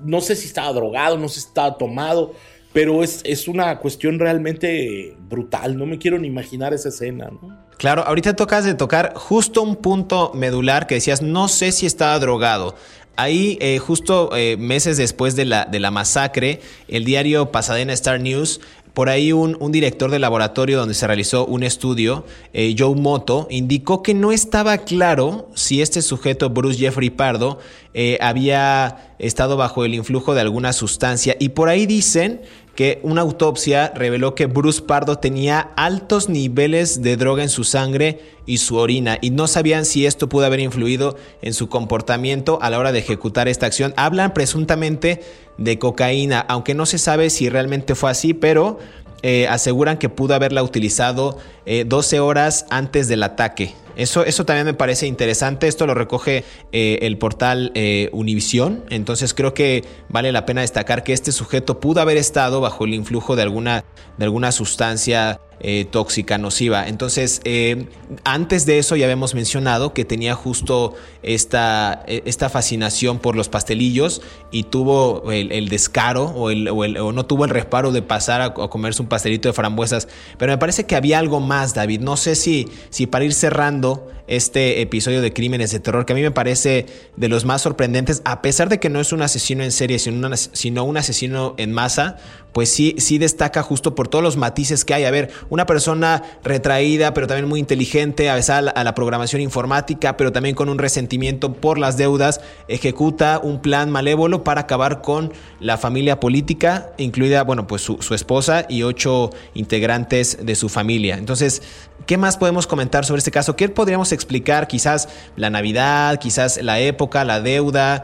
no, 0.06 0.22
sé 0.22 0.36
si 0.36 0.48
estaba 0.48 0.72
drogado, 0.74 1.18
no 1.18 1.28
sé 1.28 1.42
si 1.42 1.48
estaba 1.48 1.78
tomado, 1.78 2.34
pero 2.74 3.04
es, 3.04 3.22
es, 3.24 3.48
una 3.48 3.78
cuestión 3.80 4.20
realmente 4.20 5.16
brutal. 5.20 5.78
No 5.78 5.86
me 5.86 5.98
quiero 5.98 6.18
ni 6.20 6.28
imaginar 6.28 6.74
esa 6.74 6.90
escena. 6.90 7.30
Claro, 7.78 8.04
ahorita 8.06 8.36
tocas 8.36 8.64
de 8.64 8.76
tocar 8.76 9.14
justo 9.16 9.62
un 9.62 9.76
punto 9.76 10.32
medular 10.36 10.88
que 10.88 10.96
decías, 10.96 11.22
no 11.22 11.48
sé 11.48 11.72
si 11.72 11.86
estaba 11.86 12.18
drogado. 12.20 12.76
Ahí, 13.18 13.58
eh, 13.60 13.78
justo 13.80 14.36
eh, 14.36 14.56
meses 14.58 14.98
después 14.98 15.36
de 15.36 15.46
la, 15.46 15.66
de 15.66 15.80
la 15.80 15.92
masacre, 15.92 16.62
el 16.88 17.04
diario 17.04 17.52
Pasadena 17.52 17.92
Star 17.94 18.22
News 18.22 18.62
por 18.94 19.10
ahí 19.10 19.32
un, 19.32 19.72
director 19.72 20.12
de 20.12 20.20
laboratorio 20.20 20.78
donde 20.78 20.94
se 20.94 21.08
realizó 21.08 21.46
un 21.46 21.64
estudio, 21.64 22.26
eh, 22.54 22.76
Joe 22.78 22.96
Moto, 22.96 23.48
indicó 23.50 24.04
que 24.04 24.14
no 24.14 24.32
estaba 24.32 24.80
claro 24.80 25.50
si 25.56 25.82
este 25.82 26.02
sujeto, 26.02 26.50
Bruce 26.50 26.78
Jeffrey 26.78 27.10
Pardo, 27.10 27.60
eh, 27.94 28.18
había 28.22 29.14
estado 29.20 29.56
bajo 29.56 29.86
el 29.86 29.94
influjo 29.94 30.34
de 30.34 30.42
alguna 30.42 30.74
sustancia. 30.74 31.36
Y 31.40 31.50
por 31.50 31.70
ahí 31.70 31.86
dicen 31.86 32.42
que 32.76 33.00
una 33.04 33.22
autopsia 33.22 33.92
reveló 33.96 34.34
que 34.34 34.46
Bruce 34.46 34.82
Pardo 34.82 35.18
tenía 35.18 35.72
altos 35.76 36.30
niveles 36.30 37.02
de 37.02 37.18
droga 37.18 37.44
en 37.44 37.50
su 37.50 37.64
sangre 37.64 38.22
y 38.46 38.58
su 38.58 38.78
orina 38.78 39.18
y 39.22 39.30
no 39.30 39.48
sabían 39.48 39.86
si 39.86 40.06
esto 40.06 40.30
pudo 40.30 40.46
haber 40.46 40.62
influido 40.62 41.18
en 41.42 41.54
su 41.54 41.70
comportamiento 41.70 42.60
a 42.62 42.70
la 42.70 42.80
hora 42.80 42.92
de 42.92 43.00
ejecutar 43.00 43.48
esta 43.48 43.66
acción. 43.66 43.94
Hablan 43.98 44.34
presuntamente 44.34 45.22
de 45.58 45.80
cocaína, 45.80 46.40
aunque 46.40 46.74
no 46.74 46.86
se 46.86 46.98
sabe 46.98 47.30
si 47.30 47.50
realmente 47.50 47.94
fue 47.94 48.10
así, 48.10 48.34
pero 48.34 48.80
eh, 49.24 49.48
aseguran 49.48 49.98
que 49.98 50.10
pudo 50.10 50.34
haberla 50.34 50.64
utilizado 50.64 51.38
12 51.86 52.16
eh, 52.16 52.20
horas 52.20 52.66
antes 52.70 53.08
del 53.08 53.24
ataque. 53.24 53.74
Eso, 53.96 54.26
eso 54.26 54.46
también 54.46 54.66
me 54.66 54.74
parece 54.74 55.06
interesante. 55.06 55.68
Esto 55.68 55.86
lo 55.86 55.94
recoge 55.94 56.44
eh, 56.72 57.00
el 57.02 57.18
portal 57.18 57.72
Univision. 58.12 58.84
Entonces 58.90 59.34
creo 59.34 59.54
que 59.54 59.84
vale 60.10 60.32
la 60.32 60.46
pena 60.46 60.62
destacar 60.62 61.04
que 61.04 61.14
este 61.14 61.32
sujeto 61.32 61.80
pudo 61.80 62.02
haber 62.02 62.18
estado 62.18 62.62
bajo 62.62 62.86
el 62.86 62.94
influjo 62.94 63.36
de 63.36 63.44
alguna, 63.44 63.84
de 64.18 64.26
alguna 64.26 64.52
sustancia 64.52 65.40
eh, 65.64 65.86
tóxica, 65.86 66.40
nociva. 66.40 66.88
Entonces, 66.88 67.40
eh, 67.44 67.86
antes 68.24 68.66
de 68.66 68.80
eso 68.80 68.96
ya 68.96 69.06
habíamos 69.06 69.36
mencionado 69.36 69.94
que 69.94 70.06
tenía 70.06 70.34
justo 70.34 70.96
esta, 71.22 72.04
e, 72.08 72.24
esta 72.26 72.50
fascinación 72.50 73.20
por 73.20 73.36
los 73.36 73.48
pastelillos 73.48 74.24
y 74.50 74.64
tuvo 74.64 75.32
el, 75.32 75.70
descaro 75.70 76.26
o, 76.26 76.52
no 76.52 77.26
tuvo 77.28 77.46
el 77.46 77.52
reparo 77.52 77.92
de 77.92 78.02
pasar 78.02 78.42
a, 78.42 78.54
comerse 78.54 79.04
un 79.04 79.08
pastelito 79.08 79.50
de 79.50 79.54
frambuesas. 79.54 80.08
Pero 80.40 80.52
me 80.52 80.58
parece 80.58 80.86
que 80.88 80.96
había 80.96 81.20
algo 81.20 81.40
más, 81.40 81.76
David. 81.76 82.02
No 82.02 82.18
sé 82.18 82.36
si, 82.36 82.68
si 82.90 83.06
para 83.06 83.26
ir 83.26 83.34
cerrando 83.34 84.10
este 84.32 84.80
episodio 84.80 85.22
de 85.22 85.34
Crímenes 85.34 85.72
de 85.72 85.82
Terror, 85.82 86.06
que 86.06 86.14
a 86.14 86.16
mí 86.16 86.22
me 86.22 86.32
parece 86.32 86.86
de 87.18 87.28
los 87.28 87.44
más 87.44 87.62
sorprendentes, 87.62 88.22
a 88.24 88.42
pesar 88.42 88.70
de 88.70 88.80
que 88.80 88.90
no 88.90 89.02
es 89.02 89.12
un 89.12 89.22
asesino 89.22 89.62
en 89.62 89.74
serie, 89.74 90.00
sino, 90.00 90.86
un 90.86 90.98
asesino 90.98 91.54
en 91.58 91.74
masa, 91.74 92.16
pues 92.54 92.70
sí, 92.70 92.96
sí 92.98 93.18
destaca 93.18 93.62
justo 93.62 93.94
por 93.94 94.08
todos 94.08 94.24
los 94.24 94.38
matices 94.38 94.86
que 94.86 94.94
hay. 94.94 95.04
A 95.04 95.12
ver, 95.12 95.32
una 95.50 95.66
persona 95.66 96.24
retraída, 96.46 97.14
pero 97.14 97.28
también 97.28 97.50
muy 97.50 97.60
inteligente, 97.60 98.30
a 98.30 98.36
veces 98.36 98.52
a 98.52 98.62
la, 98.62 98.96
programación 98.96 99.42
informática, 99.42 100.16
pero 100.16 100.32
también 100.32 100.56
con 100.56 100.70
un 100.70 100.78
resentimiento 100.78 101.54
por 101.54 101.78
las 101.78 101.98
deudas, 101.98 102.40
ejecuta 102.70 103.40
un 103.44 103.62
plan 103.62 103.90
malévolo 103.90 104.46
para 104.46 104.62
acabar 104.62 105.02
con 105.02 105.34
la 105.60 105.78
familia 105.78 106.22
política, 106.22 106.92
incluida, 106.98 107.44
bueno, 107.44 107.68
pues 107.68 107.82
su, 107.82 108.14
esposa 108.14 108.66
y 108.70 108.84
ocho 108.84 109.32
integrantes 109.54 110.38
de 110.42 110.56
su 110.56 110.70
familia. 110.70 111.18
Entonces, 111.18 111.62
¿Qué 112.06 112.18
más 112.18 112.38
podemos 112.38 112.68
comentar 112.68 113.06
sobre 113.06 113.20
este 113.20 113.32
caso? 113.32 113.56
¿Qué 113.56 113.70
podríamos 113.70 114.12
explicar? 114.12 114.68
Quizás 114.68 115.10
la 115.36 115.50
Navidad, 115.50 116.20
quizás 116.20 116.62
la 116.62 116.80
época, 116.80 117.24
la 117.26 117.42
deuda, 117.42 118.04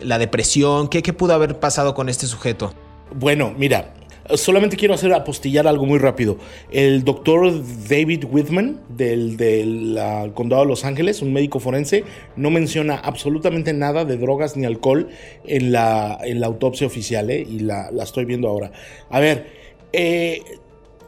la 0.00 0.18
depresión. 0.18 0.88
¿Qué, 0.88 1.02
pudo 1.12 1.34
haber 1.34 1.58
pasado 1.58 1.94
con 1.94 2.08
este 2.08 2.26
sujeto? 2.26 2.72
Bueno, 3.14 3.52
mira, 3.56 3.92
Solamente 4.36 4.78
quiero 4.78 4.94
hacer 4.94 5.12
apostillar 5.12 5.68
algo 5.68 5.84
muy 5.84 5.98
rápido. 5.98 6.38
El 6.72 7.04
doctor 7.04 7.52
David 7.86 8.24
Whitman 8.24 8.80
del, 8.88 9.98
condado 10.32 10.62
de 10.62 10.68
Los 10.68 10.86
Ángeles, 10.86 11.20
un 11.20 11.34
médico 11.34 11.60
forense, 11.60 12.04
no 12.34 12.48
menciona 12.48 12.96
absolutamente 12.96 13.74
nada 13.74 14.06
de 14.06 14.16
drogas 14.16 14.56
ni 14.56 14.64
alcohol 14.64 15.10
en 15.44 15.72
la, 15.72 16.18
en 16.24 16.40
la 16.40 16.46
autopsia 16.46 16.86
oficial, 16.86 17.28
¿eh? 17.28 17.46
y 17.46 17.58
la, 17.58 17.90
estoy 18.02 18.24
viendo 18.24 18.48
ahora. 18.48 18.72
A 19.10 19.20
ver, 19.20 19.46
eh, 19.92 20.40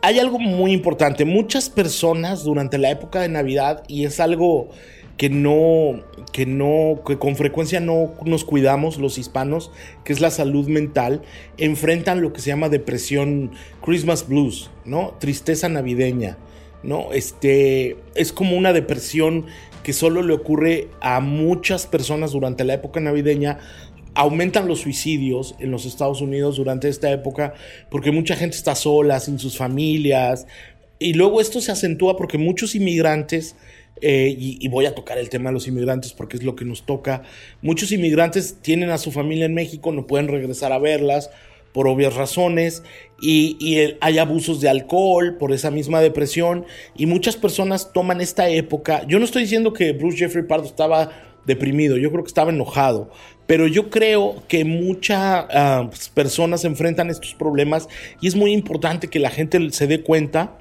hay 0.07 0.21
algo 0.21 0.39
muy 0.39 0.71
importante. 0.71 1.25
Muchas 1.25 1.69
personas 1.69 2.45
durante 2.45 2.79
la 2.79 2.93
época 2.93 3.21
de 3.21 3.29
Navidad, 3.29 3.83
y 3.89 4.05
es 4.05 4.21
algo 4.21 4.69
que 5.17 5.31
no, 5.31 6.05
que 6.33 6.47
no, 6.47 7.01
que 7.05 7.19
con 7.19 7.35
frecuencia 7.35 7.81
no 7.81 8.13
nos 8.25 8.45
cuidamos 8.45 8.99
los 8.99 9.19
hispanos, 9.19 9.73
que 10.05 10.13
es 10.13 10.21
la 10.21 10.31
salud 10.31 10.69
mental, 10.69 11.23
enfrentan 11.59 12.21
lo 12.21 12.33
que 12.33 12.41
se 12.41 12.51
llama 12.51 12.69
depresión, 12.69 13.51
Christmas 13.85 14.29
blues, 14.29 14.71
¿no? 14.85 15.17
Tristeza 15.19 15.69
navideña, 15.69 16.39
¿no? 16.85 17.11
Este, 17.11 17.97
es 18.15 18.33
como 18.33 18.57
una 18.57 18.73
depresión 18.73 19.47
que 19.83 19.93
solo 19.93 20.23
le 20.23 20.35
ocurre 20.35 20.89
a 21.01 21.19
muchas 21.19 21.87
personas 21.87 22.31
durante 22.31 22.63
la 22.63 22.75
época 22.75 23.01
navideña, 23.01 23.59
aumentan 24.17 24.67
los 24.67 24.81
suicidios 24.81 25.55
en 25.61 25.71
los 25.71 25.85
Estados 25.85 26.21
Unidos 26.21 26.57
durante 26.57 26.89
esta 26.89 27.11
época 27.13 27.55
porque 27.91 28.11
mucha 28.11 28.35
gente 28.35 28.57
está 28.57 28.75
sola, 28.75 29.21
sin 29.21 29.39
sus 29.39 29.57
familias. 29.57 30.47
Y 30.99 31.13
luego 31.13 31.41
esto 31.41 31.61
se 31.61 31.71
acentúa 31.71 32.17
porque 32.17 32.39
muchos 32.39 32.75
inmigrantes 32.75 33.55
eh, 34.01 34.35
y, 34.39 34.69
voy 34.69 34.85
a 34.87 34.95
tocar 34.95 35.17
el 35.17 35.31
tema 35.31 35.51
de 35.51 35.55
los 35.55 35.69
inmigrantes 35.69 36.13
porque 36.13 36.37
es 36.37 36.43
lo 36.43 36.57
que 36.57 36.65
nos 36.65 36.85
toca. 36.85 37.23
Muchos 37.63 37.93
inmigrantes 37.93 38.57
tienen 38.63 38.91
a 38.91 38.99
su 38.99 39.13
familia 39.13 39.45
en 39.45 39.55
México, 39.55 39.93
no 39.93 40.07
pueden 40.07 40.29
regresar 40.29 40.73
a 40.73 40.79
verlas 40.79 41.31
por 41.73 41.87
obvias 41.89 42.15
razones 42.15 42.83
y, 43.21 43.77
hay 44.01 44.19
abusos 44.19 44.63
de 44.63 44.71
alcohol 44.71 45.37
por 45.39 45.53
esa 45.53 45.71
misma 45.71 46.01
depresión 46.01 46.65
y 46.97 47.05
muchas 47.05 47.37
personas 47.37 47.93
toman 47.93 48.23
esta 48.23 48.49
época. 48.49 49.07
Yo 49.07 49.19
no 49.19 49.27
estoy 49.27 49.43
diciendo 49.43 49.75
que 49.75 49.93
Bruce 49.93 50.17
Jeffrey 50.17 50.47
Pardo 50.47 50.65
estaba 50.65 51.11
deprimido, 51.47 51.97
yo 51.97 52.11
creo 52.11 52.25
que 52.25 52.29
estaba 52.29 52.51
enojado, 52.51 53.11
pero 53.47 53.67
yo 53.67 53.91
creo 53.91 54.43
que 54.49 54.65
muchas 54.65 55.47
ah, 55.51 55.91
personas 56.15 56.65
enfrentan 56.65 57.11
estos 57.11 57.35
problemas 57.35 57.89
y 58.21 58.29
es 58.29 58.35
muy 58.35 58.53
importante 58.53 59.09
que 59.09 59.19
la 59.19 59.31
gente 59.31 59.71
se 59.71 59.87
dé 59.87 60.03
cuenta 60.03 60.59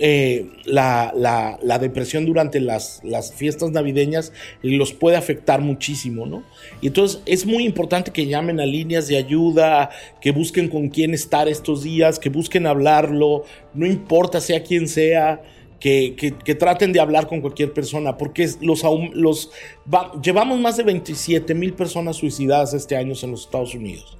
eh, 0.00 0.46
la, 0.64 1.12
la, 1.60 1.78
depresión 1.80 2.24
durante 2.24 2.60
las, 2.60 3.00
las, 3.02 3.32
fiestas 3.32 3.72
navideñas 3.72 4.32
los 4.62 4.92
puede 4.92 5.16
afectar 5.16 5.60
muchísimo, 5.60 6.24
¿no? 6.24 6.44
Y 6.80 6.86
entonces 6.86 7.20
es 7.26 7.44
muy 7.44 7.64
importante 7.64 8.12
que 8.12 8.26
llamen 8.26 8.60
a 8.60 8.66
líneas 8.66 9.08
de 9.08 9.16
ayuda, 9.16 9.90
que 10.20 10.30
busquen 10.30 10.68
con 10.68 10.88
quién 10.88 11.14
estar 11.14 11.48
estos 11.48 11.82
días, 11.82 12.20
que 12.20 12.28
busquen 12.28 12.68
hablarlo, 12.68 13.42
no 13.74 13.86
importa 13.86 14.40
sea 14.40 14.62
quien 14.62 14.86
sea. 14.86 15.42
Que, 15.80 16.16
que, 16.16 16.54
traten 16.56 16.92
de 16.92 16.98
hablar 16.98 17.28
con 17.28 17.40
cualquier 17.40 17.72
persona, 17.72 18.16
porque 18.16 18.50
los, 18.60 18.82
los 19.14 19.50
llevamos 20.20 20.58
más 20.58 20.76
de 20.76 20.82
27 20.82 21.54
mil 21.54 21.72
personas 21.72 22.16
suicidadas 22.16 22.74
este 22.74 22.96
año 22.96 23.14
en 23.22 23.30
los 23.30 23.42
Estados 23.42 23.76
Unidos. 23.76 24.18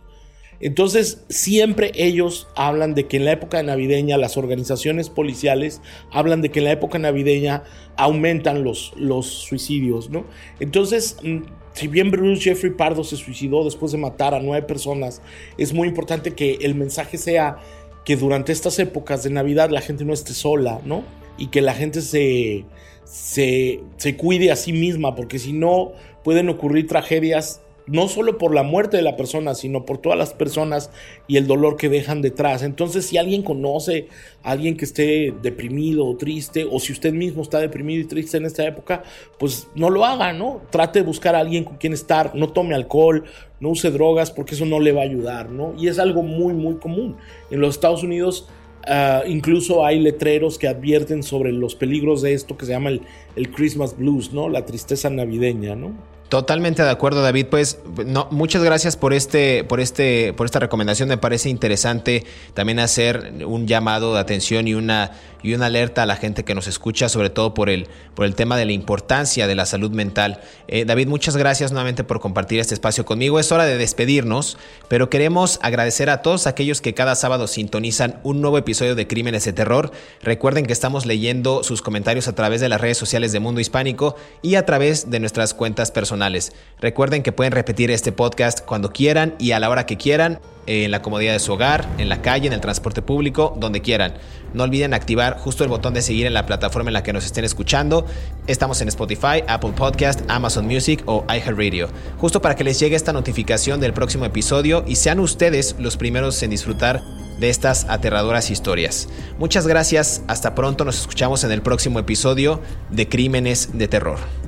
Entonces, 0.61 1.25
siempre 1.29 1.93
ellos 1.95 2.49
hablan 2.57 2.95
de 2.95 3.07
que 3.07 3.19
en 3.19 3.25
la 3.25 3.33
época 3.33 3.63
navideña 3.63 4.17
las 4.19 4.37
organizaciones 4.37 5.09
policiales 5.09 5.81
hablan 6.11 6.43
de 6.43 6.51
que 6.51 6.59
en 6.59 6.65
la 6.65 6.73
época 6.73 6.99
navideña 6.99 7.63
aumentan 7.97 8.65
los, 8.65 8.93
los 8.97 9.27
suicidios, 9.27 10.11
¿no? 10.11 10.25
Entonces, 10.59 11.17
mm, 11.23 11.43
si 11.75 11.87
bien 11.87 12.11
Bruce 12.11 12.43
Jeffrey 12.43 12.73
Pardo 12.73 13.05
se 13.05 13.17
suicidó 13.17 13.65
después 13.65 13.93
de 13.93 13.99
matar 13.99 14.35
a 14.35 14.41
nueve 14.41 14.67
personas, 14.67 15.23
es 15.59 15.73
muy 15.73 15.87
importante 15.87 16.35
que 16.35 16.59
el 16.63 16.75
mensaje 16.75 17.19
sea 17.19 17.59
que 18.05 18.17
durante 18.17 18.51
estas 18.51 18.81
épocas 18.81 19.23
de 19.23 19.31
Navidad 19.31 19.71
la 19.71 19.81
gente 19.81 20.05
no 20.05 20.13
esté 20.13 20.35
sola, 20.35 20.81
¿no? 20.85 21.05
Y 21.39 21.49
que 21.49 21.61
la 21.61 21.75
gente 21.75 22.03
se, 22.03 22.65
se, 23.05 23.81
se 23.97 24.17
cuide 24.17 24.51
a 24.51 24.57
sí 24.57 24.73
misma, 24.73 25.15
porque 25.15 25.39
si 25.39 25.53
no 25.53 25.93
pueden 26.23 26.49
ocurrir 26.49 26.87
tragedias 26.87 27.63
no 27.89 28.09
solo 28.09 28.39
por 28.39 28.55
la 28.55 28.63
muerte 28.63 28.97
de 28.97 29.03
la 29.03 29.17
persona, 29.17 29.55
sino 29.55 29.85
por 29.85 29.99
todas 29.99 30.19
las 30.19 30.35
personas 30.35 30.91
y 31.27 31.37
el 31.37 31.47
dolor 31.47 31.77
que 31.77 31.89
dejan 31.89 32.23
detrás. 32.23 32.63
Entonces, 32.63 33.07
si 33.07 33.17
alguien 33.17 33.43
conoce 33.43 34.09
a 34.43 34.51
alguien 34.53 34.77
que 34.77 34.85
esté 34.85 35.35
deprimido 35.43 36.07
o 36.07 36.17
triste, 36.17 36.67
o 36.71 36.79
si 36.81 36.93
usted 36.93 37.13
mismo 37.13 37.43
está 37.43 37.59
deprimido 37.59 38.01
y 38.01 38.05
triste 38.05 38.37
en 38.37 38.45
esta 38.45 38.67
época, 38.67 39.03
pues 39.39 39.69
no 39.75 39.91
lo 39.91 40.05
haga, 40.05 40.33
¿no? 40.33 40.63
Trate 40.71 41.01
de 41.01 41.05
buscar 41.05 41.35
a 41.35 41.41
alguien 41.41 41.65
con 41.65 41.77
quien 41.77 41.93
estar, 41.93 42.35
no 42.35 42.51
tome 42.51 42.75
alcohol, 42.75 43.25
no 43.61 43.71
use 43.71 43.91
drogas, 43.91 44.31
porque 44.31 44.55
eso 44.55 44.67
no 44.67 44.81
le 44.81 44.93
va 44.93 45.01
a 45.01 45.05
ayudar, 45.05 45.51
¿no? 45.51 45.75
Y 45.79 45.89
es 45.89 45.99
algo 45.99 46.23
muy, 46.23 46.53
muy 46.53 46.77
común. 46.77 47.17
En 47.51 47.61
los 47.61 47.75
Estados 47.75 48.03
Unidos, 48.03 48.49
ah, 48.89 49.23
incluso 49.27 49.85
hay 49.85 49.99
letreros 50.01 50.59
que 50.59 50.69
advierten 50.69 51.23
sobre 51.23 51.53
los 51.53 51.75
peligros 51.75 52.23
de 52.23 52.35
esto 52.35 52.57
que 52.57 52.67
se 52.67 52.73
llama 52.73 52.91
el, 52.91 53.03
el 53.37 53.51
Christmas 53.51 53.97
Blues, 53.97 54.33
¿no? 54.33 54.49
La 54.49 54.65
tristeza 54.65 55.11
navideña, 55.11 55.77
¿no? 55.77 55.93
Totalmente 56.29 56.83
de 56.83 56.91
acuerdo, 56.91 57.23
David. 57.23 57.47
Pues 57.47 57.81
no, 58.05 58.29
muchas 58.31 58.63
gracias 58.63 58.99
por 58.99 59.15
este, 59.15 59.65
por 59.65 59.81
este, 59.81 60.35
por 60.35 60.45
esta 60.45 60.59
recomendación. 60.59 61.09
Me 61.09 61.17
parece 61.17 61.49
interesante 61.49 62.25
también 62.53 62.81
hacer 62.81 63.33
un 63.47 63.67
llamado 63.67 64.13
de 64.13 64.21
atención 64.21 64.69
y 64.69 64.75
una 64.75 65.13
y 65.43 65.55
una 65.55 65.67
alerta 65.67 66.03
a 66.03 66.07
la 66.07 66.17
gente 66.17 66.45
que 66.45 66.55
nos 66.55 66.67
escucha, 66.67 67.09
sobre 67.09 67.31
todo 67.31 67.55
por 67.55 67.71
el, 67.71 67.89
por 68.15 68.27
el 68.27 68.35
tema 68.35 68.57
de 68.57 68.67
la 68.67 68.73
importancia 68.73 69.47
de 69.47 69.55
la 69.55 69.67
salud 69.67 69.91
mental. 69.91 70.41
Eh, 70.67 70.85
David, 70.85 71.09
muchas 71.09 71.37
gracias 71.37 71.73
nuevamente 71.73 72.05
por 72.05 72.21
compartir 72.21 72.61
este 72.61 72.75
espacio 72.75 73.05
conmigo. 73.05 73.39
Es 73.39 73.53
hora 73.53 73.65
de 73.65 73.79
despedirnos, 73.79 74.59
pero 74.89 75.11
queremos 75.11 75.59
agradecer 75.63 76.11
a 76.11 76.23
todos 76.23 76.47
aquellos 76.47 76.81
que 76.81 76.95
cada 76.95 77.15
sábado 77.15 77.47
sintonizan 77.47 78.21
un 78.23 78.41
nuevo 78.41 78.59
episodio 78.59 78.95
de 78.95 79.07
Crímenes 79.07 79.45
de 79.45 79.53
Terror. 79.53 79.91
Recuerden 80.23 80.67
que 80.67 80.73
estamos 80.73 81.07
leyendo 81.07 81.63
sus 81.63 81.83
comentarios 81.83 82.29
a 82.29 82.35
través 82.35 82.61
de 82.61 82.69
las 82.69 82.81
redes 82.81 82.99
sociales 82.99 83.33
de 83.33 83.41
Mundo 83.41 83.61
Hispánico 83.61 84.17
y 84.43 84.57
a 84.57 84.67
través 84.67 85.11
de 85.11 85.21
nuestras 85.21 85.55
cuentas 85.55 85.91
personales. 85.91 86.53
Recuerden 86.81 87.23
que 87.23 87.33
pueden 87.33 87.53
repetir 87.53 87.91
este 87.91 88.13
podcast 88.13 88.65
cuando 88.65 88.93
quieran 88.93 89.35
y 89.39 89.53
a 89.53 89.61
la 89.61 89.71
hora 89.71 89.87
que 89.87 89.97
quieran 89.97 90.41
en 90.69 90.91
la 90.91 91.01
comodidad 91.01 91.33
de 91.33 91.39
su 91.39 91.53
hogar, 91.53 91.89
en 91.97 92.09
la 92.09 92.21
calle, 92.21 92.47
en 92.47 92.53
el 92.53 92.61
transporte 92.61 93.01
público, 93.01 93.57
donde 93.59 93.81
quieran. 93.81 94.15
No 94.53 94.65
olviden 94.65 94.93
activar 94.93 95.39
justo 95.39 95.65
el 95.65 95.71
botón 95.71 95.95
de 95.95 96.03
seguir 96.03 96.27
en 96.27 96.35
la 96.35 96.47
plataforma 96.47 96.91
en 96.91 96.95
la 96.95 97.03
que 97.03 97.13
nos 97.13 97.25
estén 97.25 97.45
escuchando. 97.45 98.07
Estamos 98.47 98.81
en 98.81 98.89
Spotify, 98.89 99.43
Apple 99.47 99.73
Podcast, 99.75 100.21
Amazon 100.29 100.67
Music 100.67 101.03
o 101.07 101.25
iHeartRadio. 101.29 101.89
Justo 102.19 102.43
para 102.43 102.55
que 102.55 102.65
les 102.65 102.79
llegue 102.79 102.97
esta 102.97 103.13
notificación 103.13 103.81
del 103.81 103.95
próximo 103.95 104.27
episodio 104.27 104.85
y 104.87 104.97
sean 104.97 105.21
ustedes 105.21 105.75
los 105.79 105.97
primeros 105.97 106.43
en 106.43 106.51
disfrutar 106.51 107.03
de 107.41 107.49
estas 107.49 107.87
aterradoras 107.89 108.51
historias. 108.51 109.09
Muchas 109.39 109.67
gracias, 109.67 110.23
hasta 110.27 110.55
pronto, 110.55 110.85
nos 110.85 110.99
escuchamos 111.01 111.45
en 111.45 111.53
el 111.53 111.63
próximo 111.63 111.99
episodio 111.99 112.61
de 112.91 113.09
Crímenes 113.09 113.71
de 113.79 113.89
Terror. 113.89 114.48